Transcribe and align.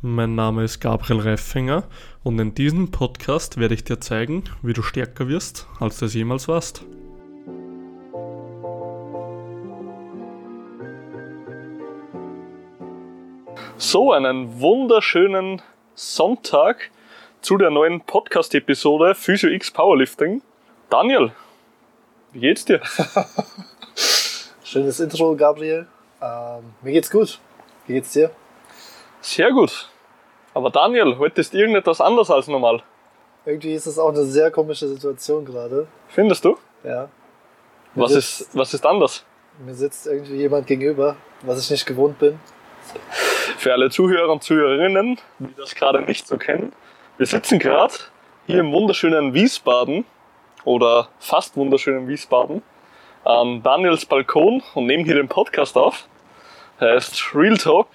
Mein 0.00 0.36
Name 0.36 0.62
ist 0.62 0.78
Gabriel 0.78 1.18
Reifinger 1.18 1.82
und 2.22 2.38
in 2.38 2.54
diesem 2.54 2.92
Podcast 2.92 3.58
werde 3.58 3.74
ich 3.74 3.82
dir 3.82 3.98
zeigen, 3.98 4.44
wie 4.62 4.72
du 4.72 4.80
stärker 4.80 5.26
wirst, 5.26 5.66
als 5.80 5.98
du 5.98 6.04
es 6.04 6.14
jemals 6.14 6.46
warst. 6.46 6.84
So, 13.76 14.12
einen 14.12 14.60
wunderschönen 14.60 15.62
Sonntag 15.96 16.92
zu 17.40 17.56
der 17.56 17.70
neuen 17.70 18.00
Podcast-Episode 18.00 19.16
Physio 19.16 19.50
X 19.50 19.72
Powerlifting. 19.72 20.42
Daniel, 20.90 21.32
wie 22.32 22.38
geht's 22.38 22.64
dir? 22.64 22.80
Schönes 24.62 25.00
Intro, 25.00 25.34
Gabriel. 25.34 25.88
Ähm, 26.22 26.72
mir 26.82 26.92
geht's 26.92 27.10
gut. 27.10 27.40
Wie 27.88 27.94
geht's 27.94 28.12
dir? 28.12 28.30
Sehr 29.20 29.50
gut. 29.52 29.88
Aber 30.54 30.70
Daniel, 30.70 31.18
heute 31.18 31.40
ist 31.40 31.54
irgendetwas 31.54 32.00
anders 32.00 32.30
als 32.30 32.48
normal. 32.48 32.82
Irgendwie 33.44 33.74
ist 33.74 33.86
es 33.86 33.98
auch 33.98 34.10
eine 34.10 34.24
sehr 34.24 34.50
komische 34.50 34.88
Situation 34.88 35.44
gerade. 35.44 35.86
Findest 36.08 36.44
du? 36.44 36.58
Ja. 36.84 37.08
Mir 37.94 38.04
Was 38.04 38.12
sitzt, 38.12 38.40
ist, 38.40 38.56
was 38.56 38.74
ist 38.74 38.84
anders? 38.84 39.24
Mir 39.64 39.74
sitzt 39.74 40.06
irgendwie 40.06 40.36
jemand 40.36 40.66
gegenüber, 40.66 41.16
was 41.42 41.64
ich 41.64 41.70
nicht 41.70 41.86
gewohnt 41.86 42.18
bin. 42.18 42.38
Für 43.56 43.72
alle 43.72 43.90
Zuhörer 43.90 44.30
und 44.30 44.42
Zuhörerinnen, 44.42 45.18
die 45.38 45.54
das 45.56 45.74
gerade 45.74 46.02
nicht 46.02 46.26
so 46.26 46.36
kennen. 46.36 46.72
Wir 47.16 47.26
sitzen 47.26 47.58
gerade 47.58 47.94
hier 48.46 48.60
im 48.60 48.72
wunderschönen 48.72 49.34
Wiesbaden 49.34 50.04
oder 50.64 51.08
fast 51.18 51.56
wunderschönen 51.56 52.06
Wiesbaden 52.08 52.62
an 53.24 53.62
Daniels 53.62 54.06
Balkon 54.06 54.62
und 54.74 54.86
nehmen 54.86 55.04
hier 55.04 55.16
den 55.16 55.28
Podcast 55.28 55.76
auf. 55.76 56.06
Heißt 56.80 57.34
Real 57.34 57.56
Talk. 57.56 57.88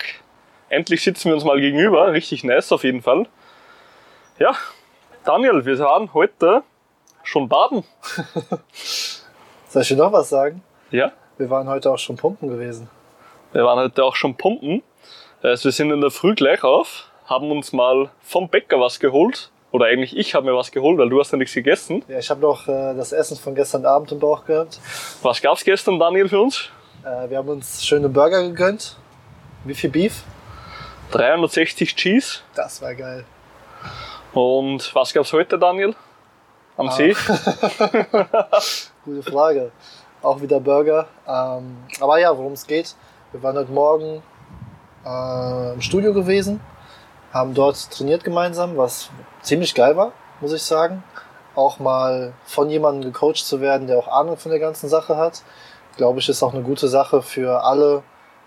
Endlich 0.73 1.03
sitzen 1.03 1.25
wir 1.29 1.35
uns 1.35 1.43
mal 1.43 1.61
gegenüber. 1.61 2.11
Richtig 2.11 2.43
nice 2.43 2.71
auf 2.71 2.83
jeden 2.83 3.03
Fall. 3.03 3.27
Ja, 4.39 4.55
Daniel, 5.23 5.63
wir 5.65 5.77
waren 5.77 6.11
heute 6.15 6.63
schon 7.21 7.47
baden. 7.47 7.83
Soll 9.69 9.83
ich 9.83 9.87
dir 9.87 9.97
noch 9.97 10.11
was 10.11 10.29
sagen? 10.29 10.63
Ja, 10.89 11.11
Wir 11.37 11.49
waren 11.51 11.67
heute 11.67 11.91
auch 11.91 11.97
schon 11.99 12.15
pumpen 12.17 12.49
gewesen. 12.49 12.89
wir 13.51 13.63
waren 13.63 13.77
heute 13.79 14.03
auch 14.03 14.15
schon 14.15 14.35
pumpen. 14.35 14.81
Also 15.43 15.65
wir 15.65 15.71
sind 15.71 15.91
in 15.91 16.01
der 16.01 16.09
Früh 16.09 16.33
gleich 16.33 16.63
auf, 16.63 17.09
haben 17.25 17.51
uns 17.51 17.71
mal 17.71 18.09
vom 18.21 18.49
Bäcker 18.49 18.79
was 18.79 18.99
geholt. 18.99 19.51
Oder 19.71 19.85
eigentlich 19.85 20.17
ich 20.17 20.33
habe 20.33 20.47
mir 20.47 20.55
was 20.55 20.71
geholt, 20.71 20.97
weil 20.97 21.09
du 21.09 21.19
hast 21.19 21.31
ja 21.31 21.37
nichts 21.37 21.53
gegessen. 21.53 22.03
Ja, 22.07 22.17
ich 22.17 22.29
habe 22.31 22.41
noch 22.41 22.67
äh, 22.67 22.95
das 22.95 23.11
Essen 23.11 23.37
von 23.37 23.53
gestern 23.53 23.85
Abend 23.85 24.11
im 24.11 24.19
Bauch 24.19 24.45
gehabt. 24.45 24.79
Was 25.21 25.39
gab's 25.41 25.63
gestern, 25.63 25.99
Daniel, 25.99 26.29
für 26.29 26.41
uns? 26.41 26.69
Äh, 27.03 27.29
wir 27.29 27.37
haben 27.37 27.49
uns 27.49 27.85
schöne 27.85 28.09
Burger 28.09 28.41
gegönnt. 28.43 28.95
Wie 29.65 29.73
viel 29.75 29.89
Beef? 29.91 30.23
360 31.13 31.95
Cheese. 31.95 32.39
Das 32.55 32.81
war 32.81 32.95
geil. 32.95 33.23
Und 34.33 34.95
was 34.95 35.13
gab's 35.13 35.31
heute, 35.31 35.59
Daniel? 35.59 35.93
Am 36.75 36.89
See? 36.89 37.13
Gute 39.05 39.21
Frage. 39.21 39.71
Auch 40.23 40.41
wieder 40.41 40.59
Burger. 40.59 41.07
Ähm, 41.27 41.77
aber 41.99 42.17
ja, 42.17 42.35
worum 42.35 42.53
es 42.53 42.65
geht. 42.65 42.95
Wir 43.31 43.43
waren 43.43 43.55
heute 43.57 43.71
Morgen 43.71 44.23
äh, 45.05 45.73
im 45.73 45.81
Studio 45.81 46.15
gewesen, 46.15 46.59
haben 47.31 47.53
dort 47.53 47.91
trainiert 47.91 48.23
gemeinsam, 48.23 48.75
was 48.75 49.11
ziemlich 49.43 49.75
geil 49.75 49.95
war, 49.95 50.13
muss 50.41 50.53
ich 50.53 50.63
sagen. 50.63 51.03
Auch 51.53 51.77
mal 51.77 52.33
von 52.43 52.71
jemandem 52.71 53.11
gecoacht 53.11 53.45
zu 53.45 53.61
werden, 53.61 53.85
der 53.85 53.99
auch 53.99 54.07
Ahnung 54.07 54.37
von 54.37 54.49
der 54.49 54.59
ganzen 54.59 54.89
Sache 54.89 55.15
hat, 55.15 55.43
glaube 55.95 56.19
ich, 56.19 56.27
ist 56.27 56.41
auch 56.41 56.55
eine 56.55 56.63
gute 56.63 56.87
Sache 56.87 57.21
für 57.21 57.63
alle 57.63 58.01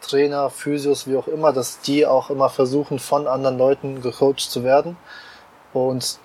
Trainer, 0.07 0.51
Physios, 0.51 1.07
wie 1.09 1.17
auch 1.17 1.29
immer, 1.29 1.53
dass 1.53 1.81
die 1.81 2.07
auch 2.07 2.31
immer 2.31 2.49
versuchen, 2.49 2.99
von 2.99 3.27
anderen 3.27 3.59
Leuten 3.59 4.01
gecoacht 4.03 4.41
zu 4.41 4.65
werden. 4.65 4.97
Und 5.73 6.19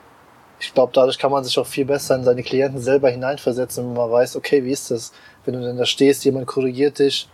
ich 0.60 0.74
glaube, 0.74 0.92
dadurch 0.94 1.18
kann 1.18 1.32
man 1.32 1.44
sich 1.44 1.58
auch 1.58 1.66
viel 1.66 1.86
besser 1.86 2.16
in 2.16 2.24
seine 2.24 2.44
Klienten 2.44 2.80
selber 2.80 3.10
hineinversetzen, 3.10 3.86
wenn 3.88 3.94
man 3.94 4.12
weiß, 4.12 4.36
okay, 4.36 4.64
wie 4.64 4.72
ist 4.72 4.92
das, 4.92 5.12
wenn 5.46 5.56
du 5.56 5.62
denn 5.62 5.78
da 5.78 5.86
stehst, 5.86 6.24
jemand 6.24 6.48
korrigiert 6.48 7.00
dich, 7.00 7.28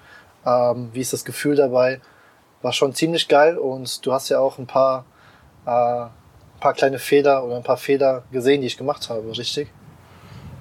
ähm, 0.46 0.90
wie 0.94 1.02
ist 1.02 1.14
das 1.14 1.26
Gefühl 1.26 1.56
dabei. 1.56 2.00
War 2.62 2.74
schon 2.74 2.94
ziemlich 2.94 3.28
geil 3.28 3.58
und 3.58 4.06
du 4.06 4.14
hast 4.14 4.30
ja 4.30 4.40
auch 4.40 4.58
ein 4.58 4.66
paar, 4.68 5.06
äh, 5.66 5.70
ein 5.70 6.60
paar 6.60 6.74
kleine 6.74 7.00
Fehler 7.00 7.44
oder 7.44 7.58
ein 7.58 7.64
paar 7.64 7.78
Fehler 7.78 8.24
gesehen, 8.32 8.62
die 8.62 8.68
ich 8.68 8.78
gemacht 8.78 9.10
habe, 9.10 9.30
richtig? 9.38 9.70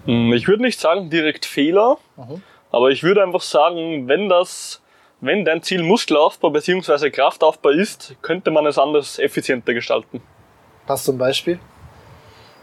Hm, 0.04 0.32
Ich 0.34 0.47
würde 0.48 0.62
nicht 0.62 0.78
sagen 0.80 1.08
direkt 1.08 1.47
Fehler, 1.47 1.97
Mhm. 2.16 2.42
aber 2.72 2.91
ich 2.91 3.03
würde 3.03 3.22
einfach 3.22 3.41
sagen, 3.41 4.08
wenn 4.08 4.28
das, 4.28 4.82
wenn 5.21 5.44
dein 5.44 5.62
Ziel 5.62 5.82
Muskelaufbau 5.82 6.50
bzw. 6.50 7.10
Kraftaufbau 7.10 7.71
ist, 7.71 8.16
könnte 8.22 8.50
man 8.50 8.66
es 8.66 8.78
anders 8.78 9.19
effizienter 9.19 9.75
gestalten. 9.75 10.22
Du 10.87 11.12
ein 11.12 11.19
Beispiel? 11.19 11.59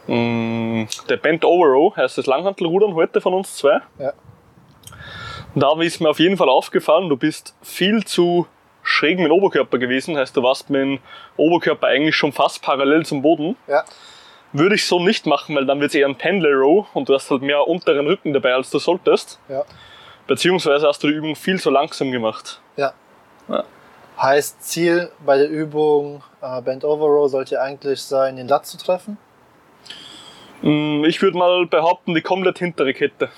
Mm, 0.07 0.83
Der 1.09 1.17
Bent 1.17 1.43
Over 1.45 1.67
Row 1.67 1.95
heißt 1.95 2.17
das 2.17 2.25
Langhantelrudern 2.25 2.93
heute 2.93 3.21
von 3.21 3.33
uns 3.33 3.55
zwei. 3.55 3.81
Ja. 3.99 4.13
Da 5.55 5.79
ist 5.81 5.99
mir 5.99 6.09
auf 6.09 6.19
jeden 6.19 6.37
Fall 6.37 6.49
aufgefallen, 6.49 7.09
du 7.09 7.17
bist 7.17 7.55
viel 7.61 8.03
zu 8.05 8.47
schräg 8.81 9.17
mit 9.17 9.27
dem 9.27 9.31
Oberkörper 9.31 9.77
gewesen. 9.77 10.17
Heißt, 10.17 10.35
du 10.35 10.43
warst 10.43 10.69
mit 10.69 10.81
dem 10.81 10.99
Oberkörper 11.37 11.87
eigentlich 11.87 12.15
schon 12.15 12.31
fast 12.31 12.61
parallel 12.61 13.05
zum 13.05 13.21
Boden. 13.21 13.55
Ja. 13.67 13.83
Würde 14.51 14.75
ich 14.75 14.85
so 14.85 14.99
nicht 14.99 15.25
machen, 15.25 15.55
weil 15.55 15.65
dann 15.65 15.79
wird 15.79 15.89
es 15.89 15.95
eher 15.95 16.07
ein 16.07 16.15
Pendler 16.17 16.53
Row 16.53 16.85
und 16.93 17.09
du 17.09 17.13
hast 17.13 17.31
halt 17.31 17.41
mehr 17.41 17.67
unteren 17.67 18.05
Rücken 18.05 18.33
dabei, 18.33 18.53
als 18.53 18.69
du 18.69 18.79
solltest. 18.79 19.39
Ja. 19.49 19.63
Beziehungsweise 20.33 20.87
hast 20.87 21.03
du 21.03 21.09
die 21.09 21.13
Übung 21.13 21.35
viel 21.35 21.61
zu 21.61 21.69
langsam 21.69 22.11
gemacht. 22.11 22.59
Ja. 22.75 22.93
Ja. 23.47 23.63
Heißt, 24.19 24.63
Ziel 24.63 25.11
bei 25.23 25.37
der 25.37 25.47
Übung 25.47 26.23
äh, 26.41 26.59
Bend 26.63 26.83
Over 26.83 27.05
Row 27.05 27.29
sollte 27.29 27.61
eigentlich 27.61 28.01
sein, 28.01 28.37
den 28.37 28.47
Lat 28.47 28.65
zu 28.65 28.79
treffen. 28.79 29.19
Mm, 30.63 31.03
Ich 31.03 31.21
würde 31.21 31.37
mal 31.37 31.67
behaupten, 31.67 32.15
die 32.15 32.23
komplett 32.23 32.57
hintere 32.57 32.95
Kette. 32.95 33.29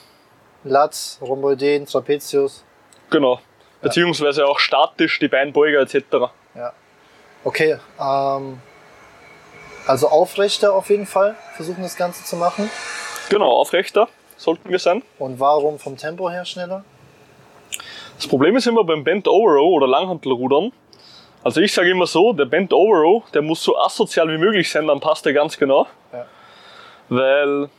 Lat, 0.64 1.18
Rhomboideen, 1.20 1.86
Trapezius. 1.86 2.64
Genau. 3.10 3.42
Beziehungsweise 3.82 4.46
auch 4.46 4.60
statisch, 4.60 5.20
die 5.20 5.28
Beinbeuger 5.28 5.82
etc. 5.82 6.06
Ja. 6.56 6.72
Okay, 7.44 7.78
ähm, 8.00 8.62
also 9.86 10.08
aufrechter 10.08 10.74
auf 10.74 10.90
jeden 10.90 11.08
Fall 11.08 11.36
versuchen 11.58 11.84
das 11.84 11.98
Ganze 11.98 12.24
zu 12.24 12.38
machen. 12.38 12.70
Genau, 13.28 13.50
aufrechter 13.52 14.08
sollten 14.38 14.70
wir 14.70 14.80
sein. 14.80 15.02
Und 15.20 15.40
warum 15.40 15.80
vom 15.80 15.98
Tempo 15.98 16.30
her 16.30 16.46
schneller? 16.46 16.84
Das 18.18 18.28
Problem 18.28 18.56
ist 18.56 18.68
immer 18.68 18.84
beim 18.84 19.04
Bent 19.04 19.28
Over 19.28 19.54
Row 19.54 19.74
oder 19.74 19.88
Langhantelrudern. 19.88 20.72
Also 21.44 21.62
ich 21.62 21.74
sage 21.74 21.92
immer 21.92 22.08
so, 22.08 22.34
der 22.34 22.46
Bent 22.46 22.74
Over 22.74 23.00
Row, 23.00 23.24
der 23.32 23.42
muss 23.42 23.62
so 23.62 23.78
asozial 23.78 24.30
wie 24.30 24.38
möglich 24.38 24.70
sein, 24.72 24.88
dann 24.88 25.00
passt 25.00 25.26
er 25.26 25.34
ganz 25.34 25.58
genau. 25.58 25.88
Ja. 26.12 26.26
Weil 27.10 27.70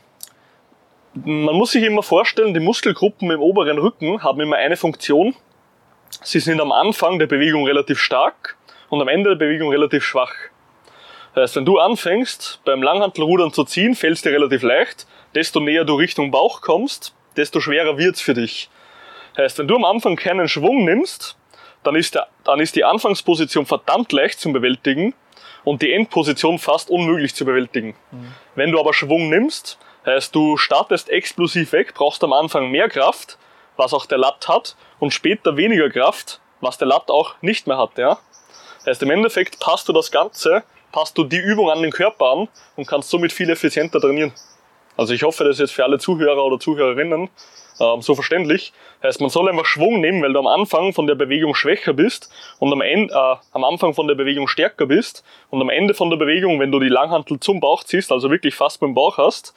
man 1.25 1.55
muss 1.55 1.71
sich 1.71 1.83
immer 1.83 2.03
vorstellen, 2.03 2.53
die 2.53 2.59
Muskelgruppen 2.59 3.31
im 3.31 3.41
oberen 3.41 3.77
Rücken 3.77 4.23
haben 4.23 4.39
immer 4.39 4.57
eine 4.57 4.77
Funktion. 4.77 5.35
Sie 6.23 6.39
sind 6.39 6.61
am 6.61 6.71
Anfang 6.71 7.19
der 7.19 7.27
Bewegung 7.27 7.65
relativ 7.65 7.99
stark 7.99 8.55
und 8.89 9.01
am 9.01 9.07
Ende 9.07 9.31
der 9.31 9.45
Bewegung 9.45 9.69
relativ 9.69 10.03
schwach. 10.03 10.33
Das 11.33 11.43
heißt, 11.43 11.55
wenn 11.57 11.65
du 11.65 11.79
anfängst, 11.79 12.61
beim 12.65 12.81
Langhantelrudern 12.81 13.51
zu 13.51 13.63
ziehen, 13.63 13.95
fällt 13.95 14.15
es 14.15 14.21
dir 14.21 14.31
relativ 14.31 14.63
leicht. 14.63 15.07
Desto 15.35 15.59
näher 15.59 15.85
du 15.85 15.95
Richtung 15.95 16.31
Bauch 16.31 16.61
kommst, 16.61 17.13
desto 17.35 17.59
schwerer 17.59 17.97
wird's 17.97 18.21
für 18.21 18.33
dich. 18.33 18.69
Heißt, 19.37 19.59
wenn 19.59 19.67
du 19.67 19.75
am 19.75 19.85
Anfang 19.85 20.15
keinen 20.15 20.47
Schwung 20.47 20.83
nimmst, 20.85 21.37
dann 21.83 21.95
ist, 21.95 22.15
der, 22.15 22.27
dann 22.43 22.59
ist 22.59 22.75
die 22.75 22.83
Anfangsposition 22.83 23.65
verdammt 23.65 24.11
leicht 24.11 24.39
zu 24.39 24.51
bewältigen 24.51 25.13
und 25.63 25.81
die 25.81 25.93
Endposition 25.93 26.59
fast 26.59 26.89
unmöglich 26.89 27.35
zu 27.35 27.45
bewältigen. 27.45 27.95
Wenn 28.55 28.71
du 28.71 28.79
aber 28.79 28.93
Schwung 28.93 29.29
nimmst, 29.29 29.77
heißt 30.05 30.33
du 30.33 30.57
startest 30.57 31.09
explosiv 31.09 31.71
weg, 31.73 31.93
brauchst 31.93 32.23
am 32.23 32.33
Anfang 32.33 32.71
mehr 32.71 32.89
Kraft, 32.89 33.37
was 33.75 33.93
auch 33.93 34.05
der 34.05 34.17
Latt 34.17 34.47
hat, 34.47 34.75
und 34.99 35.13
später 35.13 35.55
weniger 35.55 35.89
Kraft, 35.89 36.41
was 36.61 36.77
der 36.77 36.87
Latt 36.87 37.09
auch 37.09 37.35
nicht 37.41 37.67
mehr 37.67 37.77
hat. 37.77 37.97
Ja? 37.97 38.17
Heißt, 38.85 39.03
im 39.03 39.11
Endeffekt 39.11 39.59
passt 39.59 39.87
du 39.87 39.93
das 39.93 40.11
Ganze, 40.11 40.63
passt 40.91 41.17
du 41.17 41.23
die 41.23 41.37
Übung 41.37 41.69
an 41.69 41.81
den 41.81 41.91
Körper 41.91 42.31
an 42.31 42.47
und 42.75 42.87
kannst 42.87 43.09
somit 43.09 43.31
viel 43.31 43.49
effizienter 43.49 43.99
trainieren. 43.99 44.33
Also 44.97 45.13
ich 45.13 45.23
hoffe, 45.23 45.43
das 45.43 45.53
ist 45.55 45.59
jetzt 45.59 45.71
für 45.73 45.83
alle 45.83 45.99
Zuhörer 45.99 46.43
oder 46.43 46.59
Zuhörerinnen 46.59 47.29
ähm, 47.79 48.01
so 48.01 48.15
verständlich. 48.15 48.73
Heißt, 49.03 49.21
man 49.21 49.29
soll 49.29 49.47
einfach 49.49 49.65
Schwung 49.65 50.01
nehmen, 50.01 50.21
weil 50.23 50.33
du 50.33 50.39
am 50.39 50.47
Anfang 50.47 50.93
von 50.93 51.05
der 51.07 51.15
Bewegung 51.15 51.53
schwächer 51.55 51.93
bist 51.93 52.31
und 52.59 52.73
am, 52.73 52.81
Ende, 52.81 53.13
äh, 53.13 53.35
am 53.51 53.63
Anfang 53.63 53.93
von 53.93 54.07
der 54.07 54.15
Bewegung 54.15 54.47
stärker 54.47 54.87
bist 54.87 55.23
und 55.51 55.61
am 55.61 55.69
Ende 55.69 55.93
von 55.93 56.09
der 56.09 56.17
Bewegung, 56.17 56.59
wenn 56.59 56.71
du 56.71 56.79
die 56.79 56.89
Langhantel 56.89 57.39
zum 57.39 57.59
Bauch 57.59 57.83
ziehst, 57.83 58.11
also 58.11 58.31
wirklich 58.31 58.55
fast 58.55 58.79
beim 58.79 58.95
Bauch 58.95 59.17
hast, 59.17 59.53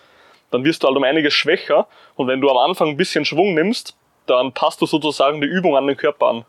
dann 0.50 0.64
wirst 0.64 0.82
du 0.82 0.88
halt 0.88 0.96
um 0.96 1.04
einiges 1.04 1.32
schwächer 1.32 1.86
und 2.16 2.26
wenn 2.28 2.40
du 2.40 2.50
am 2.50 2.58
Anfang 2.58 2.88
ein 2.88 2.96
bisschen 2.96 3.24
Schwung 3.24 3.54
nimmst, 3.54 3.96
dann 4.26 4.52
passt 4.52 4.80
du 4.82 4.86
sozusagen 4.86 5.40
die 5.40 5.46
Übung 5.46 5.76
an 5.76 5.86
den 5.86 5.96
Körper 5.96 6.26
an. 6.28 6.44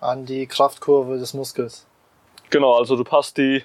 An 0.00 0.26
die 0.26 0.46
Kraftkurve 0.46 1.18
des 1.18 1.34
Muskels. 1.34 1.86
Genau, 2.50 2.74
also 2.76 2.94
du 2.94 3.02
passt 3.04 3.36
die 3.36 3.64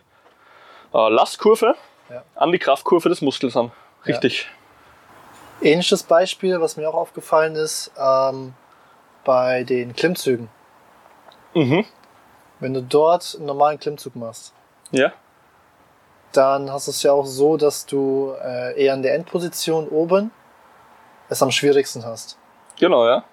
äh, 0.94 1.10
Lastkurve 1.10 1.76
Ja. 2.10 2.24
an 2.36 2.52
die 2.52 2.60
Kraftkurve 2.60 3.10
des 3.10 3.22
Muskels 3.22 3.56
an. 3.56 3.72
Richtig. 4.08 4.48
Ähnliches 5.64 6.04
Beispiel, 6.04 6.60
was 6.62 6.78
mir 6.78 6.90
auch 6.90 6.94
aufgefallen 6.96 7.56
ist, 7.56 7.92
ähm, 7.98 8.54
bei 9.24 9.64
den 9.64 9.96
Klimmzügen. 9.96 10.50
Mhm. 11.54 11.86
Wenn 12.60 12.74
du 12.74 12.82
dort 12.82 13.36
einen 13.38 13.46
normalen 13.46 13.80
Klimmzug 13.80 14.16
machst, 14.16 14.54
Ja. 14.92 15.12
dann 16.34 16.72
hast 16.72 16.88
du 16.88 16.92
es 16.92 17.04
ja 17.04 17.12
auch 17.14 17.26
so, 17.26 17.58
dass 17.58 17.86
du 17.86 18.34
äh, 18.44 18.82
eher 18.84 18.94
in 18.94 19.04
der 19.04 19.16
Endposition 19.16 19.88
oben 19.88 20.32
es 21.30 21.42
am 21.42 21.52
schwierigsten 21.52 22.06
hast. 22.06 22.38
Genau, 22.80 23.06
ja. 23.08 23.24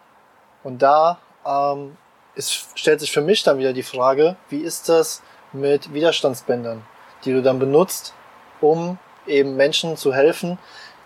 Und 0.63 0.81
da 0.83 1.19
ähm, 1.47 1.97
ist, 2.35 2.69
stellt 2.79 3.01
sich 3.01 3.11
für 3.13 3.23
mich 3.23 3.43
dann 3.43 3.59
wieder 3.59 3.73
die 3.73 3.83
Frage, 3.83 4.37
wie 4.49 4.61
ist 4.61 4.89
das 4.89 5.23
mit 5.53 5.93
Widerstandsbändern, 5.93 6.85
die 7.25 7.33
du 7.33 7.43
dann 7.43 7.59
benutzt, 7.59 8.15
um 8.61 8.99
eben 9.27 9.57
Menschen 9.57 9.97
zu 9.97 10.13
helfen, 10.13 10.59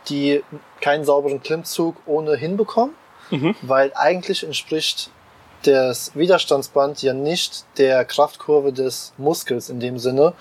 die 0.08 0.42
keinen 0.80 1.04
sauberen 1.04 1.42
Klimmzug 1.42 1.96
ohne 2.06 2.36
hinbekommen, 2.36 2.94
Mhm. 3.30 3.54
weil 3.62 3.92
eigentlich 3.94 4.44
entspricht 4.44 5.10
das 5.62 6.14
Widerstandsband 6.14 7.02
ja 7.02 7.14
nicht 7.14 7.64
der 7.78 8.04
Kraftkurve 8.04 8.72
des 8.72 9.14
Muskels 9.16 9.70
in 9.70 9.80
dem 9.80 9.98
Sinne, 9.98 10.34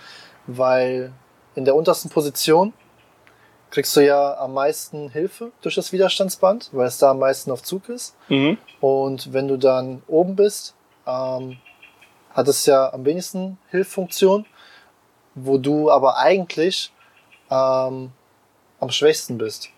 weil 0.47 1.13
in 1.55 1.63
der 1.63 1.75
untersten 1.75 2.09
Position 2.09 2.73
kriegst 3.69 3.95
du 3.95 4.01
ja 4.05 4.37
am 4.37 4.53
meisten 4.53 5.09
Hilfe 5.09 5.51
durch 5.61 5.75
das 5.75 5.93
Widerstandsband, 5.93 6.69
weil 6.73 6.87
es 6.87 6.97
da 6.97 7.11
am 7.11 7.19
meisten 7.19 7.51
auf 7.51 7.63
Zug 7.63 7.87
ist. 7.89 8.15
Mhm. 8.27 8.57
Und 8.81 9.31
wenn 9.33 9.47
du 9.47 9.57
dann 9.57 10.03
oben 10.07 10.35
bist, 10.35 10.75
ähm, 11.07 11.57
hat 12.33 12.47
es 12.49 12.65
ja 12.65 12.91
am 12.91 13.05
wenigsten 13.05 13.57
Hilffunktion, 13.71 14.45
wo 15.35 15.57
du 15.57 15.89
aber 15.89 16.17
eigentlich 16.17 16.91
ähm, 17.49 18.11
am 18.83 18.91
schwächsten 18.91 19.37
bist. 19.37 19.69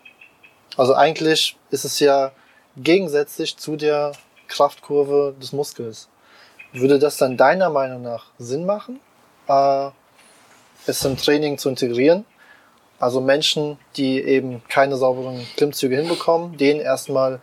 Also 0.76 0.94
eigentlich 0.94 1.56
ist 1.70 1.84
es 1.84 2.00
ja 2.00 2.32
gegensätzlich 2.76 3.56
zu 3.56 3.76
der 3.76 4.12
Kraftkurve 4.48 5.34
des 5.40 5.52
Muskels. 5.52 6.08
Würde 6.72 6.98
das 6.98 7.16
dann 7.16 7.36
deiner 7.36 7.70
Meinung 7.70 8.02
nach 8.02 8.26
Sinn 8.38 8.66
machen, 8.66 9.00
äh, 9.48 9.88
es 10.86 11.04
im 11.04 11.16
Training 11.16 11.56
zu 11.56 11.68
integrieren? 11.68 12.26
Also 12.98 13.20
Menschen, 13.20 13.78
die 13.96 14.20
eben 14.20 14.62
keine 14.68 14.96
sauberen 14.96 15.46
Klimmzüge 15.56 15.96
hinbekommen, 15.96 16.56
denen 16.56 16.80
erstmal 16.80 17.40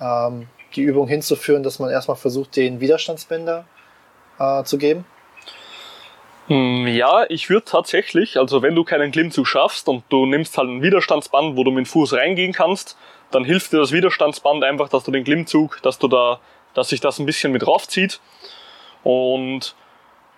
ähm, 0.00 0.48
die 0.74 0.82
Übung 0.82 1.08
hinzuführen, 1.08 1.62
dass 1.62 1.78
man 1.78 1.90
erstmal 1.90 2.16
versucht, 2.16 2.56
den 2.56 2.80
Widerstandsbänder 2.80 3.64
äh, 4.38 4.64
zu 4.64 4.78
geben. 4.78 5.04
Hm, 6.46 6.86
Ja, 6.86 7.24
ich 7.28 7.50
würde 7.50 7.64
tatsächlich, 7.64 8.38
also 8.38 8.62
wenn 8.62 8.74
du 8.74 8.84
keinen 8.84 9.10
Klimmzug 9.10 9.46
schaffst 9.46 9.88
und 9.88 10.04
du 10.08 10.26
nimmst 10.26 10.56
halt 10.58 10.68
ein 10.68 10.82
Widerstandsband, 10.82 11.56
wo 11.56 11.64
du 11.64 11.70
mit 11.70 11.86
dem 11.86 11.86
Fuß 11.86 12.12
reingehen 12.14 12.52
kannst, 12.52 12.96
dann 13.30 13.44
hilft 13.44 13.72
dir 13.72 13.78
das 13.78 13.92
Widerstandsband 13.92 14.62
einfach, 14.62 14.88
dass 14.88 15.04
du 15.04 15.10
den 15.10 15.24
Klimmzug, 15.24 15.80
dass 15.82 15.98
du 15.98 16.08
da, 16.08 16.40
dass 16.74 16.88
sich 16.90 17.00
das 17.00 17.18
ein 17.18 17.26
bisschen 17.26 17.52
mit 17.52 17.66
raufzieht. 17.66 18.20
Und 19.02 19.74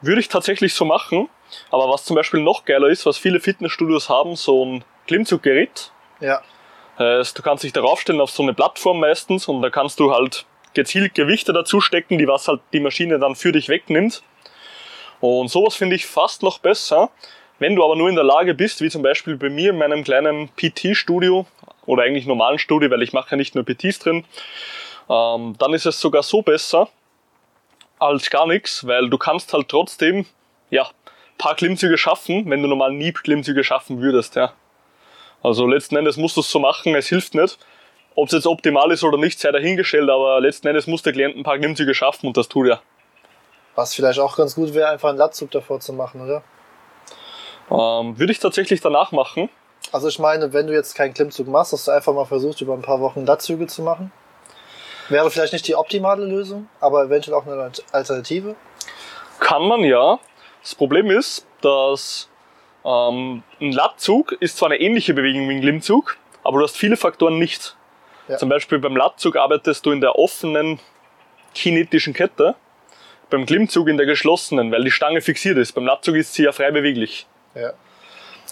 würde 0.00 0.20
ich 0.20 0.28
tatsächlich 0.28 0.74
so 0.74 0.84
machen. 0.84 1.28
Aber 1.70 1.88
was 1.88 2.04
zum 2.04 2.16
Beispiel 2.16 2.40
noch 2.40 2.64
geiler 2.64 2.88
ist, 2.88 3.06
was 3.06 3.18
viele 3.18 3.40
Fitnessstudios 3.40 4.08
haben, 4.08 4.36
so 4.36 4.64
ein 4.64 4.84
Klimmzuggerät. 5.06 5.90
Ja, 6.20 6.42
Heißt, 6.98 7.38
du 7.38 7.42
kannst 7.42 7.62
dich 7.62 7.72
darauf 7.72 8.00
stellen 8.00 8.20
auf 8.20 8.30
so 8.30 8.42
eine 8.42 8.54
Plattform 8.54 8.98
meistens 9.00 9.46
und 9.46 9.62
da 9.62 9.70
kannst 9.70 10.00
du 10.00 10.12
halt 10.12 10.46
gezielt 10.74 11.14
Gewichte 11.14 11.52
dazu 11.52 11.80
stecken, 11.80 12.18
die 12.18 12.26
was 12.26 12.48
halt 12.48 12.60
die 12.72 12.80
Maschine 12.80 13.18
dann 13.18 13.36
für 13.36 13.52
dich 13.52 13.68
wegnimmt. 13.68 14.22
Und 15.20 15.48
sowas 15.48 15.74
finde 15.74 15.96
ich 15.96 16.06
fast 16.06 16.42
noch 16.42 16.58
besser. 16.58 17.10
Wenn 17.58 17.74
du 17.74 17.84
aber 17.84 17.96
nur 17.96 18.08
in 18.08 18.14
der 18.14 18.24
Lage 18.24 18.54
bist, 18.54 18.80
wie 18.80 18.90
zum 18.90 19.02
Beispiel 19.02 19.36
bei 19.36 19.48
mir 19.48 19.70
in 19.70 19.78
meinem 19.78 20.04
kleinen 20.04 20.48
PT-Studio 20.56 21.46
oder 21.86 22.04
eigentlich 22.04 22.26
normalen 22.26 22.58
Studio, 22.58 22.90
weil 22.90 23.02
ich 23.02 23.12
mache 23.12 23.32
ja 23.32 23.36
nicht 23.36 23.54
nur 23.54 23.64
PTs 23.64 23.98
drin, 23.98 24.24
ähm, 25.10 25.56
dann 25.58 25.74
ist 25.74 25.86
es 25.86 26.00
sogar 26.00 26.22
so 26.22 26.42
besser 26.42 26.88
als 27.98 28.30
gar 28.30 28.46
nichts, 28.46 28.86
weil 28.86 29.10
du 29.10 29.18
kannst 29.18 29.52
halt 29.52 29.68
trotzdem, 29.68 30.26
ja, 30.70 30.88
paar 31.36 31.54
Klimmzüge 31.54 31.98
schaffen, 31.98 32.48
wenn 32.50 32.62
du 32.62 32.68
normal 32.68 32.92
nie 32.92 33.12
Klimmzüge 33.12 33.64
schaffen 33.64 34.00
würdest, 34.00 34.36
ja. 34.36 34.52
Also 35.42 35.66
letzten 35.66 35.96
Endes 35.96 36.16
musst 36.16 36.36
du 36.36 36.40
es 36.40 36.50
so 36.50 36.58
machen, 36.58 36.94
es 36.94 37.08
hilft 37.08 37.34
nicht. 37.34 37.58
Ob 38.16 38.26
es 38.26 38.32
jetzt 38.32 38.46
optimal 38.46 38.90
ist 38.90 39.04
oder 39.04 39.16
nicht, 39.16 39.38
sei 39.38 39.52
dahingestellt, 39.52 40.10
aber 40.10 40.40
letzten 40.40 40.66
Endes 40.66 40.88
muss 40.88 41.02
der 41.02 41.12
Klient 41.12 41.36
ein 41.36 41.44
paar 41.44 41.58
Klimmzüge 41.58 41.94
schaffen 41.94 42.26
und 42.26 42.36
das 42.36 42.48
tut 42.48 42.68
er. 42.68 42.82
Was 43.78 43.94
vielleicht 43.94 44.18
auch 44.18 44.36
ganz 44.36 44.56
gut 44.56 44.74
wäre, 44.74 44.88
einfach 44.88 45.10
einen 45.10 45.18
Latzug 45.18 45.52
davor 45.52 45.78
zu 45.78 45.92
machen, 45.92 46.20
oder? 46.20 46.42
Ähm, 47.70 48.18
würde 48.18 48.32
ich 48.32 48.40
tatsächlich 48.40 48.80
danach 48.80 49.12
machen. 49.12 49.48
Also 49.92 50.08
ich 50.08 50.18
meine, 50.18 50.52
wenn 50.52 50.66
du 50.66 50.72
jetzt 50.72 50.96
keinen 50.96 51.14
Klimmzug 51.14 51.46
machst, 51.46 51.72
dass 51.72 51.84
du 51.84 51.92
einfach 51.92 52.12
mal 52.12 52.24
versuchst, 52.24 52.60
über 52.60 52.74
ein 52.74 52.82
paar 52.82 53.00
Wochen 53.00 53.24
Latzüge 53.24 53.68
zu 53.68 53.82
machen. 53.82 54.10
Wäre 55.08 55.30
vielleicht 55.30 55.52
nicht 55.52 55.68
die 55.68 55.76
optimale 55.76 56.24
Lösung, 56.24 56.68
aber 56.80 57.04
eventuell 57.04 57.36
auch 57.36 57.46
eine 57.46 57.70
Alternative. 57.92 58.56
Kann 59.38 59.62
man 59.62 59.84
ja. 59.84 60.18
Das 60.60 60.74
Problem 60.74 61.12
ist, 61.12 61.46
dass 61.60 62.28
ähm, 62.84 63.44
ein 63.60 63.72
Latzug 63.72 64.32
ist 64.40 64.56
zwar 64.56 64.70
eine 64.70 64.80
ähnliche 64.80 65.14
Bewegung 65.14 65.48
wie 65.48 65.54
ein 65.54 65.60
Klimmzug, 65.60 66.16
aber 66.42 66.58
du 66.58 66.64
hast 66.64 66.76
viele 66.76 66.96
Faktoren 66.96 67.38
nicht. 67.38 67.76
Ja. 68.26 68.38
Zum 68.38 68.48
Beispiel 68.48 68.80
beim 68.80 68.96
Latzug 68.96 69.36
arbeitest 69.36 69.86
du 69.86 69.92
in 69.92 70.00
der 70.00 70.18
offenen 70.18 70.80
kinetischen 71.54 72.12
Kette, 72.12 72.56
beim 73.30 73.46
Klimmzug 73.46 73.88
in 73.88 73.96
der 73.96 74.06
geschlossenen, 74.06 74.72
weil 74.72 74.84
die 74.84 74.90
Stange 74.90 75.20
fixiert 75.20 75.58
ist. 75.58 75.72
Beim 75.72 75.86
Latzug 75.86 76.16
ist 76.16 76.34
sie 76.34 76.44
ja 76.44 76.52
frei 76.52 76.70
beweglich. 76.70 77.26
Ja. 77.54 77.72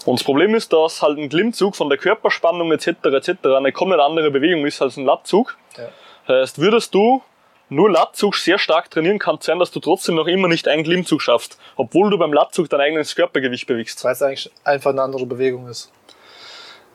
Und 0.05 0.19
das 0.19 0.23
Problem 0.23 0.55
ist, 0.55 0.71
dass 0.71 1.01
halt 1.01 1.17
ein 1.17 1.29
Klimmzug 1.29 1.75
von 1.75 1.89
der 1.89 1.97
Körperspannung 1.97 2.71
etc. 2.71 2.87
etc. 3.03 3.29
eine 3.57 3.71
komplett 3.71 3.99
andere 3.99 4.31
Bewegung 4.31 4.65
ist 4.65 4.81
als 4.81 4.97
ein 4.97 5.05
Latzug. 5.05 5.57
Ja. 5.77 5.89
Heißt, 6.33 6.59
würdest 6.59 6.93
du 6.93 7.21
nur 7.69 7.91
Latzug 7.91 8.35
sehr 8.35 8.57
stark 8.59 8.89
trainieren, 8.89 9.19
kann 9.19 9.35
es 9.39 9.45
sein, 9.45 9.59
dass 9.59 9.71
du 9.71 9.79
trotzdem 9.79 10.15
noch 10.15 10.27
immer 10.27 10.47
nicht 10.47 10.67
einen 10.67 10.83
Klimmzug 10.83 11.21
schaffst, 11.21 11.59
obwohl 11.75 12.09
du 12.09 12.17
beim 12.17 12.31
Latzug 12.31 12.69
dein 12.69 12.79
eigenes 12.79 13.15
Körpergewicht 13.15 13.67
bewegst. 13.67 14.03
Weil 14.05 14.13
es 14.13 14.21
eigentlich 14.21 14.49
einfach 14.63 14.91
eine 14.91 15.01
andere 15.01 15.25
Bewegung 15.25 15.67
ist. 15.67 15.91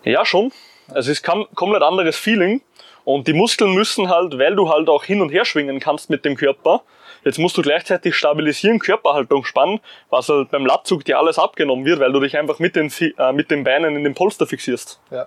Ja, 0.05 0.25
schon. 0.25 0.52
Es 0.94 1.08
ist 1.08 1.23
kam- 1.23 1.46
komplett 1.55 1.82
anderes 1.82 2.17
Feeling. 2.17 2.62
Und 3.05 3.26
die 3.26 3.32
Muskeln 3.32 3.75
müssen 3.75 4.08
halt, 4.08 4.38
weil 4.38 4.55
du 4.55 4.69
halt 4.70 4.88
auch 4.88 5.05
hin 5.05 5.20
und 5.20 5.31
her 5.31 5.44
schwingen 5.44 5.81
kannst 5.81 6.08
mit 6.08 6.25
dem 6.25 6.37
Körper, 6.37 6.82
jetzt 7.24 7.38
musst 7.38 7.56
du 7.56 7.62
gleichzeitig 7.62 8.14
stabilisieren, 8.16 8.78
Körperhaltung 8.78 9.44
spannen, 9.44 9.80
was 10.10 10.28
halt 10.28 10.50
beim 10.50 10.66
Latzug 10.66 11.04
dir 11.04 11.19
alles 11.19 11.38
abgenommen 11.38 11.84
wird, 11.84 12.00
weil 12.00 12.12
du 12.12 12.20
dich 12.20 12.36
einfach 12.36 12.58
mit 12.58 12.76
den, 12.76 12.92
äh, 13.19 13.32
mit 13.32 13.50
den 13.50 13.64
Beinen 13.64 13.96
in 13.96 14.04
den 14.04 14.14
Polster 14.14 14.46
fixierst. 14.46 15.00
Ja. 15.10 15.26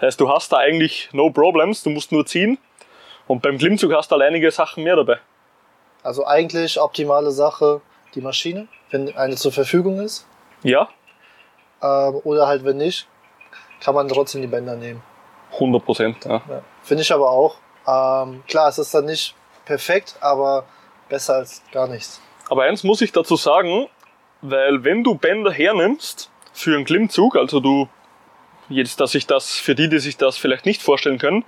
Heißt, 0.00 0.20
du 0.20 0.28
hast 0.30 0.52
da 0.52 0.58
eigentlich 0.58 1.10
no 1.12 1.30
problems, 1.30 1.82
du 1.82 1.90
musst 1.90 2.12
nur 2.12 2.24
ziehen. 2.26 2.58
Und 3.26 3.42
beim 3.42 3.58
Klimmzug 3.58 3.92
hast 3.92 4.10
du 4.10 4.16
halt 4.16 4.24
einige 4.24 4.50
Sachen 4.50 4.82
mehr 4.82 4.96
dabei. 4.96 5.18
Also 6.02 6.26
eigentlich 6.26 6.80
optimale 6.80 7.30
Sache 7.30 7.80
die 8.14 8.20
Maschine, 8.20 8.66
wenn 8.90 9.14
eine 9.16 9.36
zur 9.36 9.52
Verfügung 9.52 10.00
ist. 10.00 10.26
Ja, 10.62 10.88
Ähm, 11.82 12.20
oder 12.24 12.46
halt 12.46 12.64
wenn 12.64 12.76
nicht, 12.76 13.06
kann 13.80 13.94
man 13.94 14.08
trotzdem 14.08 14.42
die 14.42 14.48
Bänder 14.48 14.76
nehmen. 14.76 15.02
100 15.52 15.84
Prozent. 15.84 16.24
Ja. 16.24 16.42
Ja. 16.48 16.62
Finde 16.82 17.02
ich 17.02 17.12
aber 17.12 17.30
auch. 17.30 17.56
Ähm, 17.86 18.42
klar, 18.46 18.68
es 18.68 18.78
ist 18.78 18.92
dann 18.94 19.06
nicht 19.06 19.34
perfekt, 19.64 20.16
aber 20.20 20.64
besser 21.10 21.34
als 21.34 21.62
gar 21.72 21.88
nichts. 21.88 22.22
Aber 22.48 22.62
eins 22.62 22.82
muss 22.82 23.02
ich 23.02 23.12
dazu 23.12 23.36
sagen, 23.36 23.86
weil 24.40 24.82
wenn 24.84 25.04
du 25.04 25.14
Bänder 25.14 25.52
hernimmst 25.52 26.30
für 26.52 26.74
einen 26.74 26.84
Klimmzug, 26.84 27.36
also 27.36 27.60
du, 27.60 27.88
jetzt, 28.68 29.00
dass 29.00 29.14
ich 29.14 29.26
das, 29.26 29.56
für 29.56 29.74
die, 29.74 29.88
die 29.88 29.98
sich 29.98 30.16
das 30.16 30.38
vielleicht 30.38 30.64
nicht 30.64 30.82
vorstellen 30.82 31.18
können, 31.18 31.44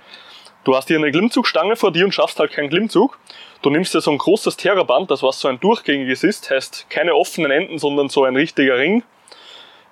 du 0.63 0.75
hast 0.75 0.87
hier 0.87 0.97
eine 0.97 1.11
Klimmzugstange 1.11 1.75
vor 1.75 1.91
dir 1.91 2.05
und 2.05 2.13
schaffst 2.13 2.39
halt 2.39 2.51
keinen 2.51 2.69
Klimmzug. 2.69 3.17
Du 3.61 3.69
nimmst 3.69 3.93
dir 3.93 4.01
so 4.01 4.11
ein 4.11 4.17
großes 4.17 4.57
Terraband, 4.57 5.09
das 5.09 5.23
was 5.23 5.39
so 5.39 5.47
ein 5.47 5.59
durchgängiges 5.59 6.23
ist, 6.23 6.49
heißt 6.49 6.87
keine 6.89 7.15
offenen 7.15 7.51
Enden, 7.51 7.79
sondern 7.79 8.09
so 8.09 8.23
ein 8.23 8.35
richtiger 8.35 8.77
Ring, 8.77 9.03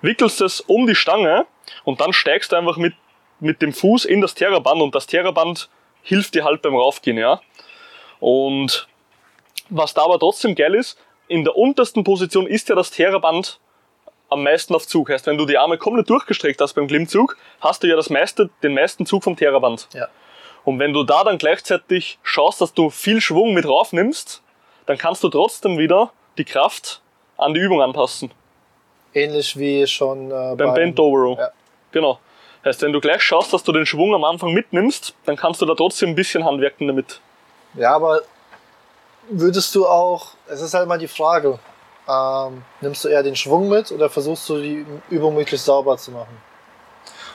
wickelst 0.02 0.40
es 0.40 0.60
um 0.60 0.86
die 0.86 0.94
Stange 0.94 1.46
und 1.84 2.00
dann 2.00 2.12
steigst 2.12 2.52
du 2.52 2.56
einfach 2.56 2.76
mit, 2.76 2.94
mit 3.40 3.62
dem 3.62 3.72
Fuß 3.72 4.04
in 4.04 4.20
das 4.20 4.34
Terraband 4.34 4.80
und 4.80 4.94
das 4.94 5.06
Terraband 5.06 5.68
hilft 6.02 6.34
dir 6.34 6.44
halt 6.44 6.62
beim 6.62 6.74
Raufgehen, 6.74 7.16
ja. 7.16 7.40
Und 8.20 8.88
was 9.72 9.94
da 9.94 10.04
aber 10.04 10.18
trotzdem 10.18 10.54
geil 10.54 10.74
ist, 10.74 10.98
in 11.28 11.44
der 11.44 11.56
untersten 11.56 12.04
Position 12.04 12.46
ist 12.46 12.68
ja 12.68 12.74
das 12.74 12.90
Terraband 12.90 13.58
am 14.28 14.42
meisten 14.42 14.74
auf 14.74 14.86
Zug. 14.86 15.10
Heißt, 15.10 15.26
wenn 15.26 15.38
du 15.38 15.46
die 15.46 15.58
Arme 15.58 15.78
komplett 15.78 16.08
durchgestreckt 16.10 16.60
hast 16.60 16.74
beim 16.74 16.88
Klimmzug, 16.88 17.36
hast 17.60 17.82
du 17.82 17.88
ja 17.88 17.96
das 17.96 18.10
meiste, 18.10 18.50
den 18.62 18.74
meisten 18.74 19.06
Zug 19.06 19.24
vom 19.24 19.36
Terraband. 19.36 19.88
Ja. 19.94 20.08
Und 20.64 20.78
wenn 20.78 20.92
du 20.92 21.02
da 21.04 21.24
dann 21.24 21.38
gleichzeitig 21.38 22.18
schaust, 22.22 22.60
dass 22.60 22.72
du 22.72 22.90
viel 22.90 23.20
Schwung 23.20 23.54
mit 23.54 23.66
raufnimmst, 23.66 24.42
dann 24.86 24.98
kannst 24.98 25.22
du 25.24 25.28
trotzdem 25.28 25.78
wieder 25.78 26.12
die 26.38 26.44
Kraft 26.44 27.00
an 27.36 27.54
die 27.54 27.60
Übung 27.60 27.82
anpassen. 27.82 28.30
Ähnlich 29.14 29.58
wie 29.58 29.86
schon 29.86 30.30
äh, 30.30 30.54
Beim 30.56 30.74
Bent 30.74 30.98
Over 30.98 31.18
Row. 31.18 31.38
Ja. 31.38 31.50
Genau. 31.90 32.18
Heißt, 32.64 32.80
wenn 32.82 32.92
du 32.92 33.00
gleich 33.00 33.22
schaust, 33.22 33.52
dass 33.52 33.64
du 33.64 33.72
den 33.72 33.86
Schwung 33.86 34.14
am 34.14 34.24
Anfang 34.24 34.52
mitnimmst, 34.52 35.14
dann 35.24 35.36
kannst 35.36 35.60
du 35.60 35.66
da 35.66 35.74
trotzdem 35.74 36.10
ein 36.10 36.14
bisschen 36.14 36.44
handwerken 36.44 36.86
damit. 36.86 37.20
Ja, 37.74 37.96
aber 37.96 38.22
würdest 39.28 39.74
du 39.74 39.86
auch, 39.86 40.28
es 40.48 40.60
ist 40.60 40.74
halt 40.74 40.88
mal 40.88 40.98
die 40.98 41.08
Frage, 41.08 41.58
ähm, 42.08 42.62
nimmst 42.80 43.04
du 43.04 43.08
eher 43.08 43.22
den 43.22 43.36
Schwung 43.36 43.68
mit 43.68 43.92
oder 43.92 44.10
versuchst 44.10 44.48
du 44.48 44.60
die 44.60 44.84
Übung 45.10 45.34
möglichst 45.34 45.66
sauber 45.66 45.96
zu 45.96 46.10
machen? 46.10 46.36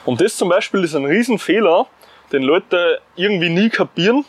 Und 0.04 0.20
das 0.20 0.36
zum 0.36 0.48
Beispiel 0.48 0.84
ist 0.84 0.94
ein 0.94 1.04
Riesenfehler, 1.04 1.86
den 2.32 2.42
Leute 2.42 3.00
irgendwie 3.16 3.48
nie 3.48 3.70
kapieren, 3.70 4.24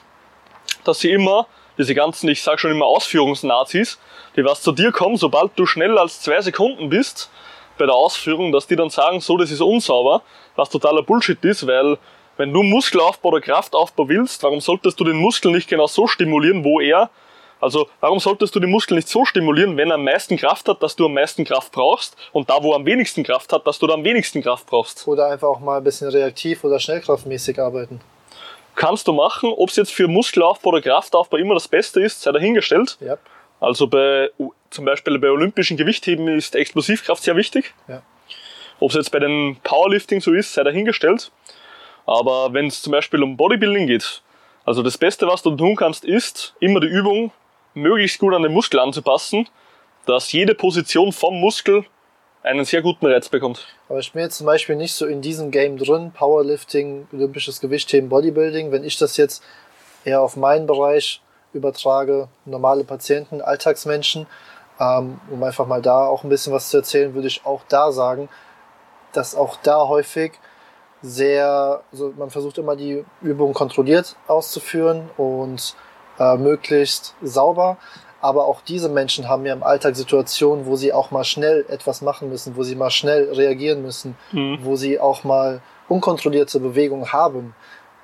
dass 0.83 0.99
sie 0.99 1.11
immer, 1.11 1.47
diese 1.77 1.95
ganzen, 1.95 2.29
ich 2.29 2.41
sag 2.41 2.59
schon 2.59 2.71
immer 2.71 2.85
Ausführungsnazis, 2.85 3.99
die 4.35 4.43
was 4.43 4.61
zu 4.61 4.71
dir 4.71 4.91
kommen, 4.91 5.17
sobald 5.17 5.51
du 5.55 5.65
schneller 5.65 6.01
als 6.01 6.21
zwei 6.21 6.41
Sekunden 6.41 6.89
bist, 6.89 7.29
bei 7.77 7.85
der 7.85 7.95
Ausführung, 7.95 8.51
dass 8.51 8.67
die 8.67 8.75
dann 8.75 8.89
sagen, 8.89 9.21
so, 9.21 9.37
das 9.37 9.51
ist 9.51 9.61
unsauber, 9.61 10.21
was 10.55 10.69
totaler 10.69 11.01
Bullshit 11.01 11.43
ist, 11.45 11.65
weil 11.65 11.97
wenn 12.35 12.53
du 12.53 12.63
Muskelaufbau 12.63 13.29
oder 13.29 13.41
Kraftaufbau 13.41 14.07
willst, 14.07 14.43
warum 14.43 14.61
solltest 14.61 14.99
du 14.99 15.03
den 15.03 15.17
Muskel 15.17 15.51
nicht 15.51 15.69
genau 15.69 15.87
so 15.87 16.07
stimulieren, 16.07 16.63
wo 16.63 16.79
er, 16.79 17.09
also 17.59 17.89
warum 17.99 18.19
solltest 18.19 18.55
du 18.55 18.59
den 18.59 18.69
Muskel 18.69 18.95
nicht 18.95 19.09
so 19.09 19.25
stimulieren, 19.25 19.75
wenn 19.77 19.89
er 19.89 19.95
am 19.95 20.03
meisten 20.03 20.37
Kraft 20.37 20.67
hat, 20.67 20.81
dass 20.81 20.95
du 20.95 21.05
am 21.05 21.13
meisten 21.13 21.43
Kraft 21.43 21.71
brauchst 21.71 22.15
und 22.31 22.49
da, 22.49 22.63
wo 22.63 22.71
er 22.71 22.77
am 22.77 22.85
wenigsten 22.85 23.23
Kraft 23.23 23.51
hat, 23.51 23.67
dass 23.67 23.79
du 23.79 23.87
da 23.87 23.95
am 23.95 24.03
wenigsten 24.03 24.41
Kraft 24.41 24.67
brauchst. 24.67 25.07
Oder 25.07 25.27
einfach 25.27 25.47
auch 25.47 25.59
mal 25.59 25.77
ein 25.77 25.83
bisschen 25.83 26.09
reaktiv 26.09 26.63
oder 26.63 26.79
schnellkraftmäßig 26.79 27.59
arbeiten. 27.59 28.01
Kannst 28.75 29.07
du 29.07 29.13
machen, 29.13 29.51
ob 29.57 29.69
es 29.69 29.75
jetzt 29.75 29.91
für 29.91 30.07
Muskelaufbau 30.07 30.69
oder 30.69 30.81
Kraftaufbau 30.81 31.37
immer 31.37 31.53
das 31.53 31.67
Beste 31.67 32.01
ist, 32.01 32.21
sei 32.21 32.31
dahingestellt. 32.31 32.97
Ja. 33.01 33.17
Also 33.59 33.87
bei, 33.87 34.29
zum 34.69 34.85
Beispiel 34.85 35.19
bei 35.19 35.29
olympischen 35.29 35.75
Gewichtheben 35.75 36.29
ist 36.29 36.55
Explosivkraft 36.55 37.23
sehr 37.23 37.35
wichtig. 37.35 37.73
Ja. 37.89 38.01
Ob 38.79 38.91
es 38.91 38.95
jetzt 38.95 39.11
bei 39.11 39.19
den 39.19 39.57
Powerlifting 39.63 40.21
so 40.21 40.31
ist, 40.33 40.53
sei 40.53 40.63
dahingestellt. 40.63 41.31
Aber 42.05 42.53
wenn 42.53 42.67
es 42.67 42.81
zum 42.81 42.91
Beispiel 42.91 43.21
um 43.21 43.35
Bodybuilding 43.35 43.87
geht, 43.87 44.21
also 44.65 44.81
das 44.81 44.97
Beste, 44.97 45.27
was 45.27 45.41
du 45.41 45.55
tun 45.55 45.75
kannst, 45.75 46.05
ist 46.05 46.55
immer 46.59 46.79
die 46.79 46.87
Übung 46.87 47.31
möglichst 47.73 48.19
gut 48.19 48.33
an 48.33 48.43
den 48.43 48.53
Muskel 48.53 48.79
anzupassen, 48.79 49.47
dass 50.05 50.31
jede 50.31 50.55
Position 50.55 51.11
vom 51.11 51.39
Muskel 51.39 51.85
einen 52.41 52.65
sehr 52.65 52.81
guten 52.81 53.05
Reiz 53.05 53.29
bekommt. 53.29 53.67
Aber 53.89 53.99
ich 53.99 54.11
bin 54.11 54.21
jetzt 54.21 54.37
zum 54.37 54.45
Beispiel 54.45 54.75
nicht 54.75 54.93
so 54.93 55.05
in 55.05 55.21
diesem 55.21 55.51
Game 55.51 55.77
drin, 55.77 56.11
Powerlifting, 56.11 57.07
olympisches 57.11 57.59
Gewichtheben, 57.59 58.09
Bodybuilding. 58.09 58.71
Wenn 58.71 58.83
ich 58.83 58.97
das 58.97 59.17
jetzt 59.17 59.43
eher 60.05 60.21
auf 60.21 60.37
meinen 60.37 60.65
Bereich 60.65 61.21
übertrage, 61.53 62.29
normale 62.45 62.83
Patienten, 62.83 63.41
Alltagsmenschen, 63.41 64.27
ähm, 64.79 65.19
um 65.29 65.43
einfach 65.43 65.67
mal 65.67 65.81
da 65.81 66.05
auch 66.05 66.23
ein 66.23 66.29
bisschen 66.29 66.53
was 66.53 66.69
zu 66.69 66.77
erzählen, 66.77 67.13
würde 67.13 67.27
ich 67.27 67.45
auch 67.45 67.61
da 67.67 67.91
sagen, 67.91 68.29
dass 69.11 69.35
auch 69.35 69.57
da 69.57 69.87
häufig 69.87 70.33
sehr, 71.01 71.81
also 71.91 72.13
man 72.17 72.29
versucht 72.29 72.57
immer 72.57 72.75
die 72.75 73.03
Übung 73.21 73.53
kontrolliert 73.53 74.15
auszuführen 74.27 75.09
und 75.17 75.75
äh, 76.19 76.37
möglichst 76.37 77.15
sauber. 77.21 77.77
Aber 78.21 78.45
auch 78.45 78.61
diese 78.61 78.89
Menschen 78.89 79.29
haben 79.29 79.45
ja 79.45 79.53
im 79.53 79.63
Alltag 79.63 79.95
Situationen, 79.95 80.65
wo 80.65 80.75
sie 80.75 80.91
auch 80.91 81.09
mal 81.09 81.23
schnell 81.23 81.65
etwas 81.69 82.01
machen 82.01 82.29
müssen, 82.29 82.57
wo 82.57 82.63
sie 82.63 82.75
mal 82.75 82.89
schnell 82.89 83.31
reagieren 83.31 83.81
müssen, 83.81 84.15
Mhm. 84.33 84.59
wo 84.63 84.75
sie 84.75 84.99
auch 84.99 85.23
mal 85.23 85.61
unkontrollierte 85.87 86.59
Bewegungen 86.59 87.13
haben. 87.13 87.55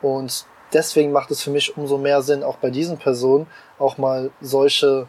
Und 0.02 0.46
deswegen 0.72 1.12
macht 1.12 1.32
es 1.32 1.42
für 1.44 1.52
mich 1.52 1.76
umso 1.78 1.98
mehr 1.98 2.22
Sinn, 2.22 2.44
auch 2.44 2.58
bei 2.58 2.70
diesen 2.70 2.98
Personen 2.98 3.48
auch 3.78 3.98
mal 3.98 4.32
solche 4.42 5.08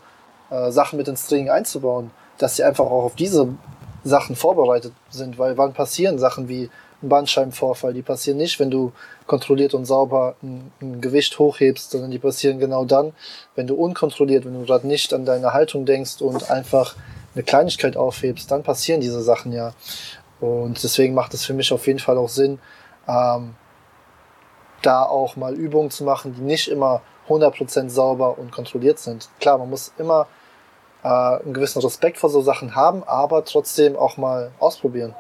äh, 0.50 0.70
Sachen 0.72 0.96
mit 0.96 1.06
ins 1.08 1.28
Training 1.28 1.50
einzubauen, 1.50 2.10
dass 2.38 2.56
sie 2.56 2.64
einfach 2.64 2.84
auch 2.84 3.04
auf 3.04 3.14
diese 3.14 3.48
Sachen 4.04 4.36
vorbereitet 4.36 4.92
sind. 5.10 5.38
Weil 5.38 5.56
wann 5.56 5.72
passieren 5.72 6.18
Sachen 6.18 6.48
wie 6.48 6.70
Bandscheibenvorfall? 7.02 7.92
Die 7.92 8.02
passieren 8.02 8.38
nicht, 8.38 8.58
wenn 8.58 8.70
du 8.70 8.92
kontrolliert 9.26 9.74
und 9.74 9.84
sauber 9.84 10.36
ein, 10.42 10.72
ein 10.80 11.00
Gewicht 11.00 11.38
hochhebst, 11.38 11.90
sondern 11.90 12.10
die 12.10 12.18
passieren 12.18 12.58
genau 12.58 12.84
dann, 12.84 13.12
wenn 13.54 13.66
du 13.66 13.74
unkontrolliert, 13.74 14.44
wenn 14.44 14.54
du 14.54 14.64
gerade 14.64 14.86
nicht 14.86 15.12
an 15.12 15.24
deine 15.24 15.52
Haltung 15.52 15.86
denkst 15.86 16.20
und 16.20 16.50
einfach 16.50 16.96
eine 17.34 17.44
Kleinigkeit 17.44 17.96
aufhebst, 17.96 18.50
dann 18.50 18.62
passieren 18.62 19.00
diese 19.00 19.22
Sachen 19.22 19.52
ja. 19.52 19.72
Und 20.40 20.82
deswegen 20.82 21.14
macht 21.14 21.34
es 21.34 21.44
für 21.44 21.54
mich 21.54 21.72
auf 21.72 21.86
jeden 21.86 21.98
Fall 21.98 22.18
auch 22.18 22.28
Sinn, 22.28 22.58
ähm, 23.08 23.54
da 24.82 25.02
auch 25.04 25.36
mal 25.36 25.54
Übungen 25.54 25.90
zu 25.90 26.04
machen, 26.04 26.34
die 26.34 26.42
nicht 26.42 26.68
immer 26.68 27.02
100% 27.28 27.90
sauber 27.90 28.38
und 28.38 28.52
kontrolliert 28.52 28.98
sind. 28.98 29.28
Klar, 29.40 29.58
man 29.58 29.70
muss 29.70 29.92
immer 29.98 30.26
äh, 31.02 31.08
einen 31.08 31.54
gewissen 31.54 31.82
Respekt 31.82 32.18
vor 32.18 32.30
so 32.30 32.40
Sachen 32.40 32.74
haben, 32.74 33.02
aber 33.04 33.44
trotzdem 33.44 33.96
auch 33.96 34.16
mal 34.16 34.50
ausprobieren. 34.58 35.14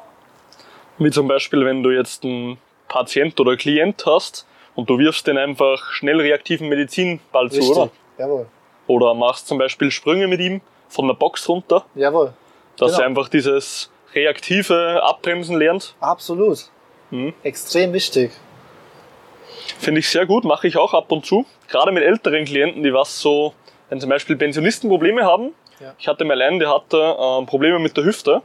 Wie 0.98 1.10
zum 1.10 1.28
Beispiel, 1.28 1.64
wenn 1.64 1.82
du 1.82 1.90
jetzt 1.90 2.24
einen 2.24 2.58
Patient 2.88 3.38
oder 3.40 3.56
Klient 3.56 4.04
hast 4.06 4.46
und 4.74 4.88
du 4.88 4.98
wirfst 4.98 5.26
den 5.26 5.36
einfach 5.38 5.92
schnell 5.92 6.20
reaktiven 6.20 6.68
Medizinball 6.68 7.50
zu, 7.50 7.60
oder? 7.70 7.90
Jawohl. 8.18 8.46
Oder 8.86 9.14
machst 9.14 9.48
zum 9.48 9.58
Beispiel 9.58 9.90
Sprünge 9.90 10.26
mit 10.28 10.40
ihm 10.40 10.60
von 10.88 11.06
der 11.08 11.14
Box 11.14 11.48
runter, 11.48 11.84
Jawohl. 11.94 12.32
dass 12.76 12.92
Genau. 12.92 13.02
er 13.02 13.06
einfach 13.06 13.28
dieses 13.28 13.90
reaktive 14.14 15.02
Abbremsen 15.02 15.58
lernt. 15.58 15.94
Absolut. 16.00 16.70
Mhm. 17.10 17.34
Extrem 17.42 17.92
wichtig. 17.92 18.30
Finde 19.78 20.00
ich 20.00 20.08
sehr 20.08 20.26
gut, 20.26 20.44
mache 20.44 20.68
ich 20.68 20.76
auch 20.76 20.94
ab 20.94 21.10
und 21.12 21.26
zu. 21.26 21.44
Gerade 21.68 21.92
mit 21.92 22.02
älteren 22.04 22.44
Klienten, 22.44 22.82
die 22.82 22.92
was 22.94 23.20
so, 23.20 23.52
wenn 23.90 24.00
zum 24.00 24.08
Beispiel 24.10 24.36
Pensionisten 24.36 24.88
Probleme 24.88 25.24
haben. 25.24 25.52
Ja. 25.80 25.94
Ich 25.98 26.08
hatte 26.08 26.24
mal 26.24 26.40
einen, 26.40 26.58
der 26.58 26.70
hatte 26.72 27.16
ähm, 27.18 27.46
Probleme 27.46 27.78
mit 27.78 27.96
der 27.96 28.04
Hüfte. 28.04 28.42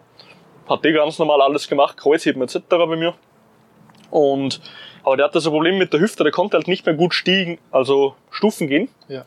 Hat 0.71 0.85
die 0.85 0.93
ganz 0.93 1.19
normal 1.19 1.41
alles 1.41 1.67
gemacht, 1.67 1.97
Kreuzheben 1.97 2.41
etc. 2.41 2.59
bei 2.69 2.95
mir. 2.95 3.13
Und, 4.09 4.61
aber 5.03 5.17
der 5.17 5.25
hatte 5.25 5.41
so 5.41 5.51
Probleme 5.51 5.77
mit 5.77 5.91
der 5.91 5.99
Hüfte, 5.99 6.23
der 6.23 6.31
konnte 6.31 6.55
halt 6.55 6.69
nicht 6.69 6.85
mehr 6.85 6.95
gut 6.95 7.13
stiegen, 7.13 7.59
also 7.71 8.15
Stufen 8.29 8.67
gehen. 8.67 8.87
Ja. 9.09 9.25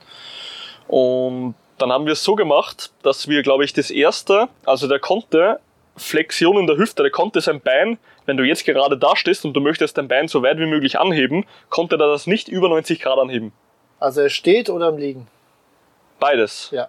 Und 0.88 1.54
dann 1.76 1.92
haben 1.92 2.06
wir 2.06 2.14
es 2.14 2.24
so 2.24 2.34
gemacht, 2.34 2.92
dass 3.02 3.28
wir, 3.28 3.42
glaube 3.42 3.64
ich, 3.64 3.74
das 3.74 3.90
erste, 3.90 4.48
also 4.64 4.88
der 4.88 5.00
konnte 5.00 5.60
Flexion 5.96 6.56
in 6.56 6.66
der 6.66 6.78
Hüfte, 6.78 7.02
der 7.02 7.12
konnte 7.12 7.42
sein 7.42 7.60
Bein, 7.60 7.98
wenn 8.24 8.38
du 8.38 8.44
jetzt 8.44 8.64
gerade 8.64 8.96
da 8.96 9.14
stehst 9.14 9.44
und 9.44 9.52
du 9.52 9.60
möchtest 9.60 9.98
dein 9.98 10.08
Bein 10.08 10.28
so 10.28 10.42
weit 10.42 10.58
wie 10.58 10.66
möglich 10.66 10.98
anheben, 10.98 11.44
konnte 11.68 11.96
er 11.96 12.08
das 12.08 12.26
nicht 12.26 12.48
über 12.48 12.70
90 12.70 13.00
Grad 13.00 13.18
anheben. 13.18 13.52
Also 14.00 14.22
er 14.22 14.30
steht 14.30 14.70
oder 14.70 14.88
im 14.88 14.96
Liegen? 14.96 15.28
Beides. 16.20 16.70
Ja. 16.72 16.88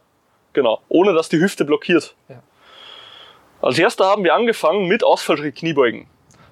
Genau. 0.53 0.79
Ohne 0.87 1.13
dass 1.13 1.27
die 1.27 1.39
Hüfte 1.39 1.65
blockiert. 1.65 2.15
Ja. 2.29 2.41
Als 3.61 3.79
erster 3.79 4.05
haben 4.05 4.23
wir 4.23 4.33
angefangen 4.33 4.87
mit 4.87 5.03
Ausfallschritt 5.03 5.55
Kniebeugen. 5.55 6.07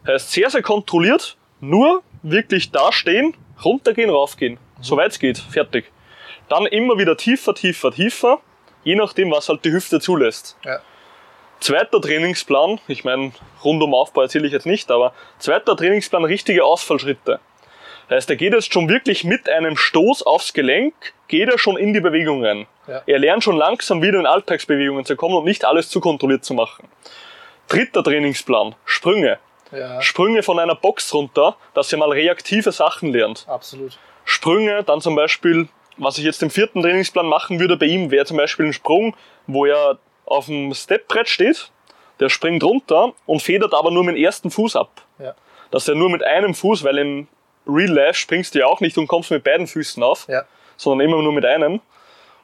Heißt 0.08 0.32
sehr, 0.32 0.50
sehr 0.50 0.62
kontrolliert, 0.62 1.38
nur 1.60 2.04
wirklich 2.24 2.72
da 2.72 2.92
stehen, 2.92 3.36
runtergehen, 3.64 4.10
raufgehen. 4.10 4.58
Soweit 4.82 5.12
es 5.12 5.20
geht. 5.20 5.38
Fertig. 5.38 5.92
Dann 6.50 6.66
immer 6.66 6.98
wieder 6.98 7.16
tiefer, 7.16 7.54
tiefer, 7.54 7.92
tiefer. 7.92 8.40
Je 8.84 8.96
nachdem, 8.96 9.32
was 9.32 9.48
halt 9.48 9.64
die 9.64 9.72
Hüfte 9.72 10.00
zulässt. 10.00 10.58
Ja. 10.66 10.80
Zweiter 11.60 12.02
Trainingsplan, 12.02 12.82
ich 12.90 13.06
meine, 13.06 13.32
rundum 13.64 13.94
Aufbau 13.94 14.24
erzähle 14.24 14.48
ich 14.48 14.52
jetzt 14.52 14.66
nicht, 14.66 14.92
aber 14.92 15.14
zweiter 15.40 15.78
Trainingsplan, 15.78 16.26
richtige 16.26 16.66
Ausfallschritte. 16.66 17.40
Heißt, 18.10 18.30
er 18.30 18.36
geht 18.36 18.54
jetzt 18.54 18.74
schon 18.74 18.90
wirklich 18.90 19.24
mit 19.24 19.48
einem 19.48 19.78
Stoß 19.78 20.24
aufs 20.24 20.54
Gelenk, 20.54 20.94
geht 21.30 21.50
er 21.50 21.58
schon 21.58 21.78
in 21.78 21.94
die 21.94 22.02
Bewegung 22.02 22.44
rein. 22.44 22.68
Ja. 22.88 23.02
Er 23.06 23.20
lernt 23.20 23.44
schon 23.44 23.56
langsam 23.56 24.02
wieder 24.02 24.20
in 24.20 24.26
Alltagsbewegungen 24.26 25.06
zu 25.06 25.16
kommen 25.16 25.36
und 25.36 25.46
nicht 25.46 25.64
alles 25.66 25.90
zu 25.90 26.00
kontrolliert 26.00 26.44
zu 26.44 26.54
machen. 26.54 26.88
Dritter 27.70 28.04
Trainingsplan, 28.04 28.76
Sprünge. 28.86 29.40
Ja, 29.72 30.02
Sprünge 30.02 30.44
von 30.44 30.60
einer 30.60 30.76
Box 30.76 31.14
runter, 31.14 31.56
dass 31.74 31.92
er 31.92 31.98
mal 31.98 32.12
reaktive 32.12 32.72
Sachen 32.72 33.12
lernt. 33.12 33.46
absolut. 33.48 33.98
Sprünge, 34.26 34.84
dann 34.84 35.02
zum 35.02 35.16
Beispiel, 35.16 35.68
was 35.98 36.18
ich 36.18 36.24
jetzt 36.24 36.44
im 36.44 36.50
vierten 36.50 36.82
Trainingsplan 36.82 37.26
machen 37.26 37.60
würde 37.60 37.76
bei 37.76 37.88
ihm, 37.88 38.12
wäre 38.12 38.26
zum 38.26 38.38
Beispiel 38.38 38.68
ein 38.68 38.74
Sprung, 38.74 39.16
wo 39.48 39.66
er 39.66 39.98
auf 40.26 40.46
dem 40.46 40.74
Stepbrett 40.74 41.28
steht, 41.28 41.72
der 42.20 42.30
springt 42.30 42.64
runter 42.64 43.14
und 43.26 43.42
federt 43.42 43.74
aber 43.74 43.92
nur 43.92 44.04
mit 44.04 44.16
dem 44.16 44.24
ersten 44.24 44.52
Fuß 44.52 44.76
ab. 44.76 45.02
Ja. 45.20 45.34
Dass 45.72 45.88
er 45.88 45.96
nur 45.96 46.10
mit 46.10 46.24
einem 46.24 46.54
Fuß, 46.54 46.84
weil 46.84 46.98
im 47.00 47.28
Real 47.68 47.90
Life 47.92 48.14
springst 48.20 48.54
du 48.56 48.60
ja 48.60 48.68
auch 48.68 48.80
nicht 48.80 48.98
und 48.98 49.08
kommst 49.08 49.32
mit 49.32 49.44
beiden 49.44 49.68
Füßen 49.68 50.02
auf, 50.04 50.28
Ja. 50.30 50.44
sondern 50.78 51.08
immer 51.10 51.22
nur 51.22 51.34
mit 51.34 51.46
einem. 51.46 51.82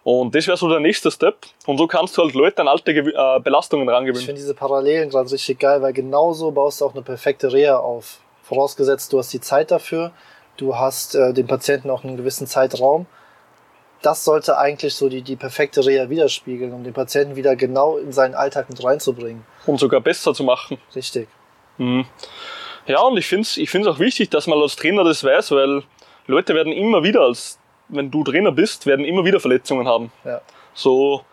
Und 0.03 0.33
das 0.33 0.47
wäre 0.47 0.57
so 0.57 0.69
der 0.69 0.79
nächste 0.79 1.11
Step. 1.11 1.37
Und 1.65 1.77
so 1.77 1.85
kannst 1.85 2.17
du 2.17 2.23
halt 2.23 2.33
Leute 2.33 2.61
an 2.61 2.67
alte 2.67 2.93
Gew 2.93 3.09
äh, 3.09 3.39
Belastungen 3.41 3.87
Ich 3.87 3.93
rangewöhnen. 3.93 4.25
finde 4.25 4.39
diese 4.41 4.53
Parallelen 4.53 5.09
gerade 5.09 5.29
richtig 5.31 5.59
geil, 5.59 5.81
weil 5.81 5.93
genauso 5.93 6.51
baust 6.51 6.81
du 6.81 6.85
auch 6.85 6.93
eine 6.93 7.03
perfekte 7.03 7.51
Reha 7.51 7.77
auf. 7.77 8.19
Vorausgesetzt, 8.43 9.13
du 9.13 9.19
hast 9.19 9.31
die 9.33 9.41
Zeit 9.41 9.71
dafür, 9.71 10.11
du 10.57 10.75
hast 10.75 11.15
äh, 11.15 11.33
dem 11.33 11.47
Patienten 11.47 11.89
auch 11.89 12.03
einen 12.03 12.17
gewissen 12.17 12.47
Zeitraum. 12.47 13.05
Das 14.01 14.23
sollte 14.23 14.57
eigentlich 14.57 14.95
so 14.95 15.09
die, 15.09 15.21
die 15.21 15.35
perfekte 15.35 15.85
Reha 15.85 16.09
widerspiegeln, 16.09 16.71
um 16.73 16.83
den 16.85 16.93
Patienten 16.93 17.35
wieder 17.35 17.55
genau 17.57 17.97
in 17.97 18.13
seinen 18.13 18.33
Alltag 18.33 18.69
mit 18.69 18.81
reinzubringen. 18.81 19.45
Und 19.65 19.79
sogar 19.79 19.99
besser 19.99 20.33
zu 20.33 20.43
machen. 20.43 20.77
Richtig. 20.95 21.27
Mhm. 21.77 22.05
Ja, 22.87 23.01
und 23.01 23.17
ich 23.17 23.27
finde 23.27 23.41
es 23.43 23.57
ich 23.57 23.69
find's 23.69 23.87
auch 23.87 23.99
wichtig, 23.99 24.29
dass 24.29 24.47
man 24.47 24.59
als 24.59 24.77
Trainer 24.77 25.03
das 25.03 25.23
weiß, 25.23 25.51
weil 25.51 25.83
Leute 26.27 26.55
werden 26.55 26.71
immer 26.71 27.03
wieder, 27.03 27.21
als 27.21 27.59
wenn 27.89 28.09
du 28.09 28.23
Trainer 28.23 28.51
bist, 28.51 28.85
werden 28.85 29.05
immer 29.05 29.25
wieder 29.25 29.39
Verletzungen 29.39 29.87
haben. 29.87 30.11
Ja. 30.23 30.41
So, 30.73 31.23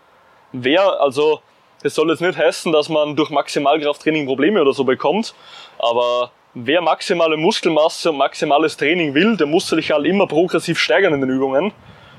wer, 0.52 1.00
also, 1.00 1.40
das 1.82 1.94
soll 1.94 2.10
jetzt 2.10 2.20
nicht 2.20 2.36
heißen, 2.36 2.72
dass 2.72 2.88
man 2.88 3.14
durch 3.14 3.30
Maximalkrafttraining 3.30 4.26
Probleme 4.26 4.60
oder 4.60 4.72
so 4.72 4.84
bekommt, 4.84 5.34
aber 5.78 6.32
wer 6.54 6.80
maximale 6.80 7.36
Muskelmasse 7.36 8.10
und 8.10 8.16
maximales 8.16 8.76
Training 8.76 9.14
will, 9.14 9.36
der 9.36 9.46
muss 9.46 9.68
sich 9.68 9.90
halt 9.90 10.06
immer 10.06 10.26
progressiv 10.26 10.78
steigern 10.78 11.12
in 11.14 11.20
den 11.20 11.30
Übungen. 11.30 11.72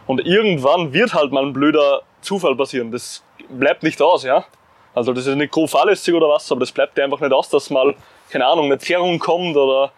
Und 0.06 0.26
irgendwann 0.26 0.94
wird 0.94 1.14
halt 1.14 1.32
mal 1.32 1.44
ein 1.44 1.54
blöder 1.54 2.02
Zufall 2.22 2.56
passieren. 2.56 2.92
Das 2.92 3.24
bleibt 3.50 3.84
nicht 3.84 4.02
aus, 4.02 4.24
ja. 4.24 4.46
Also 4.94 5.12
das 5.12 5.28
ist 5.28 5.36
nicht 5.36 5.52
grob 5.52 5.70
fahrlässig 5.70 6.14
oder 6.14 6.30
was, 6.30 6.52
aber 6.52 6.62
das 6.62 6.72
bleibt 6.72 6.98
dir 6.98 7.04
einfach 7.04 7.20
nicht 7.20 7.34
aus, 7.34 7.50
dass 7.50 7.70
mal, 7.70 7.96
keine 8.30 8.46
Ahnung, 8.46 8.66
eine 8.66 8.78
Zerrung 8.78 9.20
kommt 9.20 9.56
oder 9.56 9.92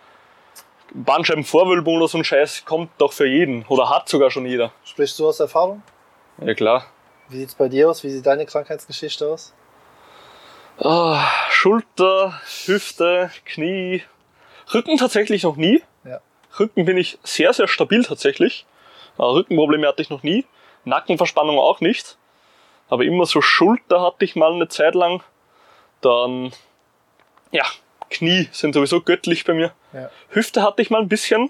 Bandscheibenvorwölbung 0.93 2.01
ein 2.13 2.23
Scheiß 2.23 2.65
kommt 2.65 2.89
doch 2.97 3.13
für 3.13 3.27
jeden. 3.27 3.65
Oder 3.67 3.89
hat 3.89 4.09
sogar 4.09 4.31
schon 4.31 4.45
jeder. 4.45 4.71
Sprichst 4.83 5.19
du 5.19 5.27
aus 5.27 5.39
Erfahrung? 5.39 5.83
Ja 6.43 6.53
klar. 6.53 6.85
Wie 7.29 7.37
sieht's 7.37 7.55
bei 7.55 7.67
dir 7.67 7.89
aus? 7.89 8.03
Wie 8.03 8.09
sieht 8.09 8.25
deine 8.25 8.45
Krankheitsgeschichte 8.45 9.27
aus? 9.27 9.53
Ah, 10.79 11.27
Schulter, 11.49 12.39
Hüfte, 12.65 13.31
Knie, 13.45 14.03
Rücken 14.73 14.97
tatsächlich 14.97 15.43
noch 15.43 15.57
nie. 15.57 15.83
Ja. 16.05 16.21
Rücken 16.59 16.85
bin 16.85 16.97
ich 16.97 17.19
sehr, 17.23 17.53
sehr 17.53 17.67
stabil 17.67 18.03
tatsächlich. 18.03 18.65
Äh, 19.17 19.23
Rückenprobleme 19.23 19.87
hatte 19.87 20.01
ich 20.01 20.09
noch 20.09 20.23
nie. 20.23 20.45
Nackenverspannung 20.85 21.59
auch 21.59 21.81
nicht. 21.81 22.17
Aber 22.87 23.03
immer 23.03 23.25
so 23.25 23.41
Schulter 23.41 24.01
hatte 24.01 24.25
ich 24.25 24.35
mal 24.35 24.53
eine 24.53 24.67
Zeit 24.67 24.95
lang. 24.95 25.21
Dann, 26.01 26.51
ja, 27.51 27.65
Knie 28.09 28.47
sind 28.51 28.73
sowieso 28.73 29.01
göttlich 29.01 29.43
bei 29.43 29.53
mir. 29.53 29.73
Ja. 29.93 30.09
Hüfte 30.29 30.63
hatte 30.63 30.81
ich 30.81 30.89
mal 30.89 31.01
ein 31.01 31.09
bisschen. 31.09 31.49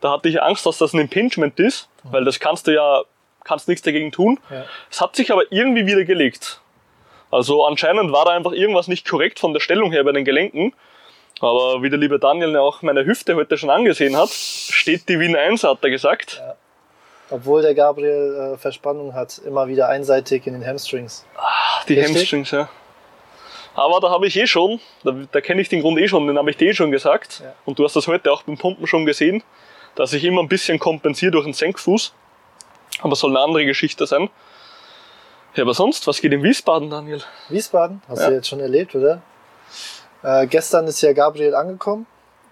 Da 0.00 0.12
hatte 0.12 0.28
ich 0.28 0.42
Angst, 0.42 0.66
dass 0.66 0.78
das 0.78 0.92
ein 0.92 1.00
Impingement 1.00 1.58
ist, 1.60 1.88
weil 2.02 2.24
das 2.24 2.40
kannst 2.40 2.66
du 2.66 2.74
ja, 2.74 3.02
kannst 3.44 3.68
nichts 3.68 3.82
dagegen 3.82 4.10
tun. 4.10 4.40
Ja. 4.50 4.64
Es 4.90 5.00
hat 5.00 5.14
sich 5.14 5.30
aber 5.30 5.44
irgendwie 5.50 5.86
wieder 5.86 6.04
gelegt. 6.04 6.60
Also 7.30 7.64
anscheinend 7.64 8.12
war 8.12 8.24
da 8.24 8.32
einfach 8.32 8.52
irgendwas 8.52 8.88
nicht 8.88 9.08
korrekt 9.08 9.38
von 9.38 9.52
der 9.52 9.60
Stellung 9.60 9.90
her 9.92 10.04
bei 10.04 10.12
den 10.12 10.24
Gelenken. 10.24 10.74
Aber 11.40 11.82
wie 11.82 11.90
der 11.90 11.98
liebe 11.98 12.18
Daniel 12.18 12.52
ja 12.52 12.60
auch 12.60 12.82
meine 12.82 13.04
Hüfte 13.04 13.34
heute 13.34 13.56
schon 13.56 13.70
angesehen 13.70 14.16
hat, 14.16 14.28
steht 14.28 15.08
die 15.08 15.18
wie 15.18 15.28
ein 15.28 15.36
Eins, 15.36 15.64
hat 15.64 15.78
er 15.82 15.90
gesagt. 15.90 16.42
Obwohl 17.30 17.62
der 17.62 17.74
Gabriel 17.74 18.54
äh, 18.54 18.58
Verspannung 18.58 19.14
hat, 19.14 19.38
immer 19.38 19.66
wieder 19.66 19.88
einseitig 19.88 20.46
in 20.46 20.52
den 20.52 20.66
Hamstrings. 20.66 21.24
Die 21.88 21.94
Richtig? 21.94 22.16
Hamstrings, 22.16 22.50
ja. 22.50 22.68
Aber 23.74 24.00
da 24.00 24.10
habe 24.10 24.26
ich 24.26 24.36
eh 24.36 24.46
schon, 24.46 24.80
da, 25.02 25.12
da 25.32 25.40
kenne 25.40 25.60
ich 25.62 25.68
den 25.68 25.80
Grund 25.80 25.98
eh 25.98 26.06
schon, 26.08 26.26
den 26.26 26.36
habe 26.38 26.50
ich 26.50 26.56
dir 26.56 26.70
eh 26.70 26.74
schon 26.74 26.90
gesagt. 26.90 27.40
Ja. 27.42 27.54
Und 27.64 27.78
du 27.78 27.84
hast 27.84 27.96
das 27.96 28.06
heute 28.06 28.30
auch 28.32 28.42
beim 28.42 28.58
Pumpen 28.58 28.86
schon 28.86 29.06
gesehen, 29.06 29.42
dass 29.94 30.12
ich 30.12 30.24
immer 30.24 30.42
ein 30.42 30.48
bisschen 30.48 30.78
kompensiere 30.78 31.32
durch 31.32 31.44
den 31.44 31.54
Senkfuß. 31.54 32.12
Aber 33.00 33.16
soll 33.16 33.30
eine 33.30 33.40
andere 33.40 33.64
Geschichte 33.64 34.06
sein. 34.06 34.28
Ja, 35.54 35.64
aber 35.64 35.74
sonst, 35.74 36.06
was 36.06 36.20
geht 36.20 36.32
in 36.32 36.42
Wiesbaden, 36.42 36.90
Daniel? 36.90 37.22
Wiesbaden, 37.48 38.02
hast 38.08 38.20
Ja. 38.20 38.28
du 38.28 38.34
jetzt 38.36 38.48
schon 38.48 38.60
erlebt, 38.60 38.94
oder? 38.94 39.22
Äh, 40.22 40.46
gestern 40.46 40.86
ist 40.86 41.00
ja 41.00 41.12
Gabriel 41.12 41.54
angekommen. 41.54 42.06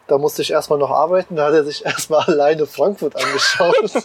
Da 0.06 0.18
musste 0.18 0.42
ich 0.42 0.50
erstmal 0.50 0.78
noch 0.78 0.90
arbeiten. 0.90 1.36
Da 1.36 1.46
hat 1.46 1.52
er 1.54 1.64
sich 1.64 1.84
erstmal 1.84 2.22
alleine 2.24 2.66
Frankfurt 2.66 3.14
angeschaut. 3.16 3.76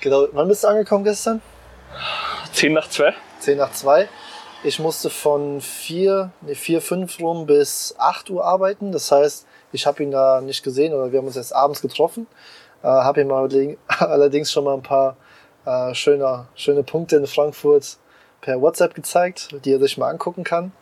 genau, 0.00 0.28
wann 0.32 0.48
bist 0.48 0.64
du 0.64 0.68
angekommen 0.68 1.04
gestern? 1.04 1.42
10 2.52 2.72
nach 2.72 2.88
2. 2.88 3.14
10 3.40 3.58
nach 3.58 3.72
2. 3.72 4.08
Ich 4.64 4.78
musste 4.78 5.10
von 5.10 5.60
4, 5.60 6.30
nee, 6.40 6.54
4, 6.54 6.80
5 6.80 7.20
rum 7.20 7.46
bis 7.46 7.94
8 7.98 8.30
Uhr 8.30 8.44
arbeiten. 8.44 8.90
Das 8.90 9.12
heißt, 9.12 9.46
ich 9.72 9.86
habe 9.86 10.02
ihn 10.02 10.10
da 10.10 10.40
nicht 10.40 10.62
gesehen 10.62 10.92
oder 10.92 11.12
wir 11.12 11.18
haben 11.18 11.26
uns 11.26 11.36
erst 11.36 11.54
abends 11.54 11.82
getroffen. 11.82 12.26
Äh, 12.82 12.86
habe 12.88 13.20
ihm 13.20 13.30
allerding- 13.30 13.76
allerdings 13.98 14.50
schon 14.50 14.64
mal 14.64 14.74
ein 14.74 14.82
paar 14.82 15.16
äh, 15.66 15.94
schöne, 15.94 16.46
schöne 16.54 16.82
Punkte 16.82 17.16
in 17.16 17.26
Frankfurt 17.26 17.98
per 18.40 18.60
WhatsApp 18.60 18.94
gezeigt, 18.94 19.50
die 19.64 19.72
er 19.72 19.78
sich 19.78 19.98
mal 19.98 20.08
angucken 20.10 20.42
kann. 20.44 20.72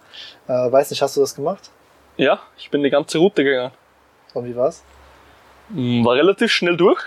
Äh, 0.49 0.53
weiß 0.53 0.91
nicht, 0.91 1.03
hast 1.03 1.17
du 1.17 1.21
das 1.21 1.35
gemacht? 1.35 1.71
Ja, 2.17 2.41
ich 2.57 2.71
bin 2.71 2.83
die 2.83 2.91
ganze 2.91 3.19
Route 3.19 3.43
gegangen. 3.45 3.73
Und 4.35 4.45
wie 4.47 4.57
war's? 4.57 4.83
Mm, 5.71 6.05
War 6.05 6.15
relativ 6.15 6.53
schnell 6.53 6.77
durch 6.77 7.03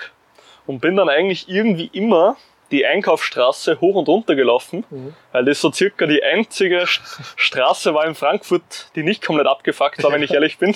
und 0.66 0.80
bin 0.80 0.96
dann 0.96 1.10
eigentlich 1.10 1.48
irgendwie 1.48 1.90
immer 1.94 2.36
die 2.72 2.86
Einkaufsstraße 2.86 3.80
hoch 3.80 3.96
und 3.96 4.08
runter 4.10 4.36
gelaufen, 4.36 4.84
Mhm. 4.90 5.14
weil 5.32 5.46
das 5.46 5.62
so 5.62 5.72
circa 5.72 6.06
die 6.06 6.22
einzige 6.22 6.82
St- 6.84 7.00
Straße 7.36 7.94
war 7.94 8.06
in 8.06 8.14
Frankfurt, 8.16 8.88
die 8.96 9.04
nicht 9.04 9.26
komplett 9.26 9.48
abgefuckt 9.48 10.04
war, 10.04 10.12
wenn 10.12 10.22
ich 10.24 10.32
ehrlich 10.32 10.58
bin. 10.58 10.76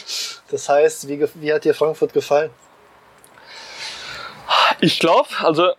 Das 0.49 0.69
heißt, 0.69 1.07
wie, 1.09 1.25
wie 1.35 1.53
hat 1.53 1.65
dir 1.65 1.73
Frankfurt 1.73 2.13
gefallen? 2.13 2.49
Ich 4.79 4.99
glaube, 4.99 5.27
also 5.41 5.71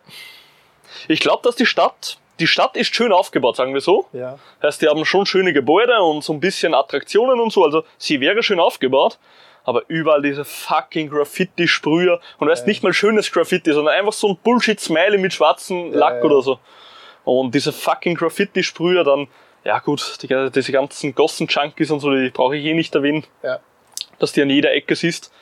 ich 1.09 1.21
glaube, 1.21 1.41
dass 1.43 1.57
die 1.57 1.67
Stadt, 1.67 2.19
die 2.41 2.47
Stadt 2.47 2.77
ist 2.77 2.95
schön 2.95 3.13
aufgebaut, 3.13 3.57
sagen 3.57 3.75
wir 3.75 3.81
so. 3.81 4.07
Ja. 4.13 4.39
Heißt, 4.63 4.81
die 4.83 4.89
haben 4.89 5.05
schon 5.05 5.27
schöne 5.27 5.53
Gebäude 5.53 6.01
und 6.03 6.23
so 6.25 6.33
ein 6.33 6.41
bisschen 6.41 6.75
Attraktionen 6.75 7.41
und 7.41 7.53
so. 7.53 7.65
Also 7.65 7.85
sie 7.99 8.21
wäre 8.21 8.43
schön 8.43 8.61
aufgebaut. 8.61 9.19
Aber 9.65 9.83
überall 9.89 10.23
diese 10.23 10.45
fucking 10.45 11.09
Graffiti-Sprüher. 11.11 12.21
Und 12.39 12.49
weißt 12.49 12.63
Ja. 12.65 12.69
nicht 12.69 12.83
mal 12.83 12.93
schönes 12.93 13.31
Graffiti, 13.31 13.73
sondern 13.73 13.95
einfach 13.95 14.13
so 14.13 14.29
ein 14.31 14.39
Bullshit-Smiley 14.43 15.19
mit 15.19 15.33
schwarzem 15.33 15.93
Lack 15.93 16.17
ja. 16.17 16.23
oder 16.25 16.43
so. 16.43 16.59
Und 17.25 17.55
diese 17.55 17.73
fucking 17.73 18.17
Graffiti-Sprüher 18.17 19.05
dann, 19.05 19.29
ja 19.65 19.79
gut, 19.79 20.19
die, 20.23 20.51
diese 20.51 20.73
ganzen 20.73 21.15
Gossen-Junkies 21.15 21.91
und 21.93 22.01
so, 22.01 22.11
die 22.13 22.31
brauche 22.31 22.57
ich 22.57 22.65
eh 22.65 22.75
nicht 22.75 22.95
erwähnen, 22.95 23.25
Ja. 23.43 23.61
dass 24.19 24.33
die 24.33 24.43
an 24.43 24.51
jeder 24.51 24.73
Ecke 24.73 24.97
siehst. 24.97 25.33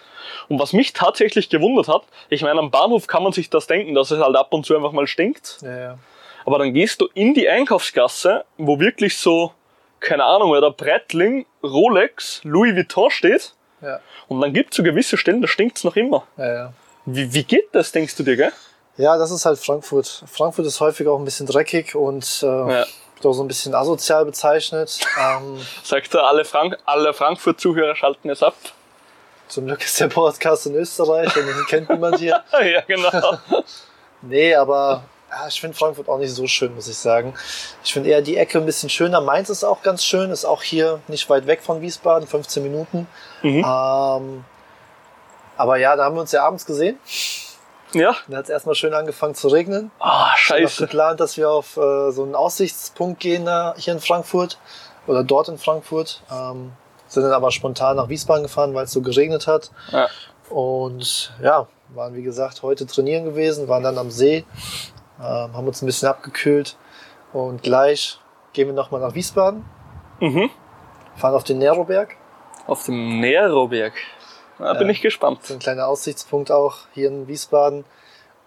Und 0.48 0.58
was 0.60 0.72
mich 0.74 0.92
tatsächlich 0.92 1.48
gewundert 1.48 1.88
hat, 1.88 2.02
ich 2.28 2.42
meine, 2.42 2.58
am 2.60 2.70
Bahnhof 2.70 3.06
kann 3.06 3.22
man 3.22 3.32
sich 3.32 3.48
das 3.48 3.66
denken, 3.66 3.94
dass 3.94 4.10
es 4.10 4.20
halt 4.22 4.36
ab 4.36 4.52
und 4.52 4.66
zu 4.66 4.76
einfach 4.76 4.92
mal 4.92 5.06
stinkt. 5.06 5.58
Ja, 5.62 5.78
ja. 5.78 5.98
Aber 6.44 6.58
dann 6.58 6.74
gehst 6.74 7.00
du 7.00 7.08
in 7.14 7.32
die 7.34 7.48
Einkaufsgasse, 7.48 8.44
wo 8.58 8.78
wirklich 8.80 9.16
so, 9.16 9.52
keine 10.00 10.24
Ahnung, 10.24 10.50
oder 10.50 10.70
Breitling, 10.70 11.46
Rolex, 11.62 12.40
Louis 12.44 12.74
Vuitton 12.74 13.10
steht. 13.10 13.54
Ja. 13.82 14.00
Und 14.28 14.40
dann 14.40 14.52
gibt's 14.52 14.76
so 14.76 14.82
gewisse 14.82 15.16
Stellen, 15.16 15.40
da 15.42 15.48
stinkt's 15.48 15.84
noch 15.84 15.96
immer. 15.96 16.24
ja, 16.36 16.52
ja. 16.54 16.72
Wie, 17.06 17.32
wie 17.32 17.44
geht 17.44 17.68
das, 17.72 17.92
denkst 17.92 18.14
du 18.16 18.22
dir, 18.22 18.36
gell? 18.36 18.52
Ja, 18.96 19.16
das 19.16 19.30
ist 19.30 19.46
halt 19.46 19.58
Frankfurt. 19.58 20.22
Frankfurt 20.30 20.66
ist 20.66 20.80
häufig 20.80 21.08
auch 21.08 21.18
ein 21.18 21.24
bisschen 21.24 21.46
dreckig 21.46 21.94
und 21.94 22.42
äh, 22.42 22.46
Ja. 22.46 22.66
wird 23.16 23.24
auch 23.26 23.32
so 23.32 23.42
ein 23.42 23.48
bisschen 23.48 23.74
asozial 23.74 24.24
bezeichnet. 24.26 25.00
Ähm, 25.18 25.58
Sagt 25.82 26.14
er, 26.14 26.24
alle, 26.24 26.44
Frank 26.44 26.76
alle 26.84 27.14
Frankfurt-Zuhörer 27.14 27.96
schalten 27.96 28.28
es 28.28 28.42
ab. 28.42 28.54
zum 29.48 29.66
Glück 29.66 29.82
ist 29.82 29.98
der 29.98 30.08
Podcast 30.08 30.66
in 30.66 30.74
Österreich 30.74 31.34
und 31.36 31.46
den 31.46 31.66
kennt 31.68 31.88
niemand 31.90 32.18
hier. 32.18 32.42
ja, 32.52 32.82
genau. 32.86 33.38
Nee, 34.22 34.54
aber 34.54 35.02
ja, 35.30 35.46
ich 35.48 35.60
finde 35.60 35.76
Frankfurt 35.76 36.08
auch 36.08 36.18
nicht 36.18 36.34
so 36.34 36.46
schön, 36.46 36.74
muss 36.74 36.88
ich 36.88 36.96
sagen. 36.98 37.34
Ich 37.84 37.92
finde 37.92 38.10
eher 38.10 38.22
die 38.22 38.36
Ecke 38.36 38.58
ein 38.58 38.66
bisschen 38.66 38.90
schöner. 38.90 39.20
Mainz 39.20 39.48
ist 39.48 39.64
auch 39.64 39.82
ganz 39.82 40.04
schön, 40.04 40.30
ist 40.30 40.44
auch 40.44 40.62
hier 40.62 41.00
nicht 41.08 41.28
weit 41.30 41.46
weg 41.46 41.62
von 41.62 41.80
Wiesbaden, 41.80 42.26
15 42.26 42.62
Minuten. 42.62 43.06
Mhm. 43.42 43.64
Ähm, 43.66 44.44
aber 45.56 45.76
ja, 45.76 45.94
da 45.96 46.04
haben 46.04 46.16
wir 46.16 46.22
uns 46.22 46.32
ja 46.32 46.44
abends 46.44 46.66
gesehen. 46.66 46.98
Ja. 47.92 48.14
Dann 48.28 48.36
hat 48.38 48.44
es 48.44 48.50
erstmal 48.50 48.74
schön 48.74 48.94
angefangen 48.94 49.34
zu 49.34 49.48
regnen. 49.48 49.90
Ah, 49.98 50.32
Ich 50.36 50.50
habe 50.50 50.60
scheiße. 50.62 50.84
geplant, 50.86 51.20
dass 51.20 51.36
wir 51.36 51.50
auf 51.50 51.76
äh, 51.76 52.10
so 52.12 52.22
einen 52.22 52.34
Aussichtspunkt 52.34 53.20
gehen 53.20 53.44
da 53.46 53.74
hier 53.76 53.92
in 53.94 54.00
Frankfurt 54.00 54.58
oder 55.06 55.24
dort 55.24 55.48
in 55.48 55.58
Frankfurt. 55.58 56.22
Ähm, 56.30 56.72
sind 57.08 57.24
dann 57.24 57.32
aber 57.32 57.50
spontan 57.50 57.96
nach 57.96 58.08
Wiesbaden 58.08 58.44
gefahren, 58.44 58.74
weil 58.74 58.84
es 58.84 58.92
so 58.92 59.00
geregnet 59.02 59.48
hat. 59.48 59.70
Ja. 59.90 60.08
Und 60.48 61.32
ja, 61.42 61.66
waren 61.88 62.14
wie 62.14 62.22
gesagt 62.22 62.62
heute 62.62 62.86
trainieren 62.86 63.24
gewesen, 63.24 63.66
waren 63.66 63.82
dann 63.82 63.98
am 63.98 64.10
See, 64.12 64.44
ähm, 65.20 65.54
haben 65.54 65.66
uns 65.66 65.82
ein 65.82 65.86
bisschen 65.86 66.08
abgekühlt 66.08 66.76
und 67.32 67.62
gleich 67.62 68.18
gehen 68.52 68.66
wir 68.68 68.74
nochmal 68.74 69.00
nach 69.00 69.14
Wiesbaden, 69.14 69.64
Mhm. 70.20 70.50
fahren 71.16 71.34
auf 71.34 71.44
den 71.44 71.58
Neroberg. 71.58 72.16
Auf 72.66 72.84
dem 72.86 73.20
Neroberg. 73.20 73.92
Da 74.58 74.74
bin 74.74 74.90
ich 74.90 75.00
gespannt. 75.00 75.44
So 75.44 75.54
ein 75.54 75.60
kleiner 75.60 75.86
Aussichtspunkt 75.86 76.50
auch 76.50 76.76
hier 76.92 77.08
in 77.08 77.26
Wiesbaden. 77.28 77.84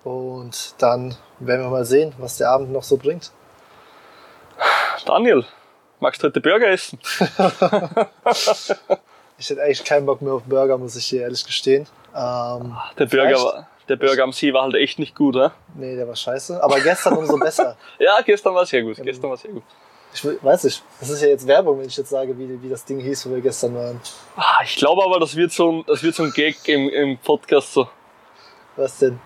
Und 0.03 0.75
dann 0.77 1.15
werden 1.39 1.62
wir 1.63 1.69
mal 1.69 1.86
sehen, 1.86 2.13
was 2.19 2.38
der 2.38 2.49
Abend 2.51 2.71
noch 2.71 2.83
so 2.83 2.97
bringt. 2.97 3.31
Daniel, 5.05 5.43
magst 5.99 6.21
du 6.21 6.27
heute 6.27 6.41
Burger 6.41 6.67
essen? 6.67 6.99
Ich 9.39 9.49
hätte 9.49 9.63
eigentlich 9.63 9.83
keinen 9.83 10.05
Bock 10.05 10.21
mehr 10.21 10.33
auf 10.33 10.43
Burger, 10.43 10.77
muss 10.77 10.95
ich 10.95 11.09
dir 11.09 11.23
ehrlich 11.23 11.43
gestehen. 11.43 11.88
Ähm, 12.15 12.77
Der 12.99 13.07
Burger, 13.07 13.36
war, 13.43 13.67
der 13.89 13.96
Burger 13.96 14.24
am 14.24 14.32
See 14.32 14.54
war 14.54 14.63
halt 14.63 14.76
echt 14.76 15.00
nicht 15.00 15.15
gut, 15.15 15.36
ne? 15.36 15.52
nee, 15.76 15.96
der 15.96 16.08
war 16.08 16.15
scheiße. 16.15 16.63
Aber 16.63 16.80
gestern 16.80 17.17
umso 17.17 17.38
besser. 17.38 17.76
Ja, 18.00 18.22
gestern 18.22 18.56
war 18.56 18.65
sehr 18.65 18.82
gut. 18.84 18.98
Gestern 19.04 19.30
war 19.30 19.38
sehr 19.38 19.52
gut. 19.52 19.63
Ich 20.13 20.24
weiß 20.24 20.65
nicht, 20.65 20.84
das 21.00 21.10
ist 21.10 21.22
ja 21.22 21.28
jetzt 21.30 21.48
Werbung, 21.48 21.80
wenn 21.80 21.88
ich 21.88 21.98
jetzt 21.98 22.10
sage, 22.10 22.38
wie, 22.38 22.62
wie 22.62 22.69
das 22.69 22.86
Ding 22.86 23.00
hieß, 23.00 23.28
wo 23.28 23.34
wir 23.34 23.41
gestern 23.41 23.76
waren. 23.76 24.00
Ah, 24.36 24.60
ich 24.63 24.76
glaube 24.76 25.04
aber, 25.04 25.19
das 25.19 25.36
wird 25.36 25.52
so 25.52 25.72
ein, 25.72 25.84
das 25.88 26.04
wird 26.04 26.13
so 26.13 26.24
ein 26.24 26.32
Gag 26.32 26.56
im, 26.67 26.88
im 26.89 27.17
Podcast 27.17 27.74
so. 27.74 27.89
Was 28.76 29.00
denn? 29.00 29.19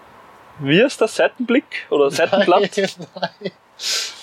Wie 0.60 0.80
ist 0.82 1.02
das? 1.02 1.16
Seitenblick 1.16 1.88
oder 1.90 2.10
Seitenblatt? 2.10 2.72
Nein, 2.78 2.90
nein. 3.16 3.52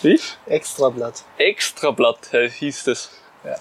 Wie? 0.03 0.20
Extrablatt. 0.47 1.23
Extrablatt 1.38 2.31
hieß 2.33 2.85
das. 2.85 3.11
Ja. 3.44 3.57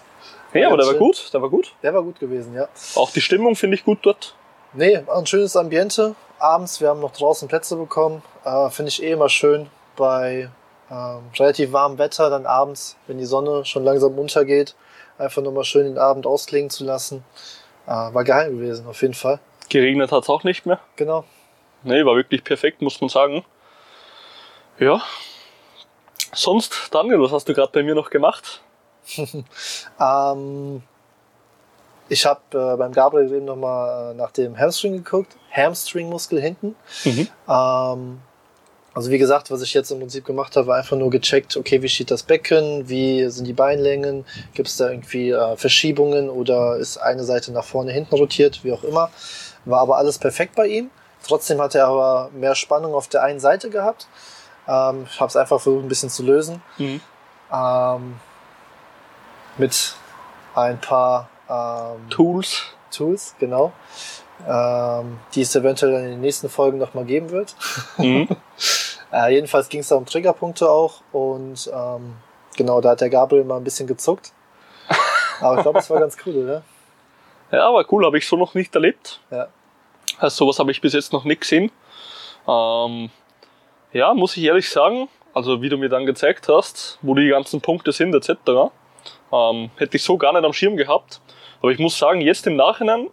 Ja, 0.54 0.68
aber 0.68 0.78
der 0.78 0.88
war 0.88 0.94
gut, 0.96 1.30
der 1.34 1.42
war 1.42 1.50
gut. 1.50 1.74
Der 1.82 1.94
war 1.94 2.04
gut 2.04 2.20
gewesen, 2.20 2.54
ja. 2.54 2.68
Auch 2.96 3.12
die 3.12 3.22
Stimmung 3.22 3.56
finde 3.56 3.76
ich 3.76 3.84
gut 3.84 4.00
dort. 4.04 4.36
Nee, 4.76 4.98
ein 4.98 5.26
schönes 5.28 5.56
Ambiente. 5.56 6.16
Abends, 6.40 6.82
wir 6.82 6.90
haben 6.90 7.00
noch 7.00 7.14
draußen 7.14 7.48
Plätze 7.48 7.76
bekommen. 7.76 8.24
Äh, 8.44 8.70
Finde 8.72 8.90
ich 8.90 9.04
eh 9.04 9.12
immer 9.12 9.30
schön 9.30 9.70
bei 9.96 10.50
ähm, 10.90 11.22
relativ 11.38 11.72
warmem 11.72 12.00
Wetter, 12.00 12.32
dann 12.32 12.48
abends, 12.48 12.98
wenn 13.06 13.20
die 13.20 13.26
Sonne 13.26 13.66
schon 13.66 13.84
langsam 13.84 14.18
untergeht, 14.18 14.76
einfach 15.20 15.44
nochmal 15.44 15.64
schön 15.64 15.86
den 15.86 15.98
Abend 16.00 16.26
ausklingen 16.26 16.72
zu 16.72 16.86
lassen. 16.86 17.24
Äh, 17.86 17.92
war 17.92 18.24
geil 18.24 18.50
gewesen, 18.50 18.88
auf 18.88 19.02
jeden 19.02 19.14
Fall. 19.14 19.40
Geregnet 19.70 20.12
hat 20.12 20.24
es 20.24 20.30
auch 20.30 20.44
nicht 20.44 20.66
mehr. 20.66 20.80
Genau. 20.96 21.24
Nee, 21.84 22.04
war 22.06 22.16
wirklich 22.16 22.44
perfekt, 22.44 22.82
muss 22.82 23.00
man 23.00 23.10
sagen. 23.10 23.46
Ja. 24.80 25.02
Sonst, 26.34 26.90
Daniel, 26.92 27.22
was 27.22 27.32
hast 27.32 27.48
du 27.48 27.54
gerade 27.54 27.72
bei 27.72 27.84
mir 27.84 27.96
noch 27.96 28.10
gemacht? 28.10 28.62
Ähm, 30.00 30.82
ich 32.10 32.26
habe 32.26 32.42
äh, 32.54 32.78
beim 32.78 32.92
Gabriel 32.92 33.32
eben 33.34 33.46
nochmal 33.46 34.14
nach 34.16 34.32
dem 34.32 34.58
Hamstring 34.58 34.94
geguckt. 34.94 35.36
Hamstringmuskel 35.52 36.42
hinten. 36.42 36.76
Mhm. 37.06 37.28
Ähm, 37.48 38.22
Also 38.96 39.10
wie 39.10 39.18
gesagt, 39.18 39.50
was 39.50 39.64
ich 39.64 39.74
jetzt 39.74 39.90
im 39.92 40.00
Prinzip 40.00 40.24
gemacht 40.24 40.56
habe, 40.56 40.68
war 40.68 40.78
einfach 40.78 40.96
nur 40.96 41.10
gecheckt, 41.10 41.58
okay, 41.58 41.82
wie 41.82 41.90
steht 41.90 42.12
das 42.12 42.22
Becken, 42.22 42.88
wie 42.88 43.28
sind 43.30 43.46
die 43.48 43.54
Beinlängen, 43.54 44.24
gibt 44.54 44.68
es 44.68 44.78
da 44.78 44.90
irgendwie 44.90 45.32
äh, 45.32 45.58
Verschiebungen 45.58 46.30
oder 46.30 46.78
ist 46.78 46.98
eine 46.98 47.24
Seite 47.24 47.52
nach 47.52 47.64
vorne, 47.66 47.92
hinten 47.92 48.14
rotiert, 48.16 48.64
wie 48.64 48.72
auch 48.72 48.84
immer. 48.84 49.10
War 49.66 49.80
aber 49.80 49.98
alles 49.98 50.20
perfekt 50.20 50.54
bei 50.56 50.68
ihm. 50.68 50.92
Trotzdem 51.26 51.60
hat 51.60 51.74
er 51.74 51.88
aber 51.88 52.30
mehr 52.34 52.54
Spannung 52.54 52.94
auf 52.94 53.08
der 53.08 53.24
einen 53.24 53.40
Seite 53.40 53.70
gehabt. 53.72 54.08
Ähm, 54.68 55.08
ich 55.10 55.20
habe 55.20 55.30
es 55.30 55.38
einfach 55.38 55.60
versucht, 55.60 55.84
ein 55.86 55.90
bisschen 55.90 56.10
zu 56.12 56.22
lösen. 56.22 56.62
Mhm. 56.78 57.02
Ähm, 57.52 58.16
mit 59.58 59.96
ein 60.54 60.80
paar 60.80 61.30
ähm, 61.54 62.10
Tools. 62.10 62.64
Tools, 62.92 63.36
genau. 63.40 63.72
Ähm, 64.48 65.20
die 65.36 65.42
es 65.42 65.56
eventuell 65.56 65.94
in 65.94 66.12
den 66.12 66.22
nächsten 66.22 66.50
Folgen 66.50 66.78
nochmal 66.78 67.06
geben 67.06 67.30
wird. 67.32 67.56
Mhm. 67.98 68.28
Äh, 69.14 69.36
jedenfalls 69.36 69.70
ging 69.70 69.82
es 69.82 69.90
da 69.90 69.96
um 69.96 70.08
Triggerpunkte 70.08 70.68
auch 70.68 71.02
und 71.12 71.72
ähm, 71.72 72.16
genau, 72.58 72.82
da 72.82 72.90
hat 72.90 73.02
der 73.02 73.12
Gabriel 73.12 73.44
mal 73.44 73.58
ein 73.58 73.64
bisschen 73.64 73.86
gezuckt. 73.86 74.34
Aber 75.40 75.58
ich 75.58 75.62
glaube, 75.62 75.78
es 75.78 75.90
war 75.92 76.00
ganz 76.00 76.18
cool, 76.26 76.36
oder? 76.38 76.64
Ja, 77.52 77.68
aber 77.68 77.86
cool, 77.92 78.06
habe 78.06 78.18
ich 78.18 78.28
so 78.28 78.36
noch 78.38 78.56
nicht 78.56 78.74
erlebt. 78.74 79.20
Ja. 79.30 79.50
Also 80.18 80.46
sowas 80.46 80.58
habe 80.58 80.72
ich 80.72 80.82
bis 80.82 80.94
jetzt 80.94 81.14
noch 81.14 81.26
nicht 81.26 81.42
gesehen. 81.42 81.72
Ähm, 82.48 83.12
ja, 83.92 84.16
muss 84.16 84.36
ich 84.36 84.44
ehrlich 84.46 84.68
sagen, 84.68 85.08
also 85.34 85.62
wie 85.62 85.70
du 85.70 85.78
mir 85.78 85.90
dann 85.90 86.08
gezeigt 86.08 86.48
hast, 86.50 86.98
wo 87.04 87.14
die 87.14 87.28
ganzen 87.28 87.62
Punkte 87.62 87.92
sind 87.92 88.16
etc., 88.16 88.72
ähm, 89.32 89.70
hätte 89.76 89.98
ich 89.98 90.04
so 90.04 90.18
gar 90.18 90.34
nicht 90.34 90.44
am 90.44 90.54
Schirm 90.54 90.76
gehabt. 90.76 91.22
Aber 91.64 91.72
ich 91.72 91.80
muss 91.80 91.98
sagen, 91.98 92.20
jetzt 92.22 92.46
im 92.46 92.58
Nachhinein, 92.58 93.10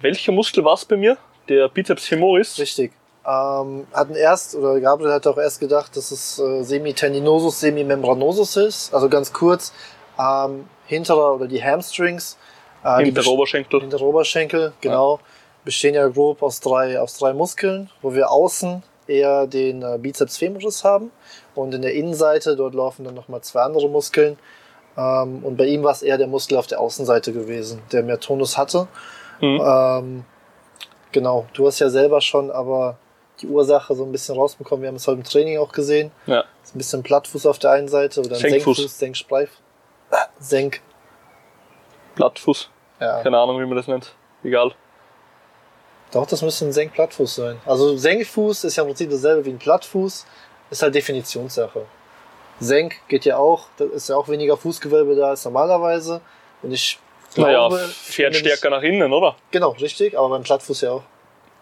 welcher 0.00 0.32
Muskel 0.32 0.64
war 0.64 0.72
es 0.74 0.84
bei 0.86 0.96
mir? 0.96 1.18
Der 1.48 1.68
Bizeps 1.68 2.06
femoris. 2.06 2.58
Richtig. 2.58 2.92
Ähm, 3.26 3.86
hatten 3.92 4.14
erst, 4.14 4.54
oder 4.54 4.80
Gabriel 4.80 5.12
hat 5.12 5.26
auch 5.26 5.36
erst 5.36 5.60
gedacht, 5.60 5.94
dass 5.94 6.10
es 6.10 6.38
äh, 6.38 6.62
Semitendinosus, 6.62 7.60
Semimembranosus 7.60 8.56
ist. 8.56 8.94
Also 8.94 9.10
ganz 9.10 9.32
kurz, 9.34 9.74
ähm, 10.18 10.66
hinterer 10.86 11.34
oder 11.34 11.46
die 11.46 11.62
Hamstrings. 11.62 12.38
Äh, 12.82 13.00
die 13.00 13.04
Hinter 13.04 13.20
best- 13.20 13.28
Oberschenkel. 13.28 13.80
hintere 13.80 14.04
Oberschenkel, 14.04 14.72
genau. 14.80 15.20
Bestehen 15.64 15.94
ja 15.94 16.08
grob 16.08 16.42
aus 16.42 16.60
drei, 16.60 16.98
aus 16.98 17.18
drei 17.18 17.34
Muskeln, 17.34 17.90
wo 18.00 18.14
wir 18.14 18.30
außen 18.30 18.82
eher 19.06 19.46
den 19.46 19.82
äh, 19.82 19.98
Bizeps 19.98 20.38
femoris 20.38 20.84
haben 20.84 21.10
und 21.54 21.74
in 21.74 21.82
der 21.82 21.92
Innenseite, 21.92 22.56
dort 22.56 22.74
laufen 22.74 23.04
dann 23.04 23.14
nochmal 23.14 23.42
zwei 23.42 23.60
andere 23.60 23.90
Muskeln. 23.90 24.38
Ähm, 24.98 25.44
und 25.44 25.56
bei 25.56 25.66
ihm 25.66 25.84
war 25.84 25.92
es 25.92 26.02
eher 26.02 26.18
der 26.18 26.26
Muskel 26.26 26.58
auf 26.58 26.66
der 26.66 26.80
Außenseite 26.80 27.32
gewesen, 27.32 27.80
der 27.92 28.02
mehr 28.02 28.18
Tonus 28.18 28.58
hatte. 28.58 28.88
Mhm. 29.40 29.60
Ähm, 29.64 30.24
genau, 31.12 31.46
du 31.52 31.68
hast 31.68 31.78
ja 31.78 31.88
selber 31.88 32.20
schon 32.20 32.50
aber 32.50 32.98
die 33.40 33.46
Ursache 33.46 33.94
so 33.94 34.04
ein 34.04 34.10
bisschen 34.10 34.34
rausbekommen. 34.34 34.82
Wir 34.82 34.88
haben 34.88 34.96
es 34.96 35.06
heute 35.06 35.18
im 35.18 35.24
Training 35.24 35.58
auch 35.58 35.70
gesehen. 35.70 36.10
Ja. 36.26 36.44
Ist 36.64 36.74
ein 36.74 36.78
bisschen 36.78 37.04
Plattfuß 37.04 37.46
auf 37.46 37.60
der 37.60 37.70
einen 37.70 37.86
Seite 37.86 38.20
oder 38.20 38.34
ein 38.34 38.40
Senkfuß. 38.40 38.76
Senkfuß, 38.76 38.98
Senkspreif. 38.98 39.50
Senk. 40.40 40.80
Plattfuß. 42.16 42.68
Ja. 43.00 43.22
Keine 43.22 43.38
Ahnung, 43.38 43.60
wie 43.60 43.66
man 43.66 43.76
das 43.76 43.86
nennt. 43.86 44.12
Egal. 44.42 44.72
Doch, 46.10 46.26
das 46.26 46.42
müsste 46.42 46.64
ein 46.64 46.72
Senkplattfuß 46.72 47.36
sein. 47.36 47.60
Also 47.64 47.96
Senkfuß 47.96 48.64
ist 48.64 48.74
ja 48.74 48.82
im 48.82 48.88
Prinzip 48.88 49.10
dasselbe 49.10 49.44
wie 49.44 49.50
ein 49.50 49.58
Plattfuß. 49.58 50.26
Ist 50.70 50.82
halt 50.82 50.94
Definitionssache. 50.94 51.86
Senk 52.60 52.96
geht 53.08 53.24
ja 53.24 53.36
auch, 53.38 53.66
da 53.76 53.84
ist 53.84 54.08
ja 54.08 54.16
auch 54.16 54.28
weniger 54.28 54.56
Fußgewölbe 54.56 55.14
da 55.14 55.28
als 55.30 55.44
normalerweise. 55.44 56.20
Und 56.62 56.72
ich 56.72 56.98
Naja, 57.36 57.50
glaube, 57.68 57.78
fährt 57.78 58.34
wenn 58.34 58.40
ich- 58.44 58.46
stärker 58.52 58.70
nach 58.70 58.82
innen, 58.82 59.12
oder? 59.12 59.36
Genau, 59.50 59.70
richtig, 59.70 60.18
aber 60.18 60.28
beim 60.30 60.42
Plattfuß 60.42 60.80
ja 60.80 60.92
auch. 60.92 61.02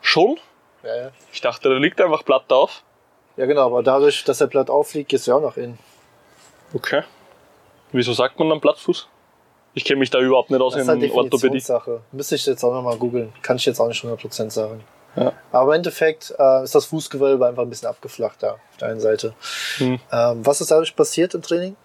Schon? 0.01 0.39
Ja, 0.83 0.97
ja. 0.97 1.11
Ich 1.33 1.41
dachte, 1.41 1.69
der 1.69 1.79
liegt 1.79 2.01
einfach 2.01 2.25
platt 2.25 2.51
auf. 2.53 2.83
ja 3.37 3.45
genau, 3.47 3.67
aber 3.67 3.83
dadurch, 3.83 4.25
dass 4.25 4.41
er 4.41 4.47
platt 4.47 4.71
aufliegt, 4.71 5.11
gehst 5.11 5.27
du 5.27 5.33
ja 5.33 5.37
auch 5.37 5.43
nach 5.43 5.57
innen. 5.57 5.79
Okay. 6.73 7.03
Wieso 7.93 8.13
sagt 8.13 8.39
man 8.39 8.49
dann 8.49 8.61
Plattfuß? 8.61 9.09
Ich 9.75 9.85
kenne 9.85 9.99
mich 10.01 10.11
da 10.11 10.19
überhaupt 10.21 10.51
nicht 10.51 10.61
aus 10.61 10.73
Das 10.73 10.83
ist 10.83 10.89
in 10.89 11.01
halt 11.03 11.13
Orthopädie. 11.13 11.63
Müsste 12.13 12.35
ich 12.35 12.47
jetzt 12.47 12.65
auch 12.65 12.73
nochmal 12.73 12.97
googeln. 12.97 13.33
Kann 13.43 13.57
ich 13.57 13.67
jetzt 13.67 13.79
auch 13.79 13.89
nicht 13.89 14.03
100% 14.03 14.51
sagen. 14.51 14.83
Ja. 15.17 15.33
Aber 15.51 15.73
im 15.73 15.79
Endeffekt 15.79 16.35
äh, 16.39 16.65
ist 16.65 16.75
das 16.75 16.87
Fußgewölbe 16.87 17.47
einfach 17.47 17.63
ein 17.63 17.71
bisschen 17.71 17.89
abgeflacht 17.89 18.43
da 18.43 18.53
auf 18.53 18.77
der 18.81 18.89
einen 18.89 19.01
Seite. 19.01 19.35
Hm. 19.79 19.99
Ähm, 20.13 20.47
was 20.47 20.61
ist 20.61 20.71
dadurch 20.71 20.95
passiert 20.95 21.35
im 21.35 21.43
Training? 21.43 21.77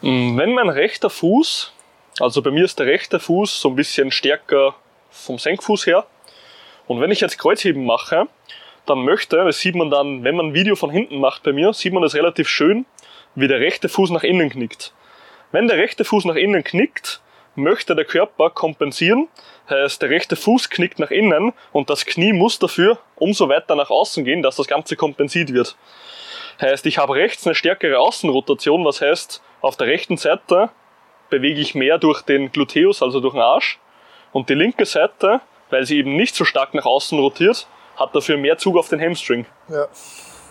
Mm, 0.00 0.38
Wenn 0.38 0.54
mein 0.54 0.68
rechter 0.68 1.10
Fuß, 1.10 1.72
also 2.20 2.42
bei 2.42 2.50
mir 2.50 2.64
ist 2.64 2.78
der 2.78 2.86
rechte 2.86 3.18
Fuß 3.18 3.60
so 3.60 3.68
ein 3.68 3.76
bisschen 3.76 4.10
stärker 4.12 4.74
vom 5.10 5.38
Senkfuß 5.38 5.86
her. 5.86 6.06
Und 6.86 7.00
wenn 7.00 7.10
ich 7.10 7.20
jetzt 7.20 7.38
Kreuzheben 7.38 7.84
mache, 7.84 8.28
dann 8.86 9.04
möchte, 9.04 9.36
das 9.36 9.58
sieht 9.58 9.74
man 9.74 9.90
dann, 9.90 10.24
wenn 10.24 10.36
man 10.36 10.46
ein 10.46 10.54
Video 10.54 10.76
von 10.76 10.90
hinten 10.90 11.18
macht 11.18 11.42
bei 11.42 11.52
mir, 11.52 11.72
sieht 11.74 11.92
man 11.92 12.02
das 12.02 12.14
relativ 12.14 12.48
schön, 12.48 12.86
wie 13.34 13.48
der 13.48 13.60
rechte 13.60 13.88
Fuß 13.88 14.10
nach 14.10 14.22
innen 14.22 14.50
knickt. 14.50 14.94
Wenn 15.52 15.68
der 15.68 15.78
rechte 15.78 16.04
Fuß 16.04 16.24
nach 16.24 16.36
innen 16.36 16.64
knickt, 16.64 17.20
möchte 17.58 17.94
der 17.94 18.04
Körper 18.04 18.50
kompensieren. 18.50 19.28
Heißt, 19.68 20.00
der 20.00 20.10
rechte 20.10 20.36
Fuß 20.36 20.70
knickt 20.70 20.98
nach 20.98 21.10
innen 21.10 21.52
und 21.72 21.90
das 21.90 22.06
Knie 22.06 22.32
muss 22.32 22.58
dafür 22.58 22.98
umso 23.16 23.48
weiter 23.48 23.74
nach 23.74 23.90
außen 23.90 24.24
gehen, 24.24 24.42
dass 24.42 24.56
das 24.56 24.66
Ganze 24.66 24.96
kompensiert 24.96 25.52
wird. 25.52 25.76
Heißt, 26.60 26.86
ich 26.86 26.98
habe 26.98 27.14
rechts 27.14 27.46
eine 27.46 27.54
stärkere 27.54 27.98
Außenrotation, 27.98 28.84
was 28.84 29.00
heißt, 29.00 29.42
auf 29.60 29.76
der 29.76 29.86
rechten 29.88 30.16
Seite 30.16 30.70
bewege 31.30 31.60
ich 31.60 31.74
mehr 31.74 31.98
durch 31.98 32.22
den 32.22 32.50
Gluteus, 32.50 33.02
also 33.02 33.20
durch 33.20 33.34
den 33.34 33.42
Arsch. 33.42 33.78
Und 34.32 34.48
die 34.48 34.54
linke 34.54 34.86
Seite, 34.86 35.40
weil 35.70 35.84
sie 35.86 35.98
eben 35.98 36.16
nicht 36.16 36.34
so 36.34 36.44
stark 36.44 36.74
nach 36.74 36.86
außen 36.86 37.18
rotiert, 37.18 37.66
hat 37.96 38.14
dafür 38.14 38.36
mehr 38.36 38.58
Zug 38.58 38.76
auf 38.76 38.88
den 38.88 39.00
Hamstring. 39.00 39.46
Ja. 39.68 39.86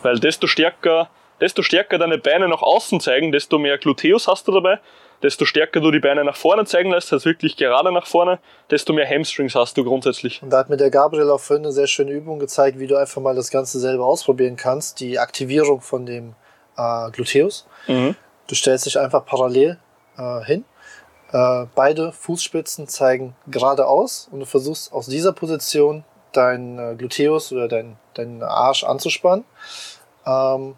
Weil 0.04 0.20
desto 0.20 0.48
stärker, 0.48 1.10
desto 1.42 1.62
stärker 1.62 1.98
deine 1.98 2.18
Beine 2.18 2.48
nach 2.48 2.62
außen 2.62 3.00
zeigen, 3.00 3.32
desto 3.32 3.58
mehr 3.58 3.78
Gluteus 3.78 4.28
hast 4.28 4.48
du 4.48 4.52
dabei, 4.52 4.80
desto 5.24 5.46
stärker 5.46 5.80
du 5.80 5.92
die 5.92 6.00
Beine 6.00 6.24
nach 6.24 6.36
vorne 6.36 6.66
zeigen 6.66 6.92
lässt, 6.92 7.12
also 7.12 7.26
wirklich 7.26 7.58
gerade 7.58 7.92
nach 7.92 8.08
vorne, 8.08 8.40
desto 8.70 8.94
mehr 8.94 9.10
Hamstrings 9.10 9.56
hast 9.56 9.78
du 9.78 9.84
grundsätzlich. 9.84 10.42
Und 10.42 10.52
da 10.52 10.60
hat 10.60 10.70
mir 10.70 10.78
der 10.78 10.90
Gabriel 10.90 11.30
auch 11.30 11.40
vorhin 11.40 11.66
eine 11.66 11.74
sehr 11.74 11.88
schöne 11.88 12.12
Übung 12.12 12.40
gezeigt, 12.40 12.80
wie 12.80 12.88
du 12.88 12.96
einfach 12.96 13.22
mal 13.22 13.36
das 13.36 13.52
Ganze 13.52 13.80
selber 13.80 14.06
ausprobieren 14.06 14.56
kannst. 14.56 15.00
Die 15.00 15.20
Aktivierung 15.20 15.82
von 15.82 16.06
dem 16.06 16.36
äh, 16.78 17.12
Gluteus. 17.12 17.68
Mhm. 17.88 18.16
Du 18.48 18.56
stellst 18.56 18.86
dich 18.86 19.00
einfach 19.00 19.26
parallel 19.26 19.78
äh, 20.18 20.42
hin. 20.46 20.66
Äh, 21.32 21.66
beide 21.76 22.14
Fußspitzen 22.14 22.88
zeigen 22.88 23.36
geradeaus 23.48 24.30
und 24.32 24.40
du 24.40 24.46
versuchst 24.46 24.94
aus 24.94 25.08
dieser 25.08 25.34
Position 25.34 26.06
deinen 26.32 26.80
äh, 26.80 26.96
Gluteus 26.96 27.52
oder 27.52 27.68
deinen 27.68 27.98
deinen 28.14 28.44
Arsch 28.44 28.84
anzuspannen. 28.84 29.46
Ähm, 30.26 30.76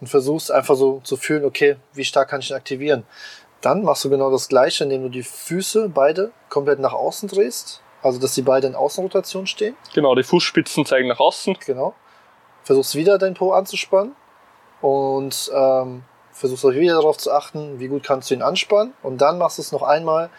und 0.00 0.06
versuchst 0.06 0.50
einfach 0.50 0.76
so 0.76 1.00
zu 1.04 1.16
fühlen, 1.16 1.44
okay, 1.44 1.76
wie 1.92 2.04
stark 2.04 2.30
kann 2.30 2.40
ich 2.40 2.50
ihn 2.50 2.56
aktivieren. 2.56 3.04
Dann 3.60 3.82
machst 3.82 4.04
du 4.04 4.10
genau 4.10 4.30
das 4.30 4.48
gleiche, 4.48 4.84
indem 4.84 5.02
du 5.02 5.08
die 5.10 5.22
Füße 5.22 5.88
beide 5.90 6.32
komplett 6.48 6.78
nach 6.78 6.92
außen 6.94 7.28
drehst. 7.28 7.82
Also, 8.02 8.18
dass 8.18 8.34
die 8.34 8.42
beide 8.42 8.66
in 8.66 8.74
Außenrotation 8.74 9.46
stehen. 9.46 9.76
Genau, 9.92 10.14
die 10.14 10.22
Fußspitzen 10.22 10.86
zeigen 10.86 11.08
nach 11.08 11.20
außen. 11.20 11.58
Genau. 11.66 11.94
Versuchst 12.62 12.94
wieder 12.94 13.18
dein 13.18 13.34
Po 13.34 13.52
anzuspannen 13.52 14.14
und 14.80 15.50
ähm, 15.54 16.04
versuchst 16.32 16.64
auch 16.64 16.70
wieder 16.70 16.94
darauf 16.94 17.18
zu 17.18 17.30
achten, 17.30 17.78
wie 17.78 17.88
gut 17.88 18.02
kannst 18.02 18.30
du 18.30 18.34
ihn 18.34 18.40
anspannen. 18.42 18.94
Und 19.02 19.18
dann 19.18 19.36
machst 19.36 19.58
du 19.58 19.62
es 19.62 19.72
noch 19.72 19.82
einmal, 19.82 20.30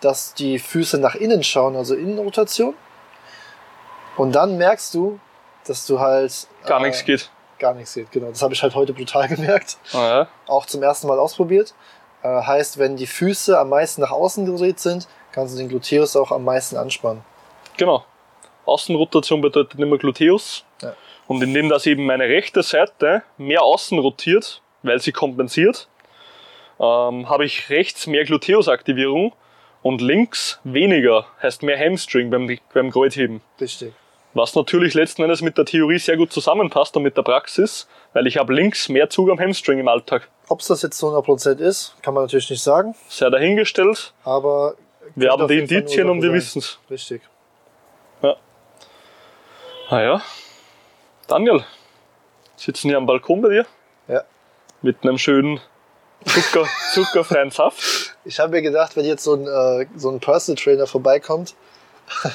dass 0.00 0.32
die 0.32 0.58
Füße 0.58 0.98
nach 0.98 1.14
innen 1.14 1.42
schauen, 1.42 1.76
also 1.76 1.94
Innenrotation. 1.94 2.74
Und 4.16 4.32
dann 4.34 4.56
merkst 4.56 4.94
du, 4.94 5.20
dass 5.66 5.86
du 5.86 6.00
halt 6.00 6.46
Gar 6.64 6.80
äh, 6.80 6.84
nichts 6.84 7.04
geht. 7.04 7.30
gar 7.58 7.74
nichts 7.74 7.94
geht. 7.94 8.10
Genau, 8.10 8.28
das 8.28 8.42
habe 8.42 8.54
ich 8.54 8.62
halt 8.62 8.74
heute 8.74 8.92
brutal 8.94 9.28
gemerkt. 9.34 9.76
Ah, 9.92 9.98
ja. 10.08 10.28
Auch 10.46 10.64
zum 10.66 10.82
ersten 10.82 11.06
Mal 11.08 11.18
ausprobiert. 11.18 11.74
Äh, 12.22 12.28
heißt, 12.28 12.78
wenn 12.78 12.96
die 12.96 13.06
Füße 13.06 13.58
am 13.58 13.70
meisten 13.70 14.00
nach 14.00 14.10
außen 14.10 14.46
gedreht 14.46 14.80
sind, 14.80 15.08
kannst 15.32 15.54
du 15.54 15.58
den 15.58 15.68
Gluteus 15.68 16.16
auch 16.16 16.30
am 16.30 16.44
meisten 16.44 16.76
anspannen. 16.76 17.22
Genau. 17.76 18.04
Außenrotation 18.64 19.40
bedeutet 19.40 19.80
immer 19.80 19.98
Gluteus. 19.98 20.64
Ja. 20.80 20.94
Und 21.26 21.42
indem 21.42 21.68
das 21.68 21.86
eben 21.86 22.06
meine 22.06 22.24
rechte 22.24 22.62
Seite 22.62 23.22
mehr 23.38 23.62
außen 23.62 23.98
rotiert, 23.98 24.60
weil 24.82 25.00
sie 25.00 25.12
kompensiert, 25.12 25.88
ähm, 26.78 27.28
habe 27.28 27.44
ich 27.44 27.70
rechts 27.70 28.06
mehr 28.06 28.24
Gluteusaktivierung 28.24 29.32
und 29.82 30.00
links 30.00 30.60
weniger, 30.64 31.26
heißt 31.42 31.62
mehr 31.62 31.78
Hamstring 31.78 32.30
beim, 32.30 32.58
beim 32.72 32.90
Kreuzheben. 32.90 33.40
Richtig. 33.60 33.92
Was 34.34 34.54
natürlich 34.54 34.94
letzten 34.94 35.22
Endes 35.22 35.42
mit 35.42 35.58
der 35.58 35.66
Theorie 35.66 35.98
sehr 35.98 36.16
gut 36.16 36.32
zusammenpasst 36.32 36.96
und 36.96 37.02
mit 37.02 37.16
der 37.16 37.22
Praxis, 37.22 37.86
weil 38.14 38.26
ich 38.26 38.38
habe 38.38 38.54
links 38.54 38.88
mehr 38.88 39.10
Zug 39.10 39.30
am 39.30 39.38
Hamstring 39.38 39.78
im 39.78 39.88
Alltag. 39.88 40.28
Ob 40.48 40.60
es 40.60 40.66
das 40.66 40.82
jetzt 40.82 40.98
zu 40.98 41.06
100% 41.08 41.58
ist, 41.58 41.94
kann 42.02 42.14
man 42.14 42.24
natürlich 42.24 42.50
nicht 42.50 42.62
sagen. 42.62 42.94
Sei 43.08 43.30
dahingestellt, 43.30 44.12
Aber 44.24 44.74
wir 45.14 45.30
haben 45.30 45.46
die 45.48 45.58
Indizien 45.58 46.08
und 46.10 46.22
wir 46.22 46.32
wissen 46.32 46.58
es. 46.58 46.78
Richtig. 46.90 47.22
Ah 49.88 50.00
ja. 50.00 50.22
Daniel, 51.28 51.64
sitzen 52.56 52.88
hier 52.88 52.96
am 52.96 53.04
Balkon 53.04 53.42
bei 53.42 53.48
dir 53.50 53.66
Ja. 54.08 54.22
mit 54.80 55.02
einem 55.02 55.18
schönen 55.18 55.60
Zucker, 56.24 56.66
zuckerfreien 56.94 57.50
Saft. 57.50 58.16
Ich 58.24 58.40
habe 58.40 58.52
mir 58.52 58.62
gedacht, 58.62 58.96
wenn 58.96 59.04
jetzt 59.04 59.22
so 59.24 59.34
ein, 59.34 59.46
äh, 59.46 59.86
so 59.96 60.08
ein 60.10 60.18
Personal 60.20 60.62
Trainer 60.62 60.86
vorbeikommt, 60.86 61.54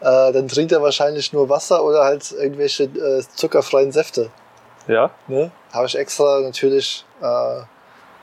äh, 0.00 0.32
dann 0.32 0.48
trinkt 0.48 0.72
er 0.72 0.82
wahrscheinlich 0.82 1.32
nur 1.32 1.48
Wasser 1.48 1.84
oder 1.84 2.02
halt 2.04 2.32
irgendwelche 2.32 2.84
äh, 2.84 3.22
zuckerfreien 3.36 3.92
Säfte. 3.92 4.30
Ja. 4.88 5.10
Ne? 5.28 5.50
Habe 5.72 5.86
ich 5.86 5.96
extra 5.96 6.40
natürlich 6.40 7.04
äh, 7.20 7.62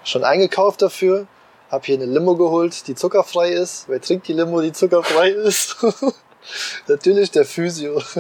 schon 0.03 0.23
eingekauft 0.23 0.81
dafür. 0.81 1.27
Habe 1.69 1.85
hier 1.85 1.95
eine 1.95 2.05
Limo 2.05 2.35
geholt, 2.35 2.87
die 2.87 2.95
zuckerfrei 2.95 3.49
ist. 3.49 3.89
Wer 3.89 3.99
trinkt 3.99 4.27
die 4.27 4.33
Limo, 4.33 4.61
die 4.61 4.71
zuckerfrei 4.71 5.29
ist? 5.29 5.77
natürlich 6.87 7.31
der 7.31 7.45
Physio. 7.45 8.01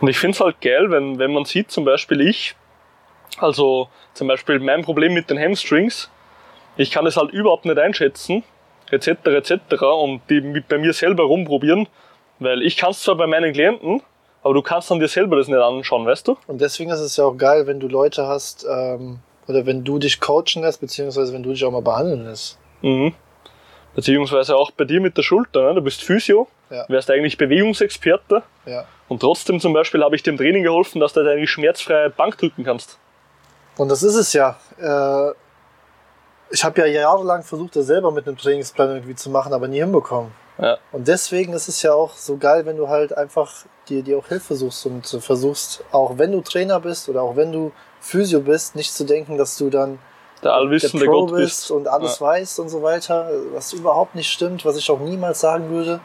Und 0.00 0.08
ich 0.08 0.18
finde 0.18 0.36
es 0.36 0.40
halt 0.40 0.60
geil, 0.60 0.90
wenn, 0.90 1.18
wenn 1.18 1.32
man 1.32 1.44
sieht, 1.44 1.72
zum 1.72 1.84
Beispiel 1.84 2.20
ich, 2.20 2.54
also 3.38 3.88
zum 4.14 4.28
Beispiel 4.28 4.60
mein 4.60 4.82
Problem 4.82 5.12
mit 5.12 5.28
den 5.28 5.38
Hamstrings, 5.38 6.08
ich 6.76 6.92
kann 6.92 7.06
es 7.06 7.16
halt 7.16 7.32
überhaupt 7.32 7.64
nicht 7.64 7.78
einschätzen, 7.78 8.44
etc. 8.90 9.08
etc. 9.26 9.82
und 9.82 10.22
die 10.30 10.40
mit 10.40 10.68
bei 10.68 10.78
mir 10.78 10.92
selber 10.92 11.24
rumprobieren, 11.24 11.88
weil 12.38 12.62
ich 12.62 12.76
kann 12.76 12.92
es 12.92 13.02
zwar 13.02 13.16
bei 13.16 13.26
meinen 13.26 13.52
Klienten, 13.52 14.02
aber 14.48 14.54
du 14.54 14.62
kannst 14.62 14.90
dann 14.90 14.98
dir 14.98 15.08
selber 15.08 15.36
das 15.36 15.46
nicht 15.48 15.58
anschauen, 15.58 16.06
weißt 16.06 16.26
du? 16.28 16.36
Und 16.46 16.60
deswegen 16.60 16.90
ist 16.90 17.00
es 17.00 17.16
ja 17.16 17.24
auch 17.24 17.36
geil, 17.36 17.66
wenn 17.66 17.80
du 17.80 17.86
Leute 17.88 18.26
hast, 18.26 18.66
ähm, 18.68 19.18
oder 19.46 19.66
wenn 19.66 19.84
du 19.84 19.98
dich 19.98 20.20
coachen 20.20 20.62
lässt, 20.62 20.80
beziehungsweise 20.80 21.32
wenn 21.32 21.42
du 21.42 21.50
dich 21.50 21.64
auch 21.64 21.70
mal 21.70 21.82
behandeln 21.82 22.24
lässt. 22.24 22.58
Mhm. 22.82 23.14
Beziehungsweise 23.94 24.56
auch 24.56 24.70
bei 24.70 24.84
dir 24.84 25.00
mit 25.00 25.16
der 25.16 25.22
Schulter, 25.22 25.62
ne? 25.64 25.74
du 25.74 25.82
bist 25.82 26.02
Physio, 26.02 26.48
Ja. 26.70 26.84
wärst 26.88 27.10
eigentlich 27.10 27.36
Bewegungsexperte 27.38 28.42
Ja. 28.66 28.84
und 29.08 29.20
trotzdem 29.20 29.58
zum 29.60 29.72
Beispiel 29.72 30.02
habe 30.04 30.14
ich 30.16 30.22
dem 30.22 30.36
Training 30.36 30.62
geholfen, 30.62 31.00
dass 31.00 31.12
du 31.12 31.20
halt 31.20 31.30
eigentlich 31.30 31.50
schmerzfrei 31.50 32.08
Bank 32.08 32.38
drücken 32.38 32.64
kannst. 32.64 32.98
Und 33.76 33.88
das 33.90 34.02
ist 34.02 34.14
es 34.14 34.32
ja. 34.32 34.56
Äh, 34.80 35.32
ich 36.50 36.64
habe 36.64 36.80
ja 36.80 36.86
jahrelang 36.86 37.42
versucht, 37.42 37.76
das 37.76 37.86
selber 37.86 38.10
mit 38.10 38.26
einem 38.26 38.36
Trainingsplan 38.38 38.90
irgendwie 38.90 39.14
zu 39.14 39.30
machen, 39.30 39.52
aber 39.52 39.68
nie 39.68 39.78
hinbekommen. 39.80 40.32
Ja. 40.58 40.78
Und 40.92 41.06
deswegen 41.08 41.52
ist 41.52 41.68
es 41.68 41.82
ja 41.82 41.92
auch 41.92 42.14
so 42.14 42.36
geil, 42.36 42.66
wenn 42.66 42.76
du 42.76 42.88
halt 42.88 43.16
einfach 43.16 43.52
dir, 43.88 44.02
dir 44.02 44.18
auch 44.18 44.26
Hilfe 44.26 44.54
suchst 44.54 44.86
und 44.86 45.06
versuchst, 45.06 45.84
auch 45.92 46.18
wenn 46.18 46.32
du 46.32 46.40
Trainer 46.40 46.80
bist 46.80 47.08
oder 47.08 47.22
auch 47.22 47.36
wenn 47.36 47.52
du 47.52 47.72
Physio 48.00 48.40
bist, 48.40 48.76
nicht 48.76 48.92
zu 48.92 49.04
denken, 49.04 49.38
dass 49.38 49.56
du 49.56 49.70
dann 49.70 49.98
Der 50.42 50.54
allwissende 50.54 51.04
der 51.04 51.10
Pro 51.10 51.26
Gott 51.26 51.36
bist 51.36 51.60
bist. 51.60 51.70
und 51.70 51.88
alles 51.88 52.20
weißt 52.20 52.60
und 52.60 52.68
so 52.68 52.82
weiter, 52.82 53.30
was 53.52 53.72
überhaupt 53.72 54.14
nicht 54.14 54.30
stimmt, 54.30 54.64
was 54.64 54.76
ich 54.76 54.90
auch 54.90 55.00
niemals 55.00 55.40
sagen 55.40 55.70
würde, 55.70 56.00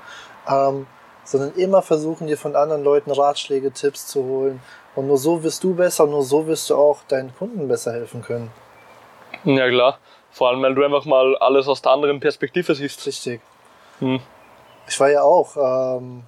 ähm, 0.49 0.87
sondern 1.23 1.53
immer 1.55 1.81
versuchen, 1.81 2.27
dir 2.27 2.37
von 2.37 2.55
anderen 2.55 2.83
Leuten 2.83 3.11
Ratschläge, 3.11 3.71
Tipps 3.71 4.07
zu 4.07 4.23
holen. 4.23 4.61
Und 4.95 5.07
nur 5.07 5.17
so 5.17 5.43
wirst 5.43 5.63
du 5.63 5.73
besser, 5.73 6.05
nur 6.05 6.23
so 6.23 6.45
wirst 6.47 6.69
du 6.69 6.75
auch 6.75 7.03
deinen 7.07 7.33
Kunden 7.35 7.67
besser 7.67 7.93
helfen 7.93 8.21
können. 8.21 8.51
Ja 9.43 9.69
klar. 9.69 9.97
Vor 10.31 10.49
allem, 10.49 10.61
weil 10.63 10.73
du 10.73 10.83
einfach 10.83 11.05
mal 11.05 11.37
alles 11.37 11.67
aus 11.67 11.81
der 11.81 11.91
anderen 11.91 12.19
Perspektive 12.19 12.73
siehst. 12.73 13.05
Richtig. 13.05 13.41
Hm. 13.99 14.19
Ich 14.87 14.99
war 14.99 15.09
ja 15.09 15.21
auch 15.21 15.97
ähm, 15.97 16.23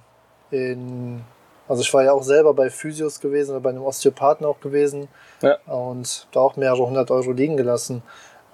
in, 0.50 1.24
also 1.68 1.82
ich 1.82 1.92
war 1.92 2.04
ja 2.04 2.12
auch 2.12 2.22
selber 2.22 2.54
bei 2.54 2.70
Physios 2.70 3.20
gewesen 3.20 3.52
oder 3.52 3.60
bei 3.60 3.70
einem 3.70 3.82
Osteopathen 3.82 4.46
auch 4.46 4.60
gewesen 4.60 5.08
Ja. 5.42 5.56
und 5.66 6.26
da 6.32 6.40
auch 6.40 6.56
mehrere 6.56 6.86
hundert 6.86 7.10
Euro 7.10 7.32
liegen 7.32 7.56
gelassen. 7.56 8.02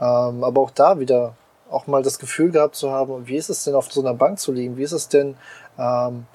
Ähm, 0.01 0.43
aber 0.45 0.61
auch 0.61 0.71
da 0.71 0.99
wieder 0.99 1.35
auch 1.71 1.87
mal 1.87 2.03
das 2.03 2.19
Gefühl 2.19 2.51
gehabt 2.51 2.75
zu 2.77 2.91
haben, 2.91 3.27
wie 3.27 3.37
ist 3.37 3.49
es 3.49 3.65
denn 3.65 3.75
auf 3.75 3.93
so 3.93 4.01
einer 4.01 4.15
Bank 4.15 4.39
zu 4.39 4.53
liegen? 4.53 4.77
Wie 4.77 4.83
ist 4.83 4.93
es 4.93 5.09
denn 5.09 5.37
ähm, 5.79 6.27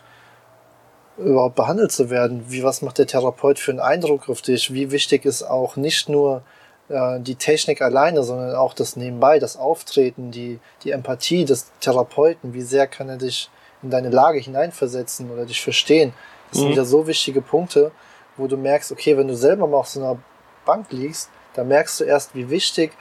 überhaupt 1.17 1.55
behandelt 1.55 1.91
zu 1.91 2.09
werden? 2.09 2.45
Wie 2.47 2.63
was 2.63 2.81
macht 2.81 2.97
der 2.97 3.07
Therapeut 3.07 3.59
für 3.59 3.71
einen 3.71 3.79
Eindruck 3.79 4.29
auf 4.29 4.41
dich? 4.41 4.73
Wie 4.73 4.91
wichtig 4.91 5.25
ist 5.25 5.43
auch 5.43 5.75
nicht 5.75 6.09
nur 6.09 6.41
äh, 6.89 7.19
die 7.19 7.35
Technik 7.35 7.81
alleine, 7.81 8.23
sondern 8.23 8.55
auch 8.55 8.73
das 8.73 8.95
Nebenbei, 8.95 9.39
das 9.39 9.57
Auftreten, 9.57 10.31
die, 10.31 10.59
die 10.83 10.91
Empathie 10.91 11.45
des 11.45 11.71
Therapeuten, 11.81 12.53
wie 12.53 12.61
sehr 12.61 12.87
kann 12.87 13.09
er 13.09 13.17
dich 13.17 13.49
in 13.83 13.89
deine 13.89 14.09
Lage 14.09 14.39
hineinversetzen 14.39 15.29
oder 15.31 15.45
dich 15.45 15.61
verstehen. 15.61 16.13
Das 16.49 16.59
sind 16.59 16.67
Mhm. 16.69 16.71
wieder 16.73 16.85
so 16.85 17.07
wichtige 17.07 17.41
Punkte, 17.41 17.91
wo 18.37 18.47
du 18.47 18.57
merkst, 18.57 18.91
okay, 18.91 19.17
wenn 19.17 19.27
du 19.27 19.35
selber 19.35 19.67
mal 19.67 19.77
auf 19.77 19.87
so 19.87 19.99
einer 19.99 20.17
Bank 20.65 20.87
liegst, 20.91 21.29
dann 21.55 21.67
merkst 21.67 21.99
du 21.99 22.03
erst, 22.03 22.35
wie 22.35 22.49
wichtig 22.49 22.91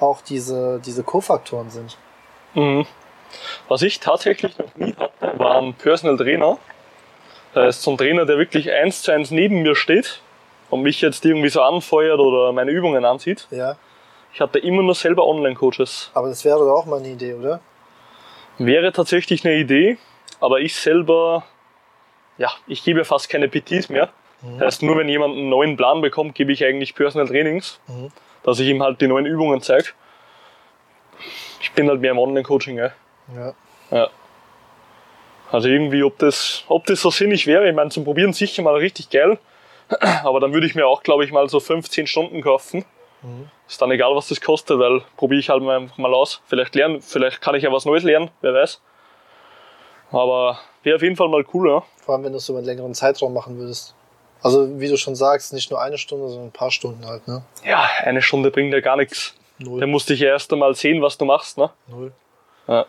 auch 0.00 0.20
diese, 0.20 0.80
diese 0.84 1.02
Kofaktoren 1.02 1.70
sind. 1.70 1.96
Mhm. 2.54 2.86
Was 3.68 3.82
ich 3.82 4.00
tatsächlich 4.00 4.56
noch 4.58 4.74
nie 4.76 4.94
hatte, 4.94 5.38
war 5.38 5.56
ein 5.60 5.74
Personal 5.74 6.16
Trainer. 6.16 6.58
Das 7.52 7.76
ist 7.76 7.82
so 7.82 7.90
ein 7.92 7.98
Trainer, 7.98 8.26
der 8.26 8.38
wirklich 8.38 8.70
eins 8.72 9.02
zu 9.02 9.12
eins 9.12 9.30
neben 9.30 9.62
mir 9.62 9.74
steht 9.76 10.20
und 10.70 10.82
mich 10.82 11.00
jetzt 11.00 11.24
irgendwie 11.24 11.48
so 11.48 11.62
anfeuert 11.62 12.18
oder 12.20 12.52
meine 12.52 12.70
Übungen 12.70 13.04
ansieht. 13.04 13.46
Ja, 13.50 13.76
Ich 14.32 14.40
hatte 14.40 14.58
immer 14.58 14.82
nur 14.82 14.94
selber 14.94 15.26
Online-Coaches. 15.26 16.10
aber 16.14 16.28
das 16.28 16.44
wäre 16.44 16.58
doch 16.58 16.70
auch 16.72 16.86
mal 16.86 16.98
eine 16.98 17.08
Idee, 17.08 17.34
oder? 17.34 17.60
Wäre 18.58 18.92
tatsächlich 18.92 19.44
eine 19.44 19.54
Idee, 19.56 19.98
aber 20.40 20.60
ich 20.60 20.74
selber, 20.76 21.44
ja, 22.38 22.50
ich 22.66 22.82
gebe 22.84 23.04
fast 23.04 23.28
keine 23.28 23.48
PTs 23.48 23.88
mehr. 23.88 24.10
Mhm. 24.42 24.58
Das 24.58 24.66
heißt, 24.66 24.82
nur 24.82 24.96
wenn 24.98 25.08
jemand 25.08 25.36
einen 25.36 25.48
neuen 25.48 25.76
Plan 25.76 26.00
bekommt, 26.00 26.34
gebe 26.34 26.52
ich 26.52 26.64
eigentlich 26.64 26.94
Personal 26.94 27.28
Trainings, 27.28 27.80
Mhm. 27.88 28.10
dass 28.42 28.58
ich 28.60 28.68
ihm 28.68 28.82
halt 28.82 29.00
die 29.00 29.06
neuen 29.08 29.26
Übungen 29.26 29.60
zeige. 29.60 29.88
Ich 31.60 31.72
bin 31.72 31.88
halt 31.88 32.00
mehr 32.00 32.10
im 32.10 32.18
Online-Coaching, 32.18 32.76
ja. 32.78 32.90
Ja. 33.34 33.54
Ja. 33.90 34.08
Also 35.50 35.68
irgendwie, 35.68 36.02
ob 36.02 36.18
das, 36.18 36.64
ob 36.68 36.84
das 36.86 37.00
so 37.00 37.10
sinnig 37.10 37.46
wäre, 37.46 37.68
ich 37.68 37.74
meine, 37.74 37.90
zum 37.90 38.04
Probieren 38.04 38.32
sicher 38.32 38.62
mal 38.62 38.74
richtig 38.74 39.08
geil. 39.10 39.38
Aber 40.24 40.40
dann 40.40 40.52
würde 40.52 40.66
ich 40.66 40.74
mir 40.74 40.86
auch, 40.86 41.02
glaube 41.02 41.24
ich, 41.24 41.32
mal 41.32 41.48
so 41.48 41.60
15 41.60 42.06
Stunden 42.06 42.42
kaufen. 42.42 42.84
Mhm. 43.22 43.48
Ist 43.68 43.80
dann 43.80 43.90
egal, 43.90 44.14
was 44.16 44.28
das 44.28 44.40
kostet, 44.40 44.78
weil 44.78 45.02
probiere 45.16 45.40
ich 45.40 45.48
halt 45.48 45.62
mal 45.62 45.76
einfach 45.76 45.96
mal 45.96 46.12
aus. 46.12 46.42
Vielleicht 46.46 46.74
lernen, 46.74 47.00
vielleicht 47.00 47.40
kann 47.40 47.54
ich 47.54 47.62
ja 47.62 47.72
was 47.72 47.84
Neues 47.86 48.02
lernen, 48.02 48.30
wer 48.40 48.52
weiß. 48.52 48.80
Aber 50.10 50.58
wäre 50.84 50.96
auf 50.96 51.02
jeden 51.02 51.16
Fall 51.16 51.28
mal 51.28 51.44
cool, 51.52 51.68
ja. 51.68 51.82
Vor 52.04 52.14
allem, 52.14 52.24
wenn 52.24 52.32
du 52.32 52.38
es 52.38 52.48
über 52.48 52.58
einen 52.58 52.66
längeren 52.66 52.94
Zeitraum 52.94 53.32
machen 53.32 53.58
würdest. 53.58 53.94
Also, 54.42 54.78
wie 54.78 54.88
du 54.88 54.96
schon 54.96 55.16
sagst, 55.16 55.52
nicht 55.52 55.70
nur 55.70 55.80
eine 55.80 55.96
Stunde, 55.96 56.28
sondern 56.28 56.48
ein 56.48 56.52
paar 56.52 56.70
Stunden 56.70 57.06
halt, 57.06 57.26
ne? 57.26 57.42
Ja, 57.64 57.88
eine 58.02 58.20
Stunde 58.20 58.50
bringt 58.50 58.72
ja 58.74 58.80
gar 58.80 58.96
nichts. 58.96 59.34
Null. 59.58 59.80
Da 59.80 59.86
musste 59.86 60.14
ich 60.14 60.20
ja 60.20 60.28
erst 60.28 60.52
einmal 60.52 60.74
sehen, 60.74 61.00
was 61.00 61.16
du 61.16 61.24
machst, 61.24 61.56
ne? 61.56 61.70
Null. 61.86 62.12
Ja. 62.68 62.86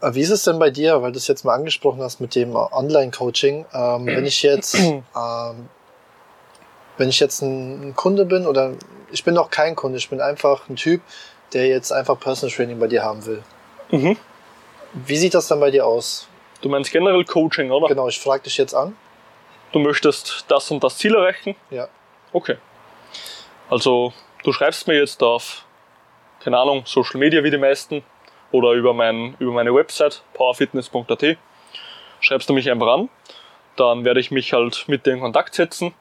Wie 0.00 0.20
ist 0.20 0.30
es 0.30 0.44
denn 0.44 0.58
bei 0.58 0.70
dir, 0.70 1.02
weil 1.02 1.12
du 1.12 1.18
es 1.18 1.28
jetzt 1.28 1.44
mal 1.44 1.54
angesprochen 1.54 2.02
hast 2.02 2.20
mit 2.20 2.34
dem 2.34 2.56
Online-Coaching? 2.56 3.66
Ähm, 3.72 4.06
wenn 4.06 4.24
ich 4.24 4.42
jetzt, 4.42 4.74
ähm, 4.74 5.04
wenn 6.96 7.08
ich 7.08 7.20
jetzt 7.20 7.42
ein, 7.42 7.88
ein 7.88 7.96
Kunde 7.96 8.24
bin 8.24 8.46
oder 8.46 8.72
ich 9.10 9.24
bin 9.24 9.34
noch 9.34 9.50
kein 9.50 9.76
Kunde, 9.76 9.98
ich 9.98 10.08
bin 10.08 10.20
einfach 10.20 10.68
ein 10.68 10.76
Typ, 10.76 11.02
der 11.52 11.66
jetzt 11.66 11.92
einfach 11.92 12.18
Personal 12.18 12.54
Training 12.54 12.78
bei 12.78 12.86
dir 12.86 13.02
haben 13.02 13.24
will. 13.26 13.42
Mhm. 13.90 14.16
Wie 14.92 15.16
sieht 15.16 15.34
das 15.34 15.48
dann 15.48 15.60
bei 15.60 15.70
dir 15.70 15.86
aus? 15.86 16.28
Du 16.64 16.70
meinst 16.70 16.90
generell 16.90 17.26
Coaching, 17.26 17.70
oder? 17.70 17.88
Genau, 17.88 18.08
ich 18.08 18.18
frage 18.18 18.44
dich 18.44 18.56
jetzt 18.56 18.72
an. 18.72 18.96
Du 19.72 19.80
möchtest 19.80 20.46
das 20.48 20.70
und 20.70 20.82
das 20.82 20.96
Ziel 20.96 21.14
erreichen? 21.14 21.56
Ja. 21.70 21.88
Okay. 22.32 22.56
Also, 23.68 24.14
du 24.44 24.50
schreibst 24.50 24.88
mir 24.88 24.98
jetzt 24.98 25.22
auf, 25.22 25.66
keine 26.40 26.56
Ahnung, 26.56 26.84
Social 26.86 27.20
Media 27.20 27.44
wie 27.44 27.50
die 27.50 27.58
meisten 27.58 28.02
oder 28.50 28.72
über, 28.72 28.94
mein, 28.94 29.36
über 29.40 29.52
meine 29.52 29.74
Website 29.74 30.22
powerfitness.at. 30.32 31.36
Schreibst 32.20 32.48
du 32.48 32.54
mich 32.54 32.70
einfach 32.70 32.86
an. 32.86 33.10
Dann 33.76 34.06
werde 34.06 34.20
ich 34.20 34.30
mich 34.30 34.54
halt 34.54 34.84
mit 34.86 35.04
dir 35.04 35.12
in 35.12 35.20
Kontakt 35.20 35.54
setzen. 35.54 35.92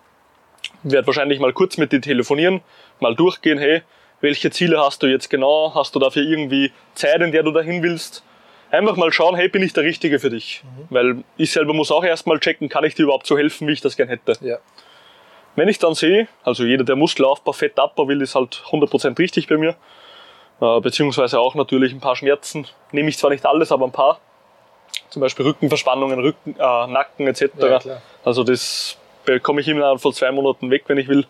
Werde 0.84 1.08
wahrscheinlich 1.08 1.42
mal 1.42 1.52
kurz 1.52 1.76
mit 1.76 1.92
dir 1.92 2.00
telefonieren, 2.00 2.62
mal 3.02 3.16
durchgehen, 3.16 3.60
hey, 3.60 3.82
welche 4.22 4.50
Ziele 4.50 4.80
hast 4.80 5.04
du 5.04 5.08
jetzt 5.08 5.30
genau? 5.30 5.74
Hast 5.76 5.94
du 5.94 6.00
dafür 6.00 6.24
irgendwie 6.24 6.72
Zeit, 6.96 7.20
in 7.20 7.34
der 7.34 7.44
du 7.44 7.52
dahin 7.52 7.84
willst? 7.84 8.24
Einfach 8.74 8.96
mal 8.96 9.14
schauen, 9.14 9.36
hey, 9.36 9.50
bin 9.50 9.62
ich 9.62 9.74
der 9.74 9.84
Richtige 9.84 10.18
für 10.18 10.32
dich? 10.32 10.64
Weil 10.90 11.24
ich 11.38 11.52
selber 11.52 11.76
muss 11.76 11.92
auch 11.92 12.04
erstmal 12.04 12.40
checken, 12.40 12.70
kann 12.70 12.84
ich 12.84 12.96
dir 12.96 13.04
überhaupt 13.04 13.28
so 13.28 13.38
helfen, 13.38 13.68
wie 13.68 13.74
ich 13.74 13.82
das 13.82 13.96
gern 13.96 14.08
hätte. 14.08 14.36
Ja. 14.42 14.58
Wenn 15.56 15.68
ich 15.68 15.78
dann 15.78 15.94
sehe, 15.94 16.28
also 16.44 16.64
jeder, 16.64 16.84
der 16.84 16.96
Muskelaufbau, 16.96 17.52
Fettabbau 17.52 18.08
will, 18.08 18.20
ist 18.20 18.34
halt 18.34 18.64
100% 18.72 19.20
richtig 19.20 19.48
bei 19.48 19.58
mir. 19.58 19.76
Äh, 20.60 20.80
beziehungsweise 20.82 21.40
auch 21.40 21.54
natürlich 21.54 21.94
ein 21.94 22.00
paar 22.00 22.16
Schmerzen. 22.16 22.66
Nehme 22.92 23.10
ich 23.10 23.20
zwar 23.20 23.30
nicht 23.30 23.46
alles, 23.46 23.72
aber 23.72 23.86
ein 23.86 23.92
paar. 23.92 24.20
Zum 25.12 25.22
Beispiel 25.22 25.46
Rückenverspannungen, 25.46 26.20
Rücken, 26.20 26.56
äh, 26.58 26.88
Nacken 26.88 27.28
etc. 27.28 27.52
Ja, 27.60 27.80
also 28.26 28.44
das 28.44 28.98
bekomme 29.24 29.62
ich 29.62 29.68
innerhalb 29.68 30.02
von 30.02 30.14
zwei 30.14 30.32
Monaten 30.32 30.72
weg, 30.72 30.86
wenn 30.88 30.98
ich 30.98 31.08
will. 31.08 31.28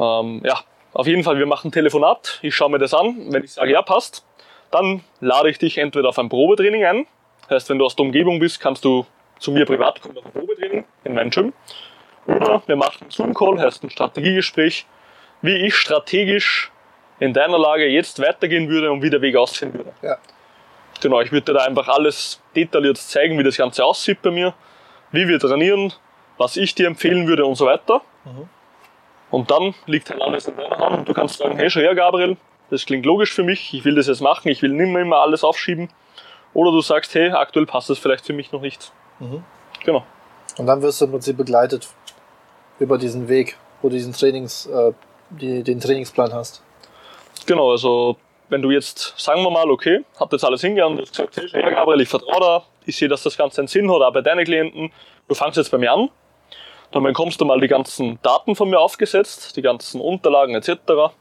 Ähm, 0.00 0.40
ja, 0.46 0.60
auf 0.94 1.06
jeden 1.06 1.24
Fall, 1.24 1.38
wir 1.38 1.44
machen 1.44 1.68
ein 1.68 1.72
Telefonat. 1.72 2.38
Ich 2.40 2.54
schaue 2.54 2.70
mir 2.70 2.78
das 2.78 2.94
an. 2.94 3.26
Wenn 3.28 3.44
ich 3.44 3.52
sage, 3.52 3.70
ja, 3.72 3.82
passt, 3.82 4.24
dann 4.72 5.02
lade 5.20 5.50
ich 5.50 5.58
dich 5.58 5.78
entweder 5.78 6.08
auf 6.08 6.18
ein 6.18 6.28
Probetraining 6.28 6.84
ein. 6.84 7.06
Heißt, 7.48 7.70
wenn 7.70 7.78
du 7.78 7.84
aus 7.84 7.94
der 7.94 8.06
Umgebung 8.06 8.40
bist, 8.40 8.58
kannst 8.60 8.84
du 8.84 9.06
zu 9.38 9.52
mir 9.52 9.66
privat 9.66 10.00
kommen 10.00 10.18
auf 10.18 10.24
ein 10.24 10.32
Probetraining 10.32 10.84
in 11.04 11.14
meinem 11.14 11.30
Gym. 11.30 11.52
Oder 12.26 12.62
wir 12.66 12.76
machen 12.76 13.02
einen 13.02 13.10
Zoom-Call, 13.10 13.60
heißt 13.60 13.84
ein 13.84 13.90
Strategiegespräch, 13.90 14.86
wie 15.42 15.56
ich 15.66 15.74
strategisch 15.74 16.70
in 17.18 17.32
deiner 17.32 17.58
Lage 17.58 17.86
jetzt 17.86 18.20
weitergehen 18.20 18.68
würde 18.68 18.90
und 18.90 19.02
wie 19.02 19.10
der 19.10 19.20
Weg 19.20 19.36
aussehen 19.36 19.74
würde. 19.74 19.92
Ja. 20.02 20.18
Genau, 21.00 21.20
ich 21.20 21.32
würde 21.32 21.52
dir 21.52 21.58
da 21.58 21.64
einfach 21.64 21.88
alles 21.88 22.40
detailliert 22.54 22.96
zeigen, 22.96 23.38
wie 23.38 23.42
das 23.42 23.56
Ganze 23.56 23.84
aussieht 23.84 24.22
bei 24.22 24.30
mir, 24.30 24.54
wie 25.10 25.26
wir 25.26 25.38
trainieren, 25.38 25.92
was 26.38 26.56
ich 26.56 26.74
dir 26.74 26.86
empfehlen 26.86 27.26
würde 27.26 27.44
und 27.44 27.56
so 27.56 27.66
weiter. 27.66 28.02
Mhm. 28.24 28.48
Und 29.30 29.50
dann 29.50 29.74
liegt 29.86 30.10
halt 30.10 30.22
alles 30.22 30.46
in 30.46 30.56
deiner 30.56 30.78
Hand 30.78 30.98
und 30.98 31.08
du 31.08 31.14
kannst 31.14 31.38
sagen, 31.38 31.56
hey, 31.56 31.68
schau 31.70 31.80
her, 31.80 31.94
Gabriel, 31.94 32.36
das 32.72 32.86
klingt 32.86 33.04
logisch 33.04 33.34
für 33.34 33.42
mich, 33.42 33.74
ich 33.74 33.84
will 33.84 33.94
das 33.96 34.06
jetzt 34.06 34.22
machen, 34.22 34.48
ich 34.48 34.62
will 34.62 34.72
nicht 34.72 34.90
mehr 34.90 35.02
immer 35.02 35.18
alles 35.18 35.44
aufschieben. 35.44 35.90
Oder 36.54 36.70
du 36.72 36.80
sagst, 36.80 37.14
hey, 37.14 37.30
aktuell 37.30 37.66
passt 37.66 37.90
es 37.90 37.98
vielleicht 37.98 38.24
für 38.24 38.32
mich 38.32 38.50
noch 38.50 38.62
nicht. 38.62 38.92
Mhm. 39.20 39.44
Genau. 39.84 40.06
Und 40.56 40.66
dann 40.66 40.80
wirst 40.80 41.02
du 41.02 41.04
im 41.04 41.10
Prinzip 41.10 41.36
begleitet 41.36 41.86
über 42.78 42.96
diesen 42.96 43.28
Weg, 43.28 43.58
wo 43.82 43.90
du 43.90 43.94
diesen 43.94 44.14
Trainings, 44.14 44.66
äh, 44.66 44.92
die, 45.28 45.62
den 45.62 45.80
Trainingsplan 45.80 46.32
hast. 46.32 46.62
Genau, 47.44 47.72
also 47.72 48.16
wenn 48.48 48.62
du 48.62 48.70
jetzt, 48.70 49.14
sagen 49.18 49.42
wir 49.42 49.50
mal, 49.50 49.70
okay, 49.70 50.02
habt 50.18 50.32
jetzt 50.32 50.44
alles 50.44 50.62
hingegangen 50.62 50.98
und 50.98 51.08
gesagt, 51.08 51.36
hey, 51.52 51.74
Gabriel, 51.74 52.00
ich 52.00 52.08
vertraue 52.08 52.40
da, 52.40 52.62
ich 52.86 52.96
sehe, 52.96 53.08
dass 53.08 53.22
das 53.22 53.36
Ganze 53.36 53.60
einen 53.60 53.68
Sinn 53.68 53.92
hat, 53.92 54.00
auch 54.00 54.12
bei 54.14 54.22
deinen 54.22 54.46
Klienten, 54.46 54.90
du 55.28 55.34
fangst 55.34 55.58
jetzt 55.58 55.70
bei 55.70 55.78
mir 55.78 55.92
an, 55.92 56.08
dann 56.90 57.02
bekommst 57.02 57.38
du 57.38 57.44
mal 57.44 57.60
die 57.60 57.68
ganzen 57.68 58.18
Daten 58.22 58.56
von 58.56 58.70
mir 58.70 58.80
aufgesetzt, 58.80 59.56
die 59.56 59.62
ganzen 59.62 60.00
Unterlagen 60.00 60.54
etc. 60.54 61.12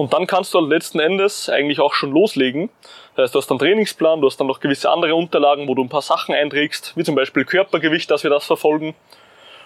Und 0.00 0.14
dann 0.14 0.26
kannst 0.26 0.54
du 0.54 0.60
halt 0.60 0.70
letzten 0.70 0.98
Endes 0.98 1.50
eigentlich 1.50 1.78
auch 1.78 1.92
schon 1.92 2.10
loslegen. 2.10 2.70
Das 3.16 3.24
heißt, 3.24 3.34
du 3.34 3.38
hast 3.38 3.50
einen 3.50 3.58
Trainingsplan, 3.58 4.22
du 4.22 4.28
hast 4.28 4.38
dann 4.40 4.46
noch 4.46 4.58
gewisse 4.60 4.88
andere 4.88 5.14
Unterlagen, 5.14 5.68
wo 5.68 5.74
du 5.74 5.84
ein 5.84 5.90
paar 5.90 6.00
Sachen 6.00 6.34
einträgst, 6.34 6.96
wie 6.96 7.04
zum 7.04 7.14
Beispiel 7.14 7.44
Körpergewicht, 7.44 8.10
dass 8.10 8.22
wir 8.22 8.30
das 8.30 8.46
verfolgen. 8.46 8.94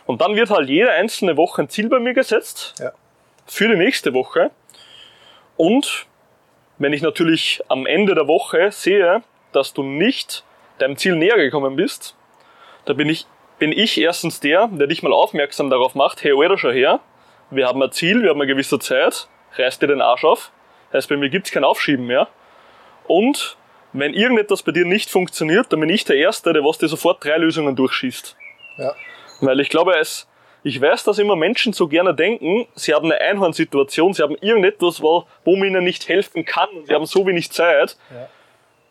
Und 0.07 0.23
dann 0.23 0.35
wird 0.35 0.51
halt 0.51 0.69
jede 0.69 0.91
einzelne 0.91 1.37
Woche 1.37 1.63
ein 1.63 1.69
Ziel 1.69 1.89
bei 1.89 2.01
mir 2.01 2.15
gesetzt 2.15 2.75
Ja. 2.81 2.91
für 3.47 3.69
die 3.69 3.77
nächste 3.77 4.13
Woche. 4.13 4.51
Und 5.57 6.07
wenn 6.79 6.93
ich 6.93 7.01
natürlich 7.03 7.63
am 7.69 7.87
Ende 7.87 8.17
der 8.17 8.27
Woche 8.27 8.73
sehe, 8.73 9.23
dass 9.53 9.73
du 9.73 9.85
nicht 9.85 10.43
deinem 10.79 10.97
Ziel 10.97 11.15
näher 11.15 11.37
gekommen 11.37 11.77
bist, 11.77 12.17
da 12.87 12.93
bin 12.93 13.09
ich, 13.09 13.27
bin 13.61 13.71
ich 13.71 14.01
erstens 14.01 14.41
der, 14.41 14.67
der 14.67 14.89
dich 14.89 15.05
mal 15.05 15.13
aufmerksam 15.13 15.71
darauf 15.71 15.95
macht, 15.95 16.25
hey, 16.25 16.33
Alter, 16.37 16.59
schau 16.59 16.71
her, 16.73 16.99
wir 17.51 17.69
haben 17.69 17.81
ein 17.81 17.93
Ziel, 17.93 18.25
wir 18.25 18.31
haben 18.31 18.41
eine 18.41 18.49
gewisse 18.49 18.81
Zeit, 18.81 19.29
reiß 19.57 19.79
dir 19.79 19.87
den 19.87 20.01
Arsch 20.01 20.25
auf. 20.25 20.51
Heißt, 20.93 21.09
bei 21.09 21.17
mir 21.17 21.29
gibt's 21.29 21.51
kein 21.51 21.65
Aufschieben 21.65 22.07
mehr. 22.07 22.29
Und 23.07 23.57
wenn 23.93 24.15
irgendetwas 24.15 24.63
bei 24.63 24.73
dir 24.73 24.85
nicht 24.85 25.11
funktioniert, 25.11 25.73
dann 25.73 25.81
bin 25.81 25.89
ich 25.89 26.05
der 26.05 26.17
Erste, 26.17 26.53
der 26.53 26.65
was 26.65 26.79
dir 26.79 26.89
sofort 26.89 27.25
drei 27.25 27.37
Lösungen 27.37 27.77
durchschießt. 27.77 28.37
Ja. 28.79 28.95
Weil 29.41 29.61
ich 29.61 29.69
glaube, 29.69 29.97
es, 29.97 30.29
ich 30.63 30.81
weiß, 30.81 31.05
dass 31.05 31.19
immer 31.19 31.37
Menschen 31.37 31.73
so 31.73 31.89
gerne 31.89 32.15
denken, 32.15 32.67
sie 32.75 32.95
haben 32.95 33.11
eine 33.11 33.21
Einhornsituation, 33.21 34.15
sie 34.15 34.23
haben 34.23 34.37
irgendetwas, 34.41 35.03
wo, 35.03 35.27
wo 35.45 35.57
man 35.57 35.69
ihnen 35.69 35.85
nicht 35.85 36.09
helfen 36.09 36.45
kann 36.45 36.69
und 36.71 36.87
sie 36.87 36.95
haben 36.95 37.07
so 37.07 37.27
wenig 37.27 37.53
Zeit. 37.53 37.97
Ja. 38.11 38.29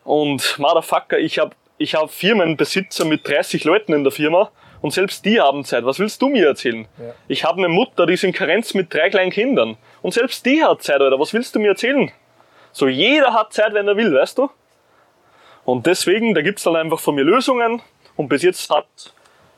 Und 0.03 0.59
Motherfucker, 0.59 1.17
ich 1.17 1.39
habe 1.39 1.55
ich 1.77 1.95
hab 1.95 2.11
Firmenbesitzer 2.11 3.05
mit 3.05 3.27
30 3.27 3.63
Leuten 3.63 3.93
in 3.93 4.03
der 4.03 4.11
Firma 4.11 4.51
und 4.83 4.91
selbst 4.91 5.23
die 5.23 5.39
haben 5.39 5.63
Zeit. 5.63 5.85
Was 5.85 5.97
willst 5.97 6.21
du 6.21 6.27
mir 6.27 6.45
erzählen? 6.45 6.85
Ja. 6.97 7.13
Ich 7.29 7.45
habe 7.45 7.57
eine 7.59 7.69
Mutter, 7.69 8.05
die 8.05 8.15
ist 8.15 8.25
in 8.25 8.33
Karenz 8.33 8.73
mit 8.73 8.93
drei 8.93 9.09
kleinen 9.09 9.31
Kindern. 9.31 9.77
Und 10.01 10.13
selbst 10.13 10.45
die 10.45 10.61
hat 10.61 10.83
Zeit, 10.83 10.99
Alter. 10.99 11.17
Was 11.17 11.33
willst 11.33 11.55
du 11.55 11.59
mir 11.61 11.69
erzählen? 11.69 12.11
So, 12.73 12.89
jeder 12.89 13.33
hat 13.33 13.53
Zeit, 13.53 13.73
wenn 13.73 13.87
er 13.87 13.95
will, 13.95 14.13
weißt 14.13 14.37
du? 14.37 14.49
Und 15.63 15.85
deswegen, 15.85 16.33
da 16.33 16.41
gibt's 16.41 16.63
dann 16.63 16.75
einfach 16.75 16.99
von 16.99 17.15
mir 17.15 17.23
Lösungen. 17.23 17.81
Und 18.17 18.27
bis 18.27 18.41
jetzt 18.41 18.69
hat, 18.69 18.85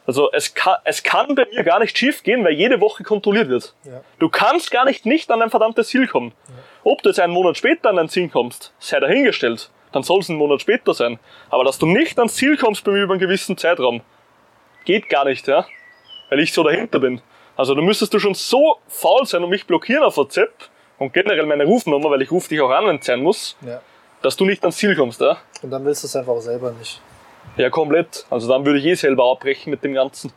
also 0.06 0.32
es 0.32 0.54
kann, 0.54 0.78
es 0.84 1.02
kann 1.02 1.34
bei 1.34 1.48
mir 1.52 1.64
gar 1.64 1.80
nicht 1.80 1.98
schief 1.98 2.22
gehen, 2.22 2.46
weil 2.46 2.54
jede 2.54 2.80
Woche 2.80 3.04
kontrolliert 3.04 3.50
wird. 3.50 3.74
Ja. 3.84 4.02
Du 4.20 4.30
kannst 4.30 4.70
gar 4.70 4.86
nicht 4.86 5.08
nicht 5.08 5.32
an 5.32 5.42
ein 5.42 5.50
verdammtes 5.50 5.88
Ziel 5.88 6.06
kommen. 6.06 6.34
Ob 6.84 7.02
du 7.02 7.10
jetzt 7.10 7.20
einen 7.20 7.34
Monat 7.34 7.58
später 7.58 7.90
an 7.90 7.98
ein 7.98 8.10
Ziel 8.10 8.30
kommst, 8.30 8.76
sei 8.78 9.00
dahingestellt. 9.00 9.72
Dann 9.92 10.04
soll 10.04 10.20
es 10.20 10.30
einen 10.30 10.38
Monat 10.38 10.62
später 10.62 10.94
sein. 10.94 11.18
Aber 11.50 11.64
dass 11.64 11.80
du 11.80 11.88
nicht 11.88 12.20
ans 12.20 12.36
Ziel 12.36 12.58
kommst 12.58 12.84
bei 12.84 12.92
mir 12.92 13.02
über 13.02 13.14
einen 13.14 13.22
gewissen 13.22 13.58
Zeitraum, 13.58 14.02
geht 14.86 15.10
gar 15.10 15.26
nicht, 15.26 15.48
ja. 15.48 15.66
Weil 16.30 16.40
ich 16.40 16.54
so 16.54 16.64
dahinter 16.64 17.00
bin. 17.00 17.22
Also 17.58 17.74
du 17.76 17.82
müsstest 17.82 18.14
du 18.14 18.20
schon 18.20 18.34
so 18.34 18.78
faul 18.88 19.26
sein 19.26 19.44
und 19.44 19.50
mich 19.50 19.66
blockieren 19.66 20.04
auf 20.04 20.18
WhatsApp 20.18 20.54
und 20.98 21.14
generell 21.14 21.46
meine 21.46 21.66
Rufnummer, 21.66 22.10
weil 22.10 22.22
ich 22.22 22.32
rufe 22.32 22.50
dich 22.50 22.60
auch 22.62 22.70
an, 22.70 22.86
wenn 22.88 22.98
es 22.98 23.06
sein 23.06 23.22
muss, 23.22 23.56
Ja. 23.66 23.82
dass 24.22 24.36
du 24.36 24.46
nicht 24.46 24.62
ans 24.64 24.78
Ziel 24.78 24.96
kommst, 24.96 25.22
ja. 25.22 25.38
Und 25.62 25.72
dann 25.72 25.84
willst 25.86 26.04
du 26.04 26.08
es 26.08 26.16
einfach 26.16 26.34
auch 26.34 26.40
selber 26.42 26.72
nicht. 26.72 27.02
Ja, 27.58 27.70
komplett. 27.70 28.26
Also 28.30 28.48
dann 28.48 28.66
würde 28.66 28.80
ich 28.80 28.86
eh 28.86 28.96
selber 28.96 29.32
abbrechen 29.32 29.70
mit 29.72 29.84
dem 29.84 29.94
Ganzen. 29.94 30.34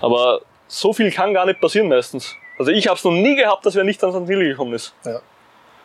Aber 0.00 0.40
so 0.68 0.92
viel 0.92 1.10
kann 1.10 1.32
gar 1.34 1.46
nicht 1.46 1.60
passieren 1.60 1.88
meistens. 1.88 2.34
Also 2.58 2.70
ich 2.70 2.86
habe 2.86 2.96
es 2.96 3.04
noch 3.04 3.10
nie 3.12 3.36
gehabt, 3.36 3.64
dass 3.66 3.74
wer 3.74 3.84
nicht 3.84 4.02
ans 4.04 4.26
Ziel 4.26 4.38
gekommen 4.44 4.74
ist. 4.74 4.94
Ja. 5.04 5.20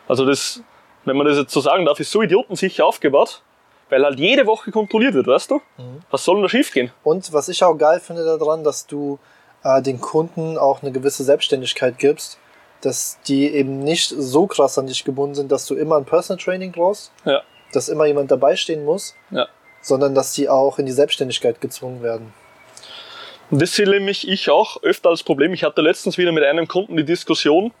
Also 0.08 0.24
das, 0.26 0.62
wenn 1.04 1.16
man 1.16 1.26
das 1.26 1.38
jetzt 1.38 1.52
so 1.52 1.60
sagen 1.60 1.84
darf, 1.84 1.98
ist 2.00 2.10
so 2.10 2.22
idiotensicher 2.22 2.84
aufgebaut, 2.86 3.42
weil 3.92 4.04
halt 4.04 4.18
jede 4.18 4.46
Woche 4.46 4.70
kontrolliert 4.70 5.12
wird, 5.14 5.26
weißt 5.26 5.50
du? 5.50 5.60
Was 6.10 6.24
soll 6.24 6.36
denn 6.36 6.42
da 6.44 6.48
schief 6.48 6.72
gehen? 6.72 6.90
Und 7.04 7.32
was 7.32 7.48
ich 7.48 7.62
auch 7.62 7.74
geil 7.76 8.00
finde 8.00 8.24
daran, 8.24 8.64
dass 8.64 8.86
du 8.86 9.18
äh, 9.62 9.82
den 9.82 10.00
Kunden 10.00 10.56
auch 10.56 10.82
eine 10.82 10.90
gewisse 10.92 11.22
Selbstständigkeit 11.24 11.98
gibst, 11.98 12.38
dass 12.80 13.18
die 13.28 13.48
eben 13.54 13.80
nicht 13.80 14.08
so 14.08 14.46
krass 14.46 14.78
an 14.78 14.86
dich 14.86 15.04
gebunden 15.04 15.34
sind, 15.34 15.52
dass 15.52 15.66
du 15.66 15.74
immer 15.74 15.96
ein 15.98 16.06
Personal 16.06 16.42
Training 16.42 16.72
brauchst, 16.72 17.12
Ja. 17.26 17.42
dass 17.72 17.88
immer 17.90 18.06
jemand 18.06 18.30
dabei 18.30 18.56
stehen 18.56 18.84
muss, 18.84 19.14
Ja. 19.30 19.46
sondern 19.82 20.14
dass 20.14 20.32
die 20.32 20.48
auch 20.48 20.78
in 20.78 20.86
die 20.86 20.92
Selbstständigkeit 20.92 21.60
gezwungen 21.60 22.02
werden. 22.02 22.32
Und 23.50 23.60
das 23.60 23.74
sehe 23.74 23.86
nämlich 23.86 24.26
ich 24.26 24.48
auch 24.48 24.82
öfter 24.82 25.10
als 25.10 25.22
Problem. 25.22 25.52
Ich 25.52 25.62
hatte 25.64 25.82
letztens 25.82 26.16
wieder 26.16 26.32
mit 26.32 26.42
einem 26.44 26.66
Kunden 26.66 26.96
die 26.96 27.04
Diskussion, 27.04 27.72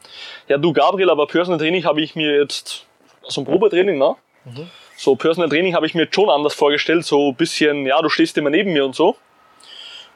ja 0.46 0.58
du 0.58 0.74
Gabriel, 0.74 1.08
aber 1.08 1.26
Personal 1.26 1.58
Training 1.58 1.84
habe 1.84 2.02
ich 2.02 2.14
mir 2.14 2.36
jetzt, 2.42 2.84
so 3.26 3.40
ein 3.40 3.44
Probetraining, 3.46 3.96
ne? 3.98 4.14
So 4.96 5.16
Personal 5.16 5.48
Training 5.48 5.74
habe 5.74 5.86
ich 5.86 5.94
mir 5.94 6.08
schon 6.10 6.30
anders 6.30 6.54
vorgestellt, 6.54 7.04
so 7.04 7.30
ein 7.30 7.34
bisschen, 7.34 7.86
ja, 7.86 8.00
du 8.02 8.08
stehst 8.08 8.36
immer 8.38 8.50
neben 8.50 8.72
mir 8.72 8.84
und 8.84 8.94
so. 8.94 9.16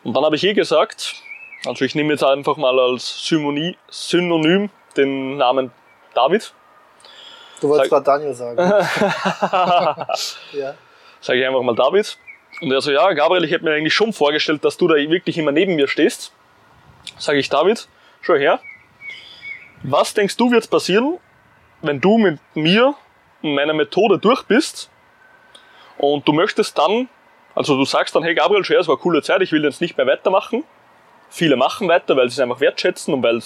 Und 0.04 0.14
dann 0.14 0.24
habe 0.24 0.36
ich 0.36 0.44
eh 0.44 0.54
gesagt, 0.54 1.16
also 1.64 1.84
ich 1.84 1.94
nehme 1.94 2.12
jetzt 2.12 2.22
einfach 2.22 2.56
mal 2.56 2.78
als 2.78 3.26
Symonie, 3.26 3.76
Synonym 3.88 4.70
den 4.96 5.36
Namen 5.36 5.72
David. 6.14 6.52
Du 7.60 7.68
wolltest 7.68 7.90
gerade 7.90 8.04
Daniel 8.04 8.34
sagen. 8.34 8.58
ja. 10.52 10.74
Sage 11.20 11.40
ich 11.40 11.46
einfach 11.46 11.62
mal 11.62 11.74
David. 11.74 12.18
Und 12.60 12.72
er 12.72 12.80
so, 12.80 12.90
ja, 12.90 13.12
Gabriel, 13.12 13.44
ich 13.44 13.50
hätte 13.50 13.64
mir 13.64 13.72
eigentlich 13.72 13.94
schon 13.94 14.12
vorgestellt, 14.12 14.64
dass 14.64 14.76
du 14.76 14.88
da 14.88 14.94
wirklich 14.94 15.36
immer 15.38 15.52
neben 15.52 15.74
mir 15.74 15.88
stehst. 15.88 16.32
Sage 17.18 17.38
ich, 17.38 17.48
David, 17.48 17.88
schau 18.22 18.34
her. 18.34 18.60
Was 19.82 20.14
denkst 20.14 20.36
du 20.36 20.50
wird 20.50 20.70
passieren, 20.70 21.18
wenn 21.82 22.00
du 22.00 22.16
mit 22.18 22.38
mir 22.54 22.94
und 23.48 23.54
meiner 23.54 23.74
Methode 23.74 24.18
durch 24.18 24.44
bist 24.44 24.90
und 25.98 26.26
du 26.28 26.32
möchtest 26.32 26.76
dann, 26.78 27.08
also 27.54 27.76
du 27.76 27.84
sagst 27.84 28.14
dann, 28.14 28.22
hey 28.22 28.34
Gabriel, 28.34 28.64
her, 28.64 28.80
es 28.80 28.88
war 28.88 28.96
eine 28.96 29.02
coole 29.02 29.22
Zeit, 29.22 29.42
ich 29.42 29.52
will 29.52 29.64
jetzt 29.64 29.80
nicht 29.80 29.96
mehr 29.96 30.06
weitermachen. 30.06 30.64
Viele 31.30 31.56
machen 31.56 31.88
weiter, 31.88 32.16
weil 32.16 32.28
sie 32.28 32.34
es 32.34 32.40
einfach 32.40 32.60
wertschätzen 32.60 33.12
und 33.14 33.22
weil 33.22 33.42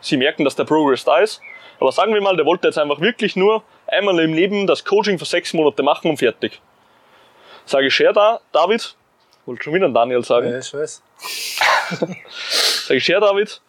sie 0.00 0.16
merken, 0.16 0.44
dass 0.44 0.56
der 0.56 0.64
Progress 0.64 1.04
da 1.04 1.18
ist. 1.18 1.40
Aber 1.80 1.92
sagen 1.92 2.14
wir 2.14 2.20
mal, 2.20 2.36
der 2.36 2.46
wollte 2.46 2.68
jetzt 2.68 2.78
einfach 2.78 3.00
wirklich 3.00 3.36
nur 3.36 3.62
einmal 3.86 4.18
im 4.20 4.32
Leben 4.32 4.66
das 4.66 4.84
Coaching 4.84 5.18
für 5.18 5.24
sechs 5.24 5.52
Monate 5.52 5.82
machen 5.82 6.10
und 6.10 6.16
fertig. 6.16 6.60
Sage 7.66 7.86
ich, 7.86 7.94
Scher 7.94 8.12
da, 8.12 8.40
David, 8.52 8.96
wollte 9.46 9.62
schon 9.62 9.74
wieder 9.74 9.86
einen 9.86 9.94
Daniel 9.94 10.24
sagen. 10.24 10.50
ja, 10.50 10.58
ich 10.58 10.72
weiß. 10.72 11.02
Sag 12.86 12.96
ich, 12.96 13.06
David, 13.06 13.60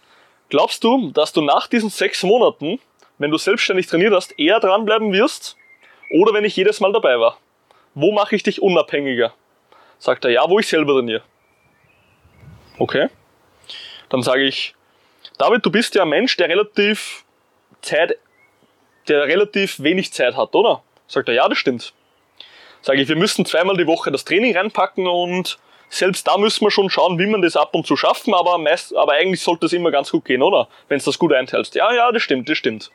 glaubst 0.50 0.84
du, 0.84 1.12
dass 1.12 1.34
du 1.34 1.42
nach 1.42 1.68
diesen 1.68 1.90
sechs 1.90 2.24
Monaten, 2.24 2.80
wenn 3.18 3.32
du 3.32 3.38
selbstständig 3.38 3.88
trainiert 3.88 4.14
hast, 4.14 4.38
eher 4.40 4.60
dranbleiben 4.60 5.14
wirst? 5.14 5.58
Oder 6.12 6.34
wenn 6.34 6.46
ich 6.46 6.56
jedes 6.56 6.80
Mal 6.80 6.92
dabei 6.92 7.20
war? 7.20 7.38
Wo 7.94 8.12
mache 8.12 8.36
ich 8.36 8.44
dich 8.44 8.62
unabhängiger? 8.62 9.34
Sagt 9.98 10.26
er, 10.26 10.32
ja, 10.32 10.50
wo 10.50 10.60
ich 10.60 10.68
selber 10.68 10.94
trainiere. 10.94 11.24
Okay. 12.78 13.08
Dann 14.10 14.22
sage 14.22 14.44
ich, 14.44 14.76
David, 15.38 15.66
du 15.66 15.72
bist 15.72 15.96
ja 15.96 16.04
ein 16.04 16.10
Mensch, 16.10 16.36
der 16.38 16.50
relativ 16.50 17.24
Zeit, 17.82 18.18
der 19.08 19.28
relativ 19.28 19.82
wenig 19.82 20.12
Zeit 20.14 20.36
hat, 20.36 20.54
oder? 20.56 20.84
Sagt 21.08 21.30
er, 21.30 21.36
ja, 21.36 21.48
das 21.48 21.58
stimmt. 21.58 21.94
Sage 22.82 23.02
ich, 23.02 23.08
wir 23.08 23.16
müssen 23.16 23.46
zweimal 23.46 23.78
die 23.78 23.88
Woche 23.88 24.12
das 24.12 24.26
Training 24.26 24.56
reinpacken 24.56 25.08
und 25.08 25.58
selbst 25.90 26.28
da 26.28 26.38
müssen 26.38 26.66
wir 26.66 26.72
schon 26.72 26.90
schauen, 26.90 27.20
wie 27.20 27.26
man 27.26 27.42
das 27.42 27.56
ab 27.56 27.74
und 27.74 27.88
zu 27.88 27.96
schaffen, 27.96 28.34
aber, 28.34 28.58
meist, 28.58 28.96
aber 28.96 29.14
eigentlich 29.14 29.42
sollte 29.42 29.68
es 29.68 29.74
immer 29.74 29.92
ganz 29.92 30.12
gut 30.12 30.26
gehen, 30.26 30.42
oder? 30.42 30.68
Wenn 30.88 30.98
es 30.98 31.06
das 31.06 31.18
gut 31.18 31.34
einteilst. 31.34 31.76
Ja, 31.76 31.94
ja, 31.94 32.12
das 32.12 32.22
stimmt, 32.22 32.50
das 32.50 32.58
stimmt. 32.58 32.92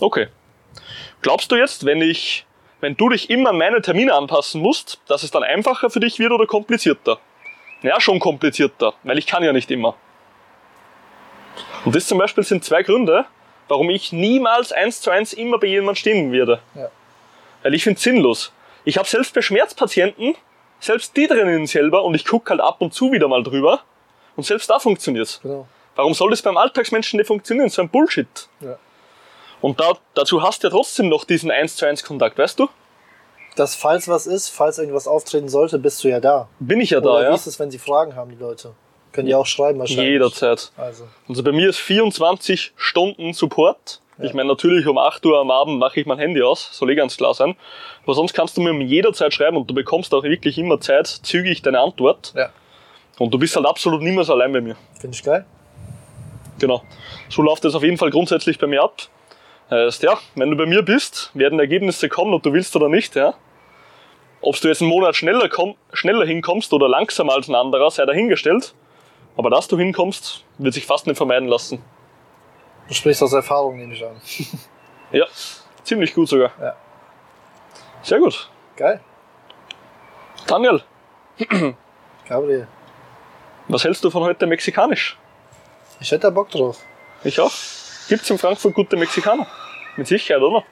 Okay. 0.00 0.28
Glaubst 1.22 1.52
du 1.52 1.56
jetzt, 1.56 1.84
wenn 1.84 2.00
ich, 2.00 2.46
wenn 2.80 2.96
du 2.96 3.08
dich 3.10 3.30
immer 3.30 3.50
an 3.50 3.58
meine 3.58 3.82
Termine 3.82 4.14
anpassen 4.14 4.60
musst, 4.60 5.00
dass 5.06 5.22
es 5.22 5.30
dann 5.30 5.42
einfacher 5.42 5.90
für 5.90 6.00
dich 6.00 6.18
wird 6.18 6.32
oder 6.32 6.46
komplizierter? 6.46 7.18
Ja, 7.82 8.00
schon 8.00 8.18
komplizierter, 8.18 8.94
weil 9.02 9.18
ich 9.18 9.26
kann 9.26 9.42
ja 9.42 9.52
nicht 9.52 9.70
immer. 9.70 9.94
Und 11.84 11.94
das 11.94 12.06
zum 12.06 12.18
Beispiel 12.18 12.44
sind 12.44 12.64
zwei 12.64 12.82
Gründe, 12.82 13.24
warum 13.68 13.90
ich 13.90 14.12
niemals 14.12 14.72
eins 14.72 15.00
zu 15.00 15.10
eins 15.10 15.32
immer 15.32 15.58
bei 15.58 15.68
jemandem 15.68 15.96
stehen 15.96 16.32
werde. 16.32 16.60
Ja. 16.74 16.90
Weil 17.62 17.74
ich 17.74 17.84
finde 17.84 17.98
es 17.98 18.02
sinnlos. 18.02 18.52
Ich 18.84 18.98
habe 18.98 19.08
selbst 19.08 19.34
bei 19.34 19.42
Schmerzpatienten, 19.42 20.34
selbst 20.78 21.16
die 21.16 21.26
trainieren 21.26 21.66
selber 21.66 22.04
und 22.04 22.14
ich 22.14 22.24
gucke 22.24 22.50
halt 22.50 22.60
ab 22.60 22.76
und 22.80 22.94
zu 22.94 23.12
wieder 23.12 23.28
mal 23.28 23.42
drüber 23.42 23.80
und 24.36 24.44
selbst 24.44 24.68
da 24.70 24.78
funktioniert's. 24.78 25.40
Genau. 25.42 25.68
Warum 25.96 26.14
soll 26.14 26.30
das 26.30 26.40
beim 26.40 26.56
Alltagsmenschen 26.56 27.18
nicht 27.18 27.26
funktionieren? 27.26 27.68
So 27.68 27.82
ein 27.82 27.88
Bullshit. 27.88 28.48
Ja. 28.60 28.78
Und 29.60 29.80
da, 29.80 29.92
dazu 30.14 30.42
hast 30.42 30.62
du 30.62 30.68
ja 30.68 30.72
trotzdem 30.72 31.08
noch 31.08 31.24
diesen 31.24 31.50
1 31.50 31.76
zu 31.76 31.86
1 31.86 32.04
Kontakt, 32.04 32.38
weißt 32.38 32.58
du? 32.58 32.68
Dass 33.56 33.74
falls 33.74 34.08
was 34.08 34.26
ist, 34.26 34.48
falls 34.48 34.78
irgendwas 34.78 35.06
auftreten 35.06 35.48
sollte, 35.48 35.78
bist 35.78 36.02
du 36.04 36.08
ja 36.08 36.20
da. 36.20 36.48
Bin 36.60 36.80
ich 36.80 36.90
ja 36.90 36.98
Oder 36.98 37.12
da, 37.12 37.20
wie 37.20 37.24
ja. 37.24 37.34
ist 37.34 37.46
es, 37.46 37.58
wenn 37.58 37.70
sie 37.70 37.78
Fragen 37.78 38.14
haben, 38.16 38.30
die 38.30 38.36
Leute? 38.36 38.72
Können 39.12 39.26
die 39.26 39.34
auch 39.34 39.46
schreiben 39.46 39.80
wahrscheinlich. 39.80 40.06
Jederzeit. 40.06 40.70
Also, 40.76 41.04
Also 41.28 41.42
bei 41.42 41.50
mir 41.52 41.68
ist 41.68 41.78
24 41.78 42.72
Stunden 42.76 43.32
Support 43.32 44.00
Ich 44.18 44.34
meine, 44.34 44.48
natürlich 44.48 44.86
um 44.86 44.98
8 44.98 45.24
Uhr 45.26 45.40
am 45.40 45.50
Abend 45.50 45.78
mache 45.78 45.98
ich 45.98 46.06
mein 46.06 46.18
Handy 46.18 46.42
aus, 46.42 46.68
soll 46.72 46.90
eh 46.90 46.94
ganz 46.94 47.16
klar 47.16 47.34
sein. 47.34 47.56
Aber 48.04 48.14
sonst 48.14 48.34
kannst 48.34 48.56
du 48.56 48.60
mir 48.60 48.72
jederzeit 48.84 49.34
schreiben 49.34 49.56
und 49.56 49.68
du 49.68 49.74
bekommst 49.74 50.14
auch 50.14 50.22
wirklich 50.22 50.58
immer 50.58 50.80
Zeit, 50.80 51.06
zügig 51.08 51.62
deine 51.62 51.80
Antwort. 51.80 52.32
Ja. 52.36 52.50
Und 53.18 53.34
du 53.34 53.38
bist 53.38 53.56
halt 53.56 53.66
absolut 53.66 54.00
niemals 54.02 54.30
allein 54.30 54.52
bei 54.52 54.60
mir. 54.60 54.76
Finde 54.98 55.16
ich 55.16 55.22
geil. 55.22 55.44
Genau. 56.58 56.82
So 57.28 57.42
läuft 57.42 57.64
es 57.64 57.74
auf 57.74 57.82
jeden 57.82 57.98
Fall 57.98 58.10
grundsätzlich 58.10 58.58
bei 58.58 58.66
mir 58.66 58.82
ab. 58.82 59.08
Heißt, 59.70 60.02
ja, 60.02 60.18
wenn 60.34 60.50
du 60.50 60.56
bei 60.56 60.66
mir 60.66 60.82
bist, 60.82 61.30
werden 61.34 61.60
Ergebnisse 61.60 62.08
kommen, 62.08 62.34
ob 62.34 62.42
du 62.42 62.52
willst 62.52 62.74
oder 62.74 62.88
nicht, 62.88 63.14
ja. 63.14 63.34
Ob 64.40 64.58
du 64.60 64.68
jetzt 64.68 64.80
einen 64.80 64.90
Monat 64.90 65.14
schneller, 65.14 65.48
komm, 65.48 65.76
schneller 65.92 66.26
hinkommst 66.26 66.72
oder 66.72 66.88
langsamer 66.88 67.34
als 67.34 67.48
ein 67.48 67.54
anderer, 67.54 67.90
sei 67.90 68.04
dahingestellt. 68.04 68.74
Aber 69.36 69.48
dass 69.50 69.68
du 69.68 69.78
hinkommst, 69.78 70.44
wird 70.58 70.74
sich 70.74 70.86
fast 70.86 71.06
nicht 71.06 71.16
vermeiden 71.16 71.48
lassen. 71.48 71.82
Du 72.88 72.94
sprichst 72.94 73.22
aus 73.22 73.32
Erfahrung, 73.32 73.76
nehme 73.76 73.94
ich 73.94 74.04
an. 74.04 74.20
Ja, 75.12 75.26
ziemlich 75.82 76.14
gut 76.14 76.28
sogar. 76.28 76.52
Ja. 76.60 76.76
Sehr 78.02 78.20
gut. 78.20 78.48
Geil. 78.76 79.00
Daniel, 80.46 80.82
Gabriel. 82.28 82.68
was 83.66 83.82
hältst 83.82 84.04
du 84.04 84.10
von 84.10 84.22
heute 84.22 84.46
mexikanisch? 84.46 85.18
Ich 85.98 86.12
hätte 86.12 86.22
da 86.22 86.30
Bock 86.30 86.48
drauf. 86.50 86.78
Ich 87.24 87.40
auch. 87.40 87.50
Gibt's 88.10 88.28
in 88.28 88.38
Frankfurt 88.38 88.74
gute 88.74 88.96
Mexikaner? 88.96 89.46
Mit 89.96 90.08
Sicherheit, 90.08 90.42
oder? 90.42 90.64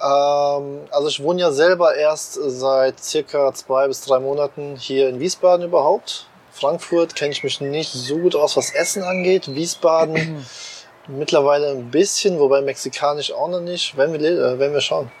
Ähm, 0.00 0.80
also 0.90 1.06
ich 1.06 1.22
wohne 1.22 1.40
ja 1.40 1.52
selber 1.52 1.94
erst 1.94 2.34
seit 2.34 2.98
circa 2.98 3.54
zwei 3.54 3.86
bis 3.86 4.00
drei 4.00 4.18
Monaten 4.18 4.74
hier 4.76 5.08
in 5.08 5.20
Wiesbaden 5.20 5.64
überhaupt. 5.64 6.26
Frankfurt 6.50 7.14
kenne 7.14 7.30
ich 7.30 7.44
mich 7.44 7.60
nicht 7.60 7.92
so 7.92 8.18
gut 8.18 8.34
aus, 8.34 8.56
was 8.56 8.74
Essen 8.74 9.04
angeht. 9.04 9.54
Wiesbaden 9.54 10.44
mittlerweile 11.06 11.70
ein 11.70 11.92
bisschen, 11.92 12.40
wobei 12.40 12.60
mexikanisch 12.60 13.32
auch 13.32 13.48
noch 13.48 13.60
nicht. 13.60 13.96
Wenn 13.96 14.12
wir, 14.12 14.20
äh, 14.20 14.58
wenn 14.58 14.72
wir 14.72 14.80
schauen. 14.80 15.12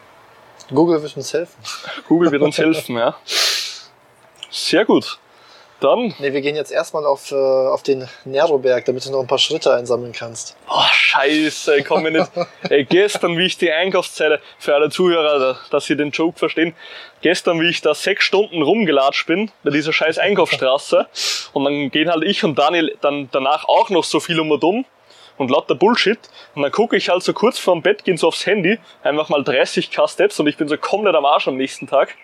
Google 0.74 1.00
wird 1.04 1.16
uns 1.16 1.32
helfen. 1.32 1.54
Google 2.08 2.32
wird 2.32 2.42
uns 2.42 2.58
helfen, 2.58 2.96
ja. 2.96 3.14
Sehr 4.50 4.84
gut. 4.84 5.20
Dann, 5.82 6.14
Ne, 6.20 6.32
wir 6.32 6.40
gehen 6.42 6.54
jetzt 6.54 6.70
erstmal 6.70 7.04
auf, 7.04 7.32
äh, 7.32 7.34
auf 7.34 7.82
den 7.82 8.08
Neroberg, 8.24 8.84
damit 8.84 9.04
du 9.04 9.10
noch 9.10 9.20
ein 9.20 9.26
paar 9.26 9.38
Schritte 9.38 9.74
einsammeln 9.74 10.12
kannst. 10.12 10.56
oh 10.70 10.80
scheiße, 10.92 11.76
ich 11.78 11.84
komm 11.84 12.04
mir 12.04 12.12
nicht. 12.12 12.30
Ey, 12.70 12.84
gestern, 12.84 13.36
wie 13.36 13.46
ich 13.46 13.58
die 13.58 13.72
Einkaufszeile, 13.72 14.40
für 14.58 14.74
alle 14.76 14.90
Zuhörer, 14.90 15.38
da- 15.40 15.58
dass 15.70 15.86
sie 15.86 15.96
den 15.96 16.10
Joke 16.12 16.38
verstehen, 16.38 16.74
gestern, 17.20 17.60
wie 17.60 17.68
ich 17.68 17.80
da 17.80 17.94
sechs 17.94 18.24
Stunden 18.24 18.62
rumgelatscht 18.62 19.26
bin, 19.26 19.50
bei 19.64 19.70
dieser 19.70 19.92
scheiß 19.92 20.18
Einkaufsstraße, 20.18 21.06
und 21.52 21.64
dann 21.64 21.90
gehen 21.90 22.10
halt 22.10 22.22
ich 22.24 22.44
und 22.44 22.56
Daniel 22.58 22.96
dann 23.00 23.28
danach 23.32 23.64
auch 23.68 23.90
noch 23.90 24.04
so 24.04 24.20
viel 24.20 24.38
um 24.38 24.50
und 24.52 24.62
um 24.62 24.84
und 25.38 25.50
lauter 25.50 25.74
Bullshit, 25.74 26.18
und 26.54 26.62
dann 26.62 26.70
gucke 26.70 26.96
ich 26.96 27.08
halt 27.08 27.24
so 27.24 27.32
kurz 27.32 27.58
vorm 27.58 27.82
Bett, 27.82 28.04
gehen 28.04 28.16
so 28.18 28.28
aufs 28.28 28.46
Handy, 28.46 28.78
einfach 29.02 29.28
mal 29.30 29.40
30k 29.42 30.06
Steps 30.08 30.38
und 30.38 30.46
ich 30.46 30.56
bin 30.56 30.68
so 30.68 30.76
komplett 30.76 31.16
am 31.16 31.24
Arsch 31.24 31.48
am 31.48 31.56
nächsten 31.56 31.88
Tag. 31.88 32.14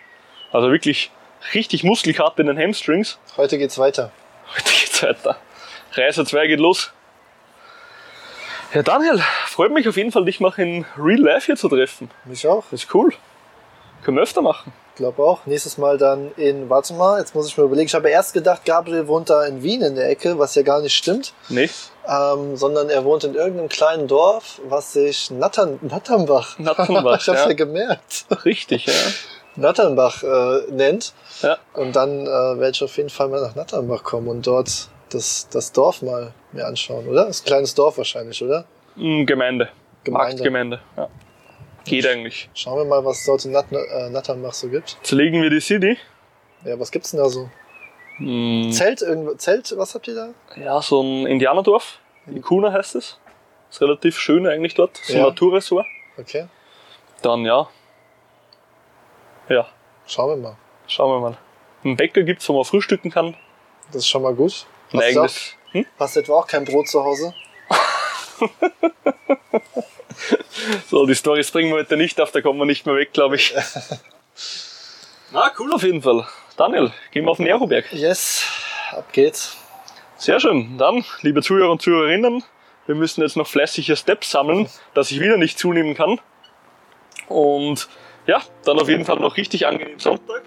Also 0.53 0.71
wirklich 0.71 1.11
richtig 1.55 1.85
Muskelkater 1.85 2.41
in 2.41 2.47
den 2.49 2.59
Hamstrings. 2.59 3.19
Heute 3.37 3.59
geht's 3.59 3.79
weiter. 3.79 4.11
Heute 4.55 4.65
geht's 4.65 5.03
weiter. 5.03 5.37
Reise 5.93 6.25
2 6.25 6.47
geht 6.47 6.61
los. 6.61 6.93
Ja, 8.75 8.83
Daniel, 8.83 9.23
freut 9.47 9.73
mich 9.73 9.89
auf 9.89 9.97
jeden 9.97 10.13
Fall, 10.13 10.25
dich 10.27 10.41
mal 10.41 10.53
in 10.59 10.85
Real 10.99 11.21
Life 11.21 11.47
hier 11.47 11.57
zu 11.57 11.69
treffen. 11.69 12.11
Mich 12.27 12.47
auch. 12.47 12.65
Das 12.71 12.85
ist 12.85 12.95
cool. 12.95 13.13
Können 14.03 14.19
wir 14.19 14.23
öfter 14.23 14.43
machen. 14.43 14.73
glaube 14.95 15.23
auch. 15.23 15.47
Nächstes 15.47 15.79
Mal 15.79 15.97
dann 15.97 16.33
in, 16.37 16.69
warte 16.69 16.93
mal, 16.95 17.19
jetzt 17.19 17.35
muss 17.35 17.49
ich 17.49 17.57
mir 17.57 17.65
überlegen. 17.65 17.87
Ich 17.87 17.95
habe 17.95 18.11
erst 18.11 18.35
gedacht, 18.35 18.65
Gabriel 18.65 19.09
wohnt 19.09 19.31
da 19.31 19.45
in 19.47 19.63
Wien 19.63 19.81
in 19.83 19.95
der 19.95 20.09
Ecke, 20.11 20.39
was 20.39 20.55
ja 20.55 20.63
gar 20.63 20.83
nicht 20.83 20.95
stimmt. 20.95 21.33
Nee, 21.49 21.71
Ähm, 22.07 22.57
sondern 22.57 22.91
er 22.91 23.05
wohnt 23.05 23.25
in 23.25 23.35
irgendeinem 23.35 23.69
kleinen 23.69 24.07
Dorf, 24.07 24.61
was 24.65 24.93
sich 24.93 25.31
Nattern, 25.31 25.79
Natternbach, 25.83 26.59
Natternbach, 26.59 27.21
ich 27.21 27.29
hab's 27.29 27.41
ja. 27.41 27.49
ja. 27.49 27.53
gemerkt, 27.55 28.27
richtig, 28.45 28.87
ja. 28.87 28.93
Natternbach 29.59 30.23
äh, 30.23 30.71
nennt. 30.71 31.13
Ja, 31.43 31.59
Und 31.75 31.95
dann 31.97 32.23
äh, 32.23 32.27
werde 32.27 32.71
ich 32.71 32.83
auf 32.83 32.97
jeden 32.97 33.11
Fall 33.11 33.29
mal 33.29 33.41
nach 33.41 33.55
Natternbach 33.55 34.03
kommen 34.05 34.29
und 34.29 34.47
dort 34.47 34.89
das, 35.11 35.49
das 35.51 35.73
Dorf 35.73 36.03
mal 36.03 36.33
mir 36.53 36.67
anschauen, 36.67 37.07
oder? 37.09 37.27
Das 37.27 37.37
ist 37.37 37.45
ein 37.45 37.47
kleines 37.47 37.75
Dorf 37.75 37.99
wahrscheinlich, 37.99 38.43
oder? 38.43 38.65
Mm, 38.97 39.25
Gemeinde. 39.25 39.69
Gemeinde. 40.05 40.35
Marktgemeinde, 40.35 40.81
ja. 40.97 41.09
Geht 41.85 42.07
eigentlich. 42.07 42.51
Schauen 42.55 42.79
wir 42.79 42.85
mal, 42.85 43.05
was 43.05 43.21
es 43.21 43.27
dort 43.27 43.45
in 43.45 43.53
Natt, 43.53 43.67
äh, 43.73 44.11
Natternbach 44.11 44.53
so 44.53 44.69
gibt. 44.69 44.97
Zerlegen 45.03 45.41
wir 45.43 45.51
die 45.51 45.61
City. 45.61 45.97
Ja, 46.65 46.79
was 46.79 46.91
gibt's 46.91 47.11
denn 47.13 47.21
da 47.21 47.29
so? 47.29 47.49
Mm, 48.19 48.71
Zelt, 48.73 49.01
irgendwo, 49.03 49.35
Zelt, 49.35 49.73
was 49.77 49.95
habt 49.95 50.09
ihr 50.09 50.15
da? 50.15 50.29
Ja, 50.57 50.83
so 50.83 51.01
ein 51.03 51.27
Indianerdorf. 51.27 51.99
Ikuna 52.31 52.73
heißt 52.73 52.97
es. 52.97 53.19
Ist 53.71 53.81
relativ 53.81 54.19
schön 54.19 54.47
eigentlich 54.47 54.75
dort. 54.75 54.99
So 55.03 55.13
ein 55.15 55.19
Ja. 55.21 55.27
Naturresort. 55.27 55.87
Okay, 56.19 56.47
Dann 57.23 57.45
ja. 57.45 57.69
Ja, 59.49 59.67
schauen 60.07 60.31
wir 60.31 60.49
mal. 60.51 60.57
schauen 60.87 61.11
wir 61.11 61.21
mal. 61.31 61.39
Einen 61.85 61.97
Bäcker 61.97 62.23
gibt's, 62.23 62.49
wo 62.49 62.55
man 62.55 62.65
frühstücken 62.65 63.11
kann. 63.11 63.37
Das 63.89 64.03
ist 64.03 64.09
schon 64.09 64.23
mal 64.23 64.35
gut. 64.35 64.67
Ein 64.93 65.01
Hast 65.01 65.15
du, 65.15 65.23
auch. 65.23 65.73
Hm? 65.73 65.87
hast 65.99 66.17
du 66.17 66.21
etwa 66.21 66.33
auch 66.35 66.47
kein 66.47 66.65
Brot 66.65 66.89
zu 66.89 67.03
Hause? 67.05 67.35
So, 70.89 71.07
die 71.07 71.15
Storys 71.15 71.51
bringen 71.51 71.71
wir 71.71 71.77
heute 71.79 71.97
nicht 71.97 72.21
auf, 72.21 72.33
da 72.33 72.41
kommen 72.41 72.59
wir 72.59 72.67
nicht 72.67 72.85
mehr 72.85 72.97
weg, 72.97 73.13
glaube 73.13 73.37
ich. 73.37 73.55
Na, 75.33 75.51
cool 75.59 75.73
auf 75.73 75.83
jeden 75.83 76.03
Fall. 76.03 76.27
Daniel, 76.57 76.93
gehen 77.13 77.25
wir 77.25 77.31
auf 77.31 77.37
den 77.37 77.47
Neroberg. 77.47 77.93
Yes, 77.93 78.45
ab 78.91 79.13
geht's. 79.13 79.57
Sehr 80.17 80.41
schön. 80.41 80.77
Dann, 80.79 81.05
liebe 81.23 81.43
Zuhörer 81.43 81.71
und 81.71 81.81
Zuhörerinnen, 81.81 82.43
wir 82.87 82.95
müssen 82.95 83.21
jetzt 83.23 83.37
noch 83.37 83.47
fleißige 83.47 83.97
Steps 83.99 84.31
sammeln, 84.31 84.69
dass 84.95 85.11
ich 85.11 85.21
wieder 85.21 85.37
nicht 85.37 85.59
zunehmen 85.59 85.95
kann. 85.95 86.21
Und 87.29 87.89
ja, 88.29 88.43
dann 88.65 88.79
auf 88.79 88.89
jeden 88.89 89.05
Fall 89.05 89.19
noch 89.19 89.37
richtig 89.37 89.67
angenehmen 89.67 89.99
Sonntag. 89.99 90.43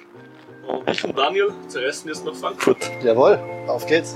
Und 0.67 0.89
ich 0.89 1.03
und 1.03 1.17
Daniel 1.17 1.51
zerreißen 1.67 2.07
jetzt 2.07 2.23
nach 2.23 2.35
Frankfurt. 2.35 2.77
Jawohl, 3.03 3.39
auf 3.67 3.85
geht's. 3.87 4.15